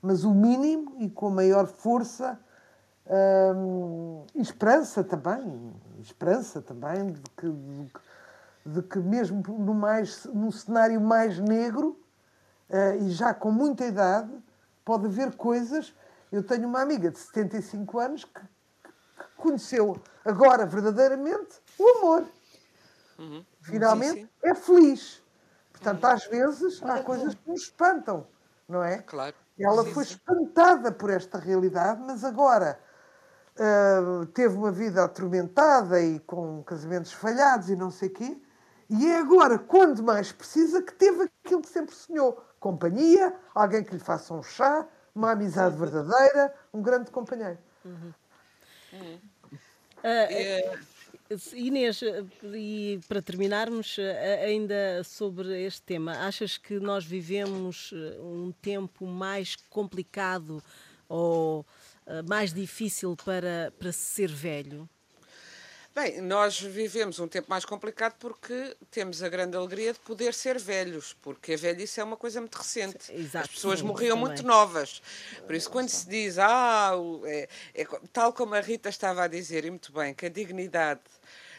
mas 0.00 0.22
o 0.22 0.32
mínimo 0.32 0.94
e 1.00 1.10
com 1.10 1.28
a 1.28 1.30
maior 1.30 1.66
força 1.66 2.38
um, 3.56 4.24
esperança 4.36 5.02
também, 5.02 5.72
esperança 6.00 6.62
também 6.62 7.12
de 7.12 7.22
que, 7.36 7.50
de, 7.50 7.92
de 8.66 8.82
que 8.82 9.00
mesmo 9.00 9.42
no, 9.58 9.74
mais, 9.74 10.24
no 10.26 10.52
cenário 10.52 11.00
mais 11.00 11.40
negro 11.40 11.98
e 13.00 13.10
já 13.10 13.34
com 13.34 13.50
muita 13.50 13.84
idade 13.84 14.32
pode 14.84 15.06
haver 15.06 15.34
coisas. 15.36 15.94
Eu 16.30 16.42
tenho 16.42 16.66
uma 16.66 16.80
amiga 16.80 17.10
de 17.10 17.18
75 17.18 17.98
anos 17.98 18.24
que, 18.24 18.40
que 18.40 19.24
conheceu 19.36 20.00
agora 20.24 20.64
verdadeiramente 20.64 21.60
o 21.78 21.98
amor. 21.98 22.24
Uhum. 23.18 23.44
Finalmente 23.60 24.20
sim, 24.20 24.24
sim. 24.24 24.30
é 24.42 24.54
feliz. 24.54 25.22
Portanto, 25.70 26.04
às 26.04 26.26
vezes 26.26 26.82
há 26.82 27.02
coisas 27.02 27.34
que 27.34 27.50
nos 27.50 27.62
espantam, 27.62 28.26
não 28.68 28.82
é? 28.82 28.98
Claro. 28.98 29.34
Ela 29.58 29.84
foi 29.84 30.04
espantada 30.04 30.90
por 30.90 31.10
esta 31.10 31.38
realidade, 31.38 32.00
mas 32.00 32.24
agora 32.24 32.80
uh, 33.56 34.26
teve 34.26 34.56
uma 34.56 34.72
vida 34.72 35.04
atormentada 35.04 36.00
e 36.00 36.18
com 36.20 36.62
casamentos 36.64 37.12
falhados 37.12 37.68
e 37.68 37.76
não 37.76 37.90
sei 37.90 38.08
o 38.08 38.12
quê. 38.12 38.42
E 38.88 39.06
é 39.06 39.18
agora, 39.18 39.58
quando 39.58 40.02
mais 40.02 40.32
precisa, 40.32 40.82
que 40.82 40.92
teve 40.92 41.30
aquilo 41.44 41.62
que 41.62 41.68
sempre 41.68 41.94
sonhou: 41.94 42.42
companhia, 42.62 43.34
alguém 43.52 43.82
que 43.82 43.92
lhe 43.92 43.98
faça 43.98 44.32
um 44.32 44.42
chá, 44.42 44.88
uma 45.14 45.32
amizade 45.32 45.76
verdadeira, 45.76 46.54
um 46.72 46.80
grande 46.80 47.10
companheiro. 47.10 47.58
Uhum. 47.84 48.14
Uhum. 48.92 49.20
Uh, 49.98 50.78
Inês, 51.54 52.00
e 52.54 53.00
para 53.08 53.20
terminarmos 53.22 53.96
ainda 54.44 55.02
sobre 55.02 55.62
este 55.64 55.82
tema, 55.82 56.12
achas 56.26 56.58
que 56.58 56.78
nós 56.78 57.04
vivemos 57.04 57.92
um 58.20 58.52
tempo 58.52 59.06
mais 59.06 59.56
complicado 59.70 60.62
ou 61.08 61.64
mais 62.28 62.52
difícil 62.52 63.16
para, 63.24 63.72
para 63.78 63.92
ser 63.92 64.28
velho? 64.28 64.86
Bem, 65.94 66.22
nós 66.22 66.58
vivemos 66.58 67.18
um 67.18 67.28
tempo 67.28 67.50
mais 67.50 67.66
complicado 67.66 68.14
porque 68.18 68.74
temos 68.90 69.22
a 69.22 69.28
grande 69.28 69.54
alegria 69.58 69.92
de 69.92 69.98
poder 69.98 70.32
ser 70.32 70.58
velhos, 70.58 71.14
porque 71.20 71.52
a 71.52 71.56
velhice 71.56 72.00
é 72.00 72.04
uma 72.04 72.16
coisa 72.16 72.40
muito 72.40 72.56
recente. 72.56 73.12
Exato, 73.12 73.44
As 73.44 73.54
pessoas 73.54 73.80
sim, 73.80 73.84
morriam 73.84 74.16
também. 74.16 74.28
muito 74.28 74.42
novas. 74.42 75.02
Por 75.44 75.54
isso, 75.54 75.68
quando 75.70 75.90
se 75.90 76.08
diz, 76.08 76.38
ah, 76.38 76.92
é, 77.24 77.48
é, 77.74 77.86
tal 78.10 78.32
como 78.32 78.54
a 78.54 78.60
Rita 78.60 78.88
estava 78.88 79.24
a 79.24 79.26
dizer, 79.28 79.66
e 79.66 79.70
muito 79.70 79.92
bem, 79.92 80.14
que 80.14 80.24
a 80.24 80.30
dignidade 80.30 81.00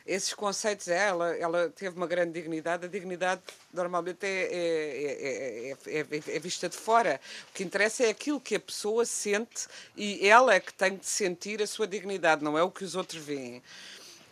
esses 0.06 0.34
conceitos, 0.34 0.90
é, 0.90 1.08
ela, 1.08 1.36
ela 1.38 1.70
teve 1.70 1.96
uma 1.96 2.06
grande 2.08 2.34
dignidade, 2.34 2.86
a 2.86 2.90
dignidade 2.90 3.42
normalmente 3.74 4.26
é, 4.26 4.50
é, 4.52 5.78
é, 5.88 6.00
é, 6.00 6.40
vista 6.40 6.68
de 6.68 6.76
fora. 6.76 7.22
O 7.50 7.54
que 7.54 7.64
interessa 7.64 8.04
é 8.04 8.10
aquilo 8.10 8.42
que 8.42 8.56
a 8.56 8.60
pessoa 8.60 9.06
sente 9.06 9.68
e 9.96 10.28
ela 10.28 10.54
é 10.54 10.60
que 10.60 10.74
tem 10.74 10.98
de 10.98 11.06
sentir 11.06 11.62
a 11.62 11.68
sua 11.68 11.88
dignidade, 11.88 12.44
não 12.44 12.58
é 12.58 12.64
o 12.64 12.70
que 12.70 12.84
os 12.84 12.96
outros 12.96 13.24
veem. 13.24 13.64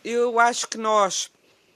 Eu 0.04 0.40
acho 0.40 0.68
que 0.68 0.78
nós 0.78 1.32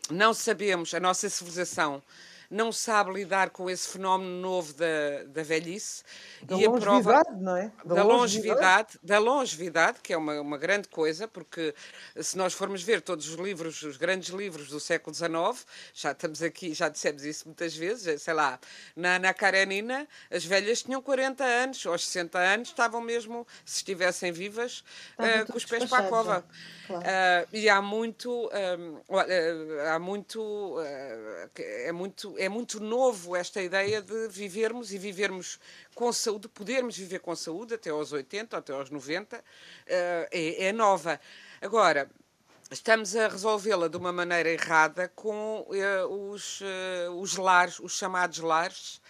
não 0.09 0.33
sabemos, 0.33 0.93
a 0.93 0.99
nossa 0.99 1.29
civilização 1.29 2.01
não 2.49 2.71
sabe 2.71 3.11
lidar 3.11 3.49
com 3.49 3.69
esse 3.69 3.89
fenómeno 3.89 4.41
novo 4.41 4.73
da, 4.73 5.23
da 5.27 5.43
velhice. 5.43 6.03
Da 6.41 6.57
e 6.57 6.67
longevidade, 6.67 7.07
a 7.07 7.23
prova, 7.23 7.41
não 7.41 7.57
é? 7.57 7.71
Da, 7.83 7.95
da 7.95 8.03
longevidade. 8.03 8.57
longevidade. 8.57 8.99
Da 9.03 9.19
longevidade, 9.19 9.99
que 10.01 10.13
é 10.13 10.17
uma, 10.17 10.39
uma 10.41 10.57
grande 10.57 10.87
coisa, 10.87 11.27
porque 11.27 11.73
se 12.19 12.37
nós 12.37 12.53
formos 12.53 12.83
ver 12.83 13.01
todos 13.01 13.27
os 13.29 13.35
livros, 13.35 13.81
os 13.83 13.97
grandes 13.97 14.29
livros 14.29 14.67
do 14.69 14.79
século 14.79 15.15
XIX, 15.15 15.65
já 15.93 16.11
estamos 16.11 16.41
aqui, 16.41 16.73
já 16.73 16.89
dissemos 16.89 17.23
isso 17.23 17.45
muitas 17.45 17.75
vezes, 17.75 18.21
sei 18.21 18.33
lá, 18.33 18.59
na 18.95 19.15
Ana 19.15 19.33
Karenina, 19.33 20.07
as 20.31 20.45
velhas 20.45 20.83
tinham 20.83 21.01
40 21.01 21.43
anos, 21.43 21.85
ou 21.85 21.97
60 21.97 22.37
anos, 22.37 22.69
estavam 22.69 23.01
mesmo, 23.01 23.47
se 23.63 23.77
estivessem 23.77 24.31
vivas, 24.31 24.83
uh, 25.19 25.51
com 25.51 25.57
os 25.57 25.65
pés 25.65 25.85
para 25.85 26.05
a 26.05 26.09
cova. 26.09 26.45
Claro. 26.87 27.03
Uh, 27.03 27.47
e 27.51 27.69
há 27.69 27.81
muito, 27.81 28.49
um, 28.49 28.93
uh, 29.09 29.89
há 29.93 29.99
muito, 29.99 30.39
uh, 30.41 31.49
é 31.57 31.91
muito, 31.91 32.34
é 32.37 32.49
muito 32.49 32.79
novo 32.79 33.35
esta 33.35 33.61
ideia 33.61 34.01
de 34.01 34.27
vivermos 34.27 34.93
e 34.93 34.97
vivermos 34.97 35.59
com 35.93 36.11
saúde, 36.11 36.47
podermos 36.47 36.97
viver 36.97 37.19
com 37.19 37.35
saúde 37.35 37.73
até 37.73 37.89
aos 37.89 38.11
80, 38.11 38.57
até 38.57 38.73
aos 38.73 38.89
90, 38.89 39.43
é, 39.87 40.65
é 40.67 40.71
nova. 40.71 41.19
Agora, 41.61 42.09
estamos 42.71 43.15
a 43.15 43.27
resolvê-la 43.27 43.87
de 43.87 43.97
uma 43.97 44.11
maneira 44.11 44.49
errada 44.49 45.07
com 45.15 45.65
os, 46.31 46.61
os 47.15 47.35
lares, 47.37 47.79
os 47.79 47.97
chamados 47.97 48.39
lares, 48.39 49.01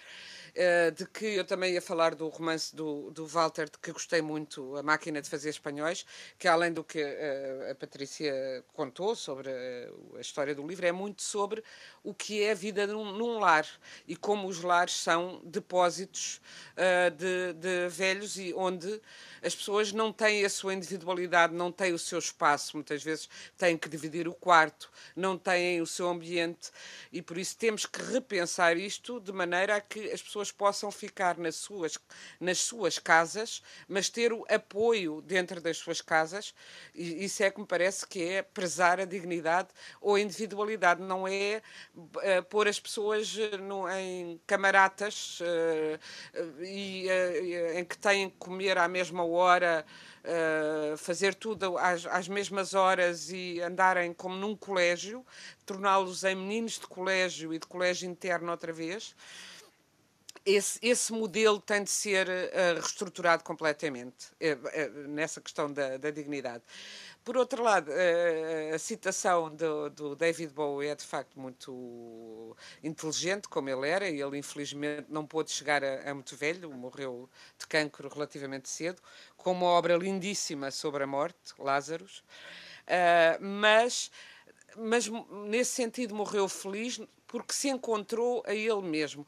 de 0.95 1.05
que 1.07 1.25
eu 1.25 1.43
também 1.43 1.73
ia 1.73 1.81
falar 1.81 2.15
do 2.15 2.29
romance 2.29 2.73
do, 2.73 3.11
do 3.11 3.27
Walter, 3.27 3.65
de 3.65 3.77
que 3.77 3.91
gostei 3.91 4.21
muito, 4.21 4.77
A 4.77 4.83
Máquina 4.83 5.21
de 5.21 5.29
Fazer 5.29 5.49
Espanhóis, 5.49 6.05
que 6.39 6.47
além 6.47 6.71
do 6.71 6.81
que 6.81 7.03
uh, 7.03 7.71
a 7.71 7.75
Patrícia 7.75 8.63
contou 8.73 9.15
sobre 9.15 9.49
a 10.15 10.21
história 10.21 10.55
do 10.55 10.65
livro, 10.65 10.85
é 10.85 10.93
muito 10.93 11.21
sobre 11.21 11.61
o 12.05 12.13
que 12.13 12.43
é 12.43 12.51
a 12.51 12.55
vida 12.55 12.85
num, 12.85 13.11
num 13.11 13.39
lar 13.39 13.67
e 14.07 14.15
como 14.15 14.47
os 14.47 14.61
lares 14.61 14.93
são 14.93 15.41
depósitos 15.43 16.39
de, 17.17 17.53
de 17.53 17.89
velhos 17.89 18.37
e 18.37 18.53
onde 18.55 19.01
as 19.41 19.55
pessoas 19.55 19.91
não 19.91 20.11
têm 20.11 20.45
a 20.45 20.49
sua 20.49 20.73
individualidade, 20.73 21.53
não 21.53 21.71
têm 21.71 21.93
o 21.93 21.99
seu 21.99 22.19
espaço, 22.19 22.75
muitas 22.75 23.03
vezes 23.03 23.29
têm 23.57 23.77
que 23.77 23.89
dividir 23.89 24.27
o 24.27 24.33
quarto, 24.33 24.91
não 25.15 25.37
têm 25.37 25.81
o 25.81 25.85
seu 25.85 26.07
ambiente 26.07 26.71
e 27.11 27.21
por 27.21 27.37
isso 27.37 27.57
temos 27.57 27.85
que 27.85 28.01
repensar 28.01 28.77
isto 28.77 29.19
de 29.19 29.31
maneira 29.31 29.75
a 29.75 29.81
que 29.81 30.11
as 30.11 30.21
pessoas 30.21 30.51
possam 30.51 30.91
ficar 30.91 31.37
nas 31.37 31.55
suas, 31.55 31.97
nas 32.39 32.59
suas 32.59 32.99
casas, 32.99 33.61
mas 33.87 34.09
ter 34.09 34.31
o 34.33 34.45
apoio 34.49 35.21
dentro 35.21 35.61
das 35.61 35.77
suas 35.77 36.01
casas. 36.01 36.53
E 36.93 37.23
isso 37.23 37.43
é 37.43 37.51
que 37.51 37.59
me 37.59 37.67
parece 37.67 38.05
que 38.07 38.23
é 38.23 38.41
prezar 38.41 38.99
a 38.99 39.05
dignidade 39.05 39.69
ou 40.01 40.15
a 40.15 40.19
individualidade, 40.19 41.01
não 41.01 41.27
é 41.27 41.61
uh, 41.95 42.43
pôr 42.49 42.67
as 42.67 42.79
pessoas 42.79 43.37
eh, 43.37 43.57
no, 43.57 43.89
em 43.89 44.39
camaratas 44.45 45.39
uh, 45.39 46.63
e, 46.63 47.07
uh, 47.07 47.79
em 47.79 47.85
que 47.85 47.97
têm 47.97 48.29
que 48.29 48.37
comer 48.37 48.77
à 48.77 48.87
mesma 48.87 49.23
hora 49.23 49.85
uh, 50.25 50.97
fazer 50.97 51.35
tudo 51.35 51.77
às, 51.77 52.05
às, 52.05 52.27
mesmas 52.27 52.73
horas 52.73 53.29
e 53.31 53.61
andarem 53.61 54.13
como 54.13 54.35
num 54.35 54.55
colégio, 54.55 55.25
torná-los 55.65 56.23
em 56.23 56.35
meninos 56.35 56.73
de 56.73 56.87
colégio 56.87 57.53
e 57.53 57.59
de 57.59 57.67
colégio 57.67 58.09
interno 58.09 58.51
outra 58.51 58.73
vez. 58.73 59.15
Esse, 60.45 60.77
esse 60.83 61.11
modelo 61.11 61.59
tem 61.59 61.83
de 61.83 61.89
ser 61.89 62.27
uh, 62.27 62.75
reestruturado 62.75 63.43
completamente 63.43 64.27
uh, 64.33 65.07
nessa 65.07 65.41
questão 65.41 65.71
da, 65.71 65.97
da 65.97 66.11
dignidade. 66.11 66.63
Por 67.25 67.37
outro 67.37 67.63
lado, 67.63 67.91
a, 68.71 68.77
citação 68.77 69.49
do, 69.49 69.89
do, 69.89 70.15
David 70.15 70.53
Bowie 70.53 70.89
é 70.89 70.95
de 70.95 71.03
facto 71.03 71.39
muito 71.39 72.55
inteligente, 72.83 73.49
como 73.49 73.67
ele 73.67 73.89
era, 73.89 74.07
e 74.07 74.21
ele 74.21 74.37
infelizmente 74.37 75.07
não 75.09 75.25
pôde 75.25 75.49
chegar 75.49 75.83
a, 75.83 76.11
a 76.11 76.13
muito 76.13 76.35
velho, 76.35 76.71
morreu 76.71 77.27
de 77.57 77.65
cancro 77.65 78.09
relativamente 78.09 78.69
cedo, 78.69 79.01
com 79.35 79.53
uma 79.53 79.65
obra 79.65 79.97
lindíssima 79.97 80.69
sobre 80.69 81.03
a 81.03 81.07
morte, 81.07 81.55
Lázaros, 81.57 82.19
uh, 82.19 83.43
mas, 83.43 84.11
mas 84.77 85.09
nesse 85.47 85.71
sentido 85.71 86.13
morreu 86.13 86.47
feliz 86.47 87.01
porque 87.25 87.53
se 87.53 87.69
encontrou 87.69 88.43
a 88.45 88.53
ele 88.53 88.83
mesmo. 88.83 89.25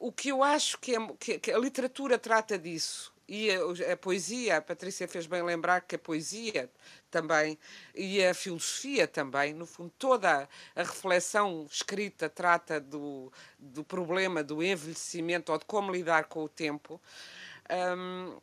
O 0.00 0.10
que 0.10 0.30
eu 0.30 0.42
acho 0.42 0.80
que, 0.80 0.96
é, 0.96 1.08
que, 1.16 1.38
que 1.38 1.52
a 1.52 1.58
literatura 1.58 2.18
trata 2.18 2.58
disso, 2.58 3.14
e 3.28 3.50
a, 3.50 3.92
a, 3.92 3.96
poesia, 3.96 4.56
a 4.56 4.62
Patrícia 4.62 5.08
fez 5.08 5.26
bem 5.26 5.42
lembrar 5.42 5.80
que 5.80 5.96
a 5.96 5.98
poesia 5.98 6.70
também 7.16 7.58
e 7.94 8.22
a 8.22 8.34
filosofia 8.34 9.08
também, 9.08 9.54
no 9.54 9.64
fundo, 9.64 9.90
toda 9.98 10.46
a 10.74 10.82
reflexão 10.82 11.66
escrita 11.70 12.28
trata 12.28 12.78
do, 12.78 13.32
do 13.58 13.82
problema 13.82 14.44
do 14.44 14.62
envelhecimento 14.62 15.50
ou 15.50 15.58
de 15.58 15.64
como 15.64 15.90
lidar 15.90 16.24
com 16.24 16.44
o 16.44 16.48
tempo. 16.48 17.00
Um, 17.70 18.38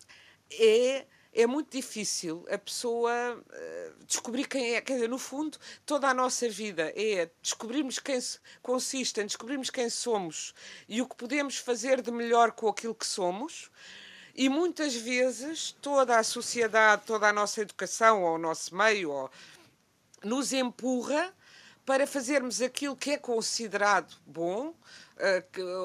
é 0.51 1.05
é 1.35 1.47
muito 1.47 1.71
difícil 1.71 2.45
a 2.47 2.59
pessoa 2.59 3.11
uh, 3.35 4.05
descobrir 4.05 4.47
quem 4.47 4.75
é. 4.75 4.81
Quer 4.81 4.93
dizer, 4.93 5.09
no 5.09 5.17
fundo, 5.17 5.57
toda 5.83 6.07
a 6.07 6.13
nossa 6.13 6.47
vida 6.47 6.93
é 6.95 7.27
descobrirmos 7.41 7.97
quem 7.97 8.19
consiste 8.61 9.19
em 9.19 9.25
descobrirmos 9.25 9.71
quem 9.71 9.89
somos 9.89 10.53
e 10.87 11.01
o 11.01 11.07
que 11.07 11.15
podemos 11.15 11.57
fazer 11.57 12.03
de 12.03 12.11
melhor 12.11 12.51
com 12.51 12.67
aquilo 12.67 12.93
que 12.93 13.07
somos 13.07 13.71
E 14.35 14.49
muitas 14.49 14.95
vezes 14.95 15.75
toda 15.81 16.17
a 16.17 16.23
sociedade, 16.23 17.03
toda 17.05 17.27
a 17.27 17.33
nossa 17.33 17.61
educação, 17.61 18.23
ou 18.23 18.35
o 18.35 18.37
nosso 18.39 18.75
meio, 18.75 19.11
ou, 19.11 19.29
nos 20.23 20.53
empurra 20.53 21.33
para 21.85 22.07
fazermos 22.07 22.61
aquilo 22.61 22.95
que 22.95 23.11
é 23.11 23.17
considerado 23.17 24.15
bom, 24.25 24.73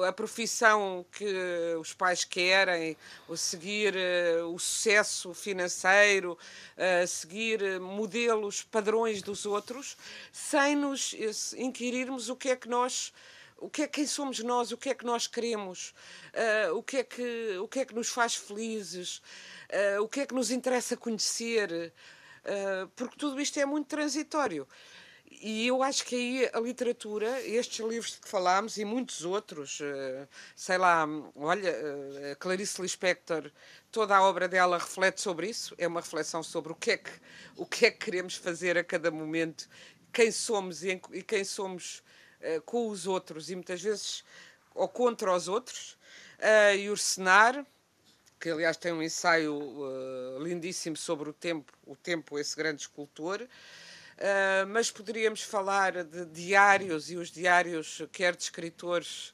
a 0.07 0.11
profissão 0.11 1.05
que 1.11 1.25
os 1.79 1.93
pais 1.93 2.23
querem, 2.23 2.97
seguir 3.35 3.95
eh, 3.95 4.41
o 4.43 4.57
sucesso 4.57 5.33
financeiro, 5.33 6.37
seguir 7.07 7.79
modelos, 7.79 8.63
padrões 8.63 9.21
dos 9.21 9.45
outros, 9.45 9.95
sem 10.31 10.75
nos 10.75 11.13
inquirirmos 11.53 12.27
o 12.27 12.35
que 12.35 12.49
é 12.49 12.55
que 12.55 12.67
nós 12.67 13.13
o 13.61 13.69
que 13.69 13.83
é 13.83 13.87
quem 13.87 14.07
somos 14.07 14.39
nós, 14.39 14.71
o 14.71 14.77
que 14.77 14.89
é 14.89 14.95
que 14.95 15.05
nós 15.05 15.27
queremos, 15.27 15.93
uh, 16.69 16.75
o, 16.75 16.83
que 16.83 16.97
é 16.97 17.03
que, 17.03 17.57
o 17.61 17.67
que 17.67 17.79
é 17.79 17.85
que 17.85 17.95
nos 17.95 18.09
faz 18.09 18.35
felizes, 18.35 19.21
uh, 19.97 20.01
o 20.01 20.07
que 20.07 20.21
é 20.21 20.25
que 20.25 20.33
nos 20.33 20.51
interessa 20.51 20.97
conhecer, 20.97 21.93
uh, 22.45 22.87
porque 22.95 23.17
tudo 23.17 23.39
isto 23.39 23.59
é 23.59 23.65
muito 23.65 23.87
transitório. 23.87 24.67
E 25.41 25.67
eu 25.67 25.83
acho 25.83 26.05
que 26.05 26.15
aí 26.15 26.49
a 26.51 26.59
literatura, 26.59 27.39
estes 27.45 27.85
livros 27.85 28.13
de 28.13 28.21
que 28.21 28.27
falámos 28.27 28.77
e 28.77 28.83
muitos 28.83 29.23
outros, 29.23 29.79
sei 30.55 30.77
lá, 30.79 31.07
olha, 31.35 32.35
Clarice 32.39 32.81
Lispector, 32.81 33.51
toda 33.91 34.17
a 34.17 34.23
obra 34.23 34.47
dela 34.47 34.79
reflete 34.79 35.21
sobre 35.21 35.47
isso, 35.47 35.75
é 35.77 35.87
uma 35.87 36.01
reflexão 36.01 36.41
sobre 36.41 36.71
o 36.71 36.75
que 36.75 36.91
é 36.91 36.97
que, 36.97 37.11
o 37.55 37.65
que, 37.65 37.85
é 37.85 37.91
que 37.91 38.05
queremos 38.05 38.35
fazer 38.35 38.75
a 38.75 38.83
cada 38.83 39.11
momento, 39.11 39.69
quem 40.11 40.31
somos 40.31 40.83
e, 40.83 40.99
quem 41.25 41.43
somos 41.43 42.01
uh, 42.41 42.61
com 42.61 42.89
os 42.89 43.07
outros 43.07 43.49
e 43.49 43.55
muitas 43.55 43.81
vezes 43.81 44.23
ou 44.73 44.87
contra 44.87 45.33
os 45.33 45.47
outros. 45.47 45.97
Uh, 46.39 46.75
e 46.77 46.89
Ursenar, 46.89 47.65
que 48.39 48.49
aliás 48.49 48.77
tem 48.77 48.93
um 48.93 49.03
ensaio 49.03 49.55
uh, 49.55 50.41
lindíssimo 50.41 50.95
sobre 50.95 51.29
o 51.29 51.33
tempo, 51.33 51.73
o 51.85 51.95
tempo, 51.95 52.39
esse 52.39 52.55
grande 52.55 52.81
escultor. 52.81 53.41
Uh, 53.41 54.67
mas 54.67 54.89
poderíamos 54.91 55.41
falar 55.41 56.03
de 56.03 56.25
diários 56.25 57.09
e 57.11 57.15
os 57.15 57.29
diários, 57.29 58.01
quer 58.11 58.35
de 58.35 58.43
escritores, 58.43 59.33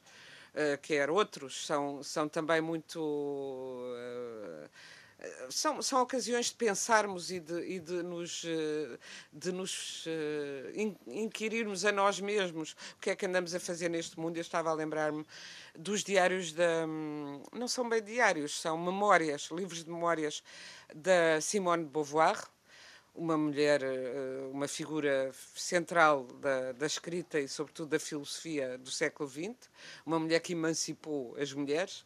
uh, 0.53 0.77
quer 0.81 1.09
outros, 1.09 1.65
são, 1.65 2.03
são 2.03 2.27
também 2.27 2.61
muito. 2.61 2.99
São, 5.49 5.81
são 5.81 6.01
ocasiões 6.01 6.47
de 6.47 6.55
pensarmos 6.55 7.31
e 7.31 7.39
de, 7.39 7.59
e 7.61 7.79
de 7.79 8.03
nos, 8.03 8.43
eh, 8.45 8.97
de 9.31 9.51
nos 9.51 10.05
uh, 10.05 10.99
inquirirmos 11.07 11.85
a 11.85 11.91
nós 11.91 12.19
mesmos 12.19 12.75
o 12.97 12.99
que 12.99 13.09
é 13.09 13.15
que 13.15 13.25
andamos 13.25 13.55
a 13.55 13.59
fazer 13.59 13.89
neste 13.89 14.19
mundo. 14.19 14.37
Eu 14.37 14.41
estava 14.41 14.69
a 14.69 14.73
lembrar-me 14.73 15.25
dos 15.77 16.03
diários 16.03 16.51
da. 16.51 16.85
Hum, 16.85 17.41
não 17.53 17.67
são 17.67 17.87
bem 17.87 18.03
diários, 18.03 18.59
são 18.59 18.77
memórias, 18.77 19.49
livros 19.51 19.83
de 19.83 19.89
memórias 19.89 20.43
da 20.93 21.39
Simone 21.39 21.85
de 21.85 21.89
Beauvoir 21.89 22.49
uma 23.15 23.37
mulher, 23.37 23.81
eh, 23.81 24.49
uma 24.51 24.67
figura 24.67 25.31
central 25.55 26.25
da, 26.41 26.73
da, 26.73 26.85
escrita 26.85 27.39
e, 27.39 27.47
sobretudo, 27.47 27.89
da 27.89 27.99
filosofia 27.99 28.77
do 28.77 28.91
século 28.91 29.29
XX, 29.29 29.55
uma 30.05 30.19
mulher 30.19 30.41
que 30.41 30.51
emancipou 30.51 31.35
as 31.39 31.53
mulheres 31.53 32.03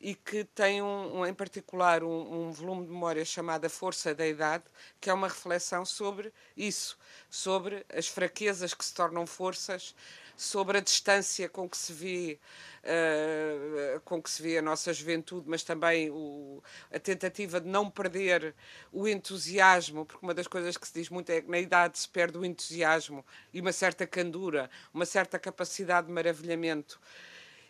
e 0.00 0.14
que 0.14 0.44
tem, 0.44 0.80
um, 0.80 1.18
um 1.18 1.26
em 1.26 1.34
particular, 1.34 2.04
um, 2.04 2.48
um, 2.48 2.52
volume 2.52 2.86
de 2.86 2.92
memórias 2.92 3.28
chamado 3.28 3.64
A 3.64 3.68
Força 3.68 4.14
da 4.14 4.26
Idade, 4.26 4.64
que 5.00 5.10
é 5.10 5.14
uma 5.14 5.28
reflexão 5.28 5.84
sobre 5.84 6.32
isso, 6.56 6.96
sobre 7.28 7.84
as 7.92 8.06
fraquezas 8.06 8.72
que 8.72 8.84
se 8.84 8.94
tornam 8.94 9.26
forças, 9.26 9.94
sobre 10.36 10.78
a 10.78 10.80
distância 10.80 11.48
com 11.48 11.68
que 11.68 11.76
se 11.76 11.92
vê 11.92 12.38
uh, 12.82 14.00
com 14.00 14.22
que 14.22 14.30
se 14.30 14.42
vê 14.42 14.58
a 14.58 14.62
nossa 14.62 14.92
juventude, 14.92 15.48
mas 15.48 15.62
também 15.62 16.10
o, 16.10 16.62
a 16.92 16.98
tentativa 16.98 17.60
de 17.60 17.68
não 17.68 17.90
perder 17.90 18.54
o 18.92 19.08
entusiasmo, 19.08 20.04
porque 20.04 20.24
uma 20.24 20.34
das 20.34 20.46
coisas 20.46 20.76
que 20.76 20.86
se 20.86 20.94
diz 20.94 21.08
muito 21.08 21.30
é 21.30 21.40
que 21.40 21.50
na 21.50 21.58
idade 21.58 21.98
se 21.98 22.08
perde 22.08 22.38
o 22.38 22.44
entusiasmo 22.44 23.24
e 23.52 23.60
uma 23.60 23.72
certa 23.72 24.06
candura, 24.06 24.70
uma 24.92 25.06
certa 25.06 25.38
capacidade 25.38 26.06
de 26.06 26.12
maravilhamento. 26.12 27.00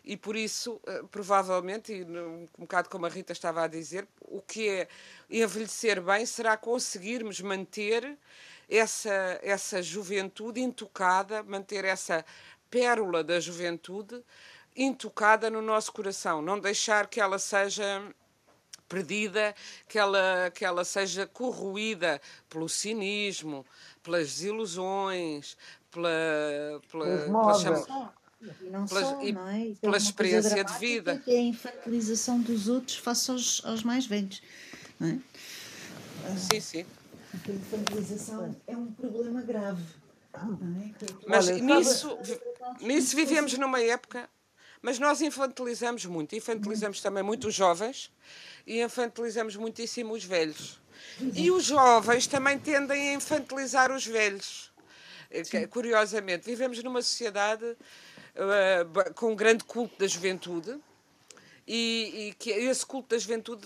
E 0.05 0.17
por 0.17 0.35
isso, 0.35 0.81
uh, 0.85 1.07
provavelmente, 1.07 1.93
e 1.93 2.03
um 2.03 2.45
bocado 2.57 2.89
como 2.89 3.05
a 3.05 3.09
Rita 3.09 3.31
estava 3.31 3.63
a 3.63 3.67
dizer, 3.67 4.05
o 4.21 4.41
que 4.41 4.67
é 4.67 4.87
envelhecer 5.29 6.01
bem 6.01 6.25
será 6.25 6.57
conseguirmos 6.57 7.39
manter 7.39 8.17
essa, 8.69 9.39
essa 9.41 9.81
juventude 9.81 10.59
intocada, 10.59 11.43
manter 11.43 11.85
essa 11.85 12.25
pérola 12.73 13.23
da 13.23 13.39
juventude 13.39 14.19
intocada 14.75 15.47
no 15.47 15.61
nosso 15.61 15.93
coração, 15.93 16.41
não 16.41 16.59
deixar 16.59 17.05
que 17.05 17.21
ela 17.21 17.37
seja 17.37 18.03
perdida, 18.89 19.53
que 19.87 19.99
ela, 19.99 20.51
que 20.51 20.65
ela 20.65 20.83
seja 20.83 21.27
corroída 21.27 22.19
pelo 22.49 22.67
cinismo, 22.67 23.63
pelas 24.01 24.27
desilusões, 24.29 25.55
pela, 25.91 26.09
pela, 26.91 27.05
pela, 27.05 27.53
chama, 27.59 28.13
e 28.41 28.69
não 28.71 28.87
pela, 28.87 29.01
só, 29.01 29.23
não 29.23 29.47
é? 29.47 29.67
E 29.67 29.75
pela 29.75 29.97
experiência 29.97 30.63
de 30.63 30.79
vida. 30.79 31.19
Que 31.19 31.31
é 31.31 31.37
a 31.37 31.43
infantilização 31.43 32.41
dos 32.41 32.67
outros 32.67 32.97
face 32.97 33.29
aos, 33.29 33.63
aos 33.63 33.83
mais 33.83 34.07
velhos. 34.07 34.41
Não 34.99 35.09
é? 35.09 36.37
Sim, 36.37 36.59
sim. 36.59 36.85
A 37.33 37.51
infantilização 37.51 38.55
é 38.65 38.75
um 38.75 38.91
problema 38.91 39.43
grave. 39.43 40.02
Mas 41.27 41.47
Olha, 41.47 41.59
nisso, 41.59 42.17
nisso 42.81 43.15
vivemos 43.15 43.57
numa 43.57 43.81
época 43.81 44.29
mas 44.83 44.99
nós 44.99 45.21
infantilizamos 45.21 46.05
muito, 46.05 46.35
infantilizamos 46.35 46.99
também 46.99 47.23
muito 47.23 47.47
os 47.47 47.55
jovens 47.55 48.11
e 48.67 48.81
infantilizamos 48.81 49.55
muitíssimo 49.55 50.13
os 50.13 50.25
velhos. 50.25 50.77
E 51.33 51.49
os 51.49 51.63
jovens 51.63 52.27
também 52.27 52.59
tendem 52.59 53.11
a 53.11 53.13
infantilizar 53.13 53.93
os 53.93 54.05
velhos. 54.05 54.73
Sim. 55.45 55.65
Curiosamente, 55.67 56.45
vivemos 56.45 56.83
numa 56.83 57.01
sociedade 57.01 57.65
uh, 57.65 59.13
com 59.15 59.31
um 59.31 59.35
grande 59.35 59.63
culto 59.63 59.97
da 59.97 60.05
juventude. 60.05 60.77
E, 61.65 62.27
e, 62.27 62.33
que 62.33 62.49
esse 62.49 62.85
culto 62.85 63.15
da 63.15 63.17
juventude, 63.17 63.65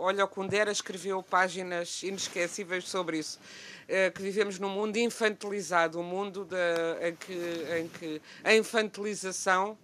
olha, 0.00 0.24
o 0.24 0.28
Kundera 0.28 0.72
escreveu 0.72 1.22
páginas 1.22 2.02
inesquecíveis 2.02 2.88
sobre 2.88 3.20
isso, 3.20 3.38
que 4.14 4.22
vivemos 4.22 4.58
num 4.58 4.68
mundo 4.68 4.96
infantilizado, 4.96 6.00
um 6.00 6.02
mundo 6.02 6.44
de, 6.44 7.08
em, 7.08 7.14
que, 7.14 7.78
em 7.78 7.88
que 7.88 8.22
a 8.42 8.54
infantilização 8.54 9.78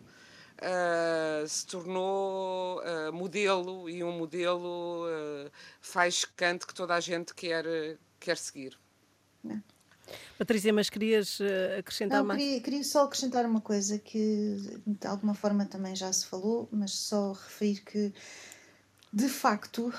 uh, 0.63 1.49
se 1.49 1.67
tornou 1.67 2.81
uh, 2.81 3.13
modelo 3.13 3.89
e 3.89 4.03
um 4.03 4.17
modelo 4.17 5.05
uh, 5.05 5.51
faz 5.81 6.25
canto 6.25 6.67
que 6.67 6.75
toda 6.75 6.95
a 6.95 7.01
gente 7.01 7.35
quer, 7.35 7.65
quer 8.19 8.37
seguir. 8.37 8.79
Não. 9.43 9.63
Patrícia, 10.37 10.73
mas 10.73 10.91
querias 10.91 11.39
acrescentar 11.79 12.19
Não, 12.19 12.27
mais? 12.27 12.41
Queria, 12.41 12.61
queria 12.61 12.85
só 12.85 13.05
acrescentar 13.05 13.47
uma 13.47 13.61
coisa 13.61 13.99
que 13.99 14.57
de 14.87 15.07
alguma 15.07 15.33
forma 15.33 15.65
também 15.65 15.97
já 15.97 16.13
se 16.13 16.27
falou, 16.27 16.69
mas 16.71 16.91
só 16.91 17.33
referir 17.33 17.81
que 17.81 18.13
de 19.13 19.29
facto 19.29 19.93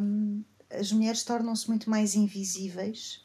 um, 0.00 0.42
as 0.70 0.90
mulheres 0.90 1.22
tornam-se 1.22 1.68
muito 1.68 1.88
mais 1.88 2.16
invisíveis 2.16 3.23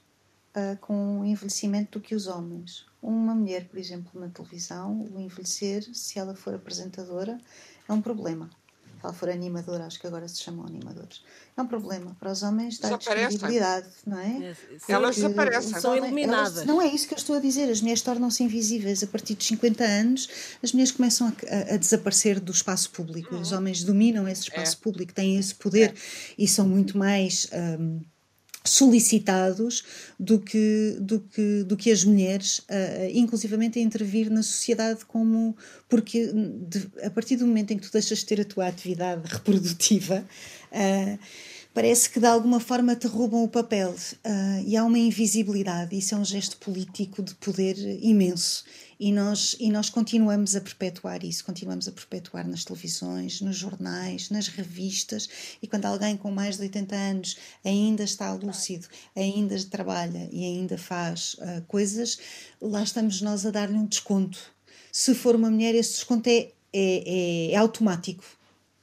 uh, 0.56 0.78
com 0.80 1.22
o 1.22 1.26
envelhecimento 1.26 2.00
do 2.00 2.04
que 2.04 2.16
os 2.16 2.28
homens. 2.28 2.86
Uma 3.02 3.34
mulher, 3.34 3.68
por 3.68 3.80
exemplo, 3.80 4.20
na 4.20 4.30
televisão, 4.30 5.08
o 5.14 5.20
envelhecer, 5.20 5.84
se 5.94 6.20
ela 6.20 6.36
for 6.36 6.54
apresentadora, 6.54 7.38
é 7.88 7.94
um 7.94 8.02
problema. 8.02 8.50
Se 9.00 9.06
ela 9.06 9.14
for 9.14 9.30
animadora, 9.30 9.86
acho 9.86 9.98
que 9.98 10.06
agora 10.06 10.28
se 10.28 10.42
chamam 10.42 10.66
animadores. 10.66 11.24
É 11.56 11.62
um 11.62 11.66
problema. 11.66 12.18
Para 12.20 12.34
os 12.34 12.44
homens 12.44 12.78
dá 12.80 12.98
disponibilidade, 12.98 13.88
não 14.06 14.20
é? 14.20 14.54
Elas 14.90 15.16
desaparecem. 15.16 15.80
São 15.80 15.96
eliminadas. 15.96 16.58
Elas, 16.58 16.66
não 16.66 16.82
é 16.82 16.88
isso 16.88 17.08
que 17.08 17.14
eu 17.14 17.18
estou 17.18 17.38
a 17.38 17.40
dizer. 17.40 17.70
As 17.70 17.80
mulheres 17.80 18.02
tornam-se 18.02 18.44
invisíveis. 18.44 19.02
A 19.02 19.08
partir 19.08 19.36
dos 19.36 19.48
50 19.48 19.86
anos, 19.86 20.30
as 20.62 20.74
mulheres 20.74 20.92
começam 20.92 21.28
a, 21.28 21.32
a, 21.32 21.76
a 21.76 21.78
desaparecer 21.78 22.42
do 22.42 22.52
espaço 22.52 22.90
público. 22.90 23.36
Uhum. 23.36 23.42
Os 23.42 23.54
homens 23.54 23.86
dominam 23.86 24.28
esse 24.28 24.44
espaço 24.44 24.76
é. 24.76 24.84
público, 24.84 25.14
têm 25.14 25.38
esse 25.38 25.56
poder 25.56 25.92
é. 25.92 25.94
e 26.38 26.46
são 26.46 26.68
muito 26.68 26.98
mais. 26.98 27.48
Um, 27.54 28.02
solicitados 28.70 29.84
do 30.20 30.40
que, 30.40 30.98
do 31.00 31.20
que, 31.20 31.64
do 31.64 31.78
que 31.78 31.92
as 31.92 32.04
mulheres, 32.04 32.60
uh, 32.60 33.10
inclusivamente 33.14 33.80
a 33.80 33.82
intervir 33.82 34.30
na 34.30 34.44
sociedade 34.44 35.06
como 35.06 35.56
porque 35.88 36.32
de, 36.34 36.88
a 37.04 37.10
partir 37.10 37.36
do 37.36 37.48
momento 37.48 37.72
em 37.72 37.78
que 37.78 37.88
tu 37.88 37.92
deixas 37.92 38.20
de 38.20 38.26
ter 38.26 38.42
a 38.42 38.46
tua 38.46 38.68
atividade 38.68 39.22
reprodutiva 39.32 40.26
uh, 40.72 41.20
parece 41.74 42.10
que 42.10 42.20
de 42.20 42.26
alguma 42.26 42.60
forma 42.60 42.96
te 42.96 43.08
roubam 43.08 43.44
o 43.44 43.48
papel 43.48 43.92
uh, 43.92 44.64
e 44.66 44.76
há 44.76 44.84
uma 44.84 45.00
invisibilidade 45.00 45.98
isso 45.98 46.16
é 46.16 46.18
um 46.18 46.26
gesto 46.26 46.58
político 46.58 47.22
de 47.22 47.36
poder 47.36 47.76
imenso 48.04 48.64
e 49.00 49.14
nós, 49.14 49.56
e 49.60 49.72
nós 49.72 49.90
continuamos 49.90 50.58
a 50.58 50.62
perpetuar 50.62 51.24
isso, 51.24 51.46
continuamos 51.46 51.88
a 51.88 51.92
perpetuar 51.92 52.46
nas 52.46 52.66
televisões, 52.66 53.40
nos 53.40 53.56
jornais, 53.56 54.30
nas 54.30 54.50
revistas, 54.50 55.30
e 55.62 55.68
quando 55.68 55.86
alguém 55.86 56.18
com 56.18 56.30
mais 56.30 56.58
de 56.58 56.64
80 56.64 56.96
anos 56.96 57.38
ainda 57.64 58.04
está 58.04 58.34
lúcido, 58.34 58.88
ainda 59.16 59.58
trabalha 59.64 60.28
e 60.34 60.44
ainda 60.44 60.78
faz 60.78 61.36
uh, 61.36 61.62
coisas, 61.66 62.20
lá 62.62 62.84
estamos 62.84 63.22
nós 63.22 63.46
a 63.46 63.52
dar-lhe 63.52 63.78
um 63.78 63.86
desconto. 63.86 64.38
Se 64.92 65.16
for 65.16 65.34
uma 65.34 65.50
mulher, 65.50 65.74
esse 65.76 65.94
desconto 65.94 66.28
é, 66.28 66.52
é, 66.74 67.52
é, 67.52 67.52
é 67.52 67.56
automático. 67.56 68.26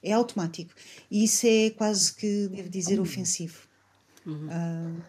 É 0.03 0.13
automático. 0.13 0.73
E 1.11 1.25
isso 1.25 1.47
é 1.47 1.71
quase 1.71 2.15
que, 2.15 2.49
devo 2.49 2.69
dizer, 2.69 3.01
ofensivo. 3.01 3.67
Uhum. 4.25 4.49
Uh, 4.49 5.03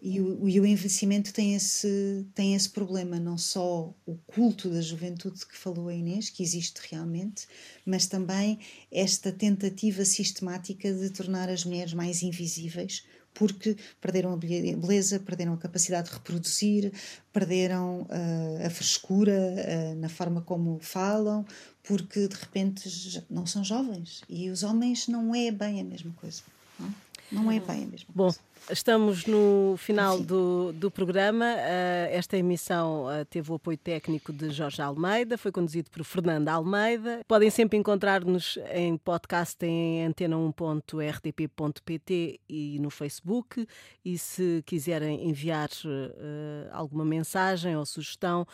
e 0.00 0.20
o, 0.20 0.48
e 0.48 0.60
o 0.60 0.66
envelhecimento 0.66 1.32
tem 1.32 1.54
esse, 1.54 2.24
tem 2.32 2.54
esse 2.54 2.70
problema, 2.70 3.18
não 3.18 3.36
só 3.36 3.92
o 4.06 4.14
culto 4.28 4.70
da 4.70 4.80
juventude 4.80 5.44
que 5.44 5.56
falou 5.56 5.88
a 5.88 5.94
Inês, 5.94 6.30
que 6.30 6.42
existe 6.42 6.80
realmente, 6.88 7.48
mas 7.84 8.06
também 8.06 8.60
esta 8.92 9.32
tentativa 9.32 10.04
sistemática 10.04 10.92
de 10.92 11.10
tornar 11.10 11.48
as 11.48 11.64
mulheres 11.64 11.94
mais 11.94 12.22
invisíveis, 12.22 13.04
porque 13.38 13.76
perderam 14.00 14.32
a 14.32 14.36
beleza, 14.36 15.20
perderam 15.20 15.54
a 15.54 15.56
capacidade 15.56 16.08
de 16.08 16.14
reproduzir, 16.14 16.92
perderam 17.32 18.02
uh, 18.02 18.66
a 18.66 18.68
frescura 18.68 19.32
uh, 19.32 19.94
na 19.94 20.08
forma 20.08 20.40
como 20.40 20.80
falam, 20.80 21.46
porque 21.84 22.26
de 22.26 22.34
repente 22.34 23.24
não 23.30 23.46
são 23.46 23.62
jovens. 23.62 24.22
E 24.28 24.50
os 24.50 24.64
homens 24.64 25.06
não 25.06 25.32
é 25.32 25.52
bem 25.52 25.80
a 25.80 25.84
mesma 25.84 26.12
coisa. 26.20 26.42
Não, 26.80 26.92
não 27.30 27.50
é 27.50 27.60
bem 27.60 27.84
a 27.84 27.86
mesma 27.86 28.08
Bom, 28.14 28.24
coisa. 28.24 28.40
Estamos 28.70 29.26
no 29.26 29.76
final 29.78 30.20
do, 30.20 30.72
do 30.72 30.90
programa. 30.90 31.44
Uh, 31.44 32.10
esta 32.10 32.36
emissão 32.36 33.06
uh, 33.06 33.24
teve 33.24 33.50
o 33.50 33.54
apoio 33.54 33.78
técnico 33.78 34.30
de 34.32 34.50
Jorge 34.50 34.82
Almeida, 34.82 35.38
foi 35.38 35.50
conduzido 35.50 35.90
por 35.90 36.04
Fernanda 36.04 36.52
Almeida. 36.52 37.22
Podem 37.26 37.48
sempre 37.50 37.78
encontrar-nos 37.78 38.58
em 38.72 38.98
podcast 38.98 39.64
em 39.64 40.06
antena1.rtp.pt 40.08 42.40
e 42.48 42.78
no 42.78 42.90
Facebook. 42.90 43.66
E 44.04 44.18
se 44.18 44.62
quiserem 44.66 45.26
enviar 45.28 45.70
uh, 45.84 46.68
alguma 46.72 47.04
mensagem 47.04 47.76
ou 47.76 47.86
sugestão, 47.86 48.46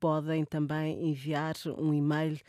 podem 0.00 0.44
também 0.44 1.10
enviar 1.10 1.54
um 1.78 1.94
e-mail 1.94 2.40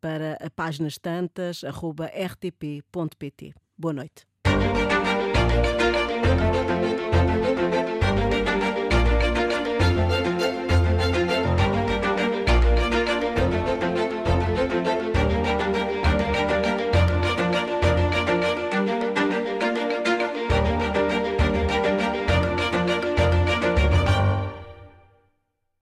para 0.00 0.38
páginas 0.56 0.96
tantas, 0.96 1.60
rtp.pt. 1.62 3.52
Boa 3.76 3.92
noite. 3.92 4.29
Thank 6.30 6.70
you. 6.70 6.79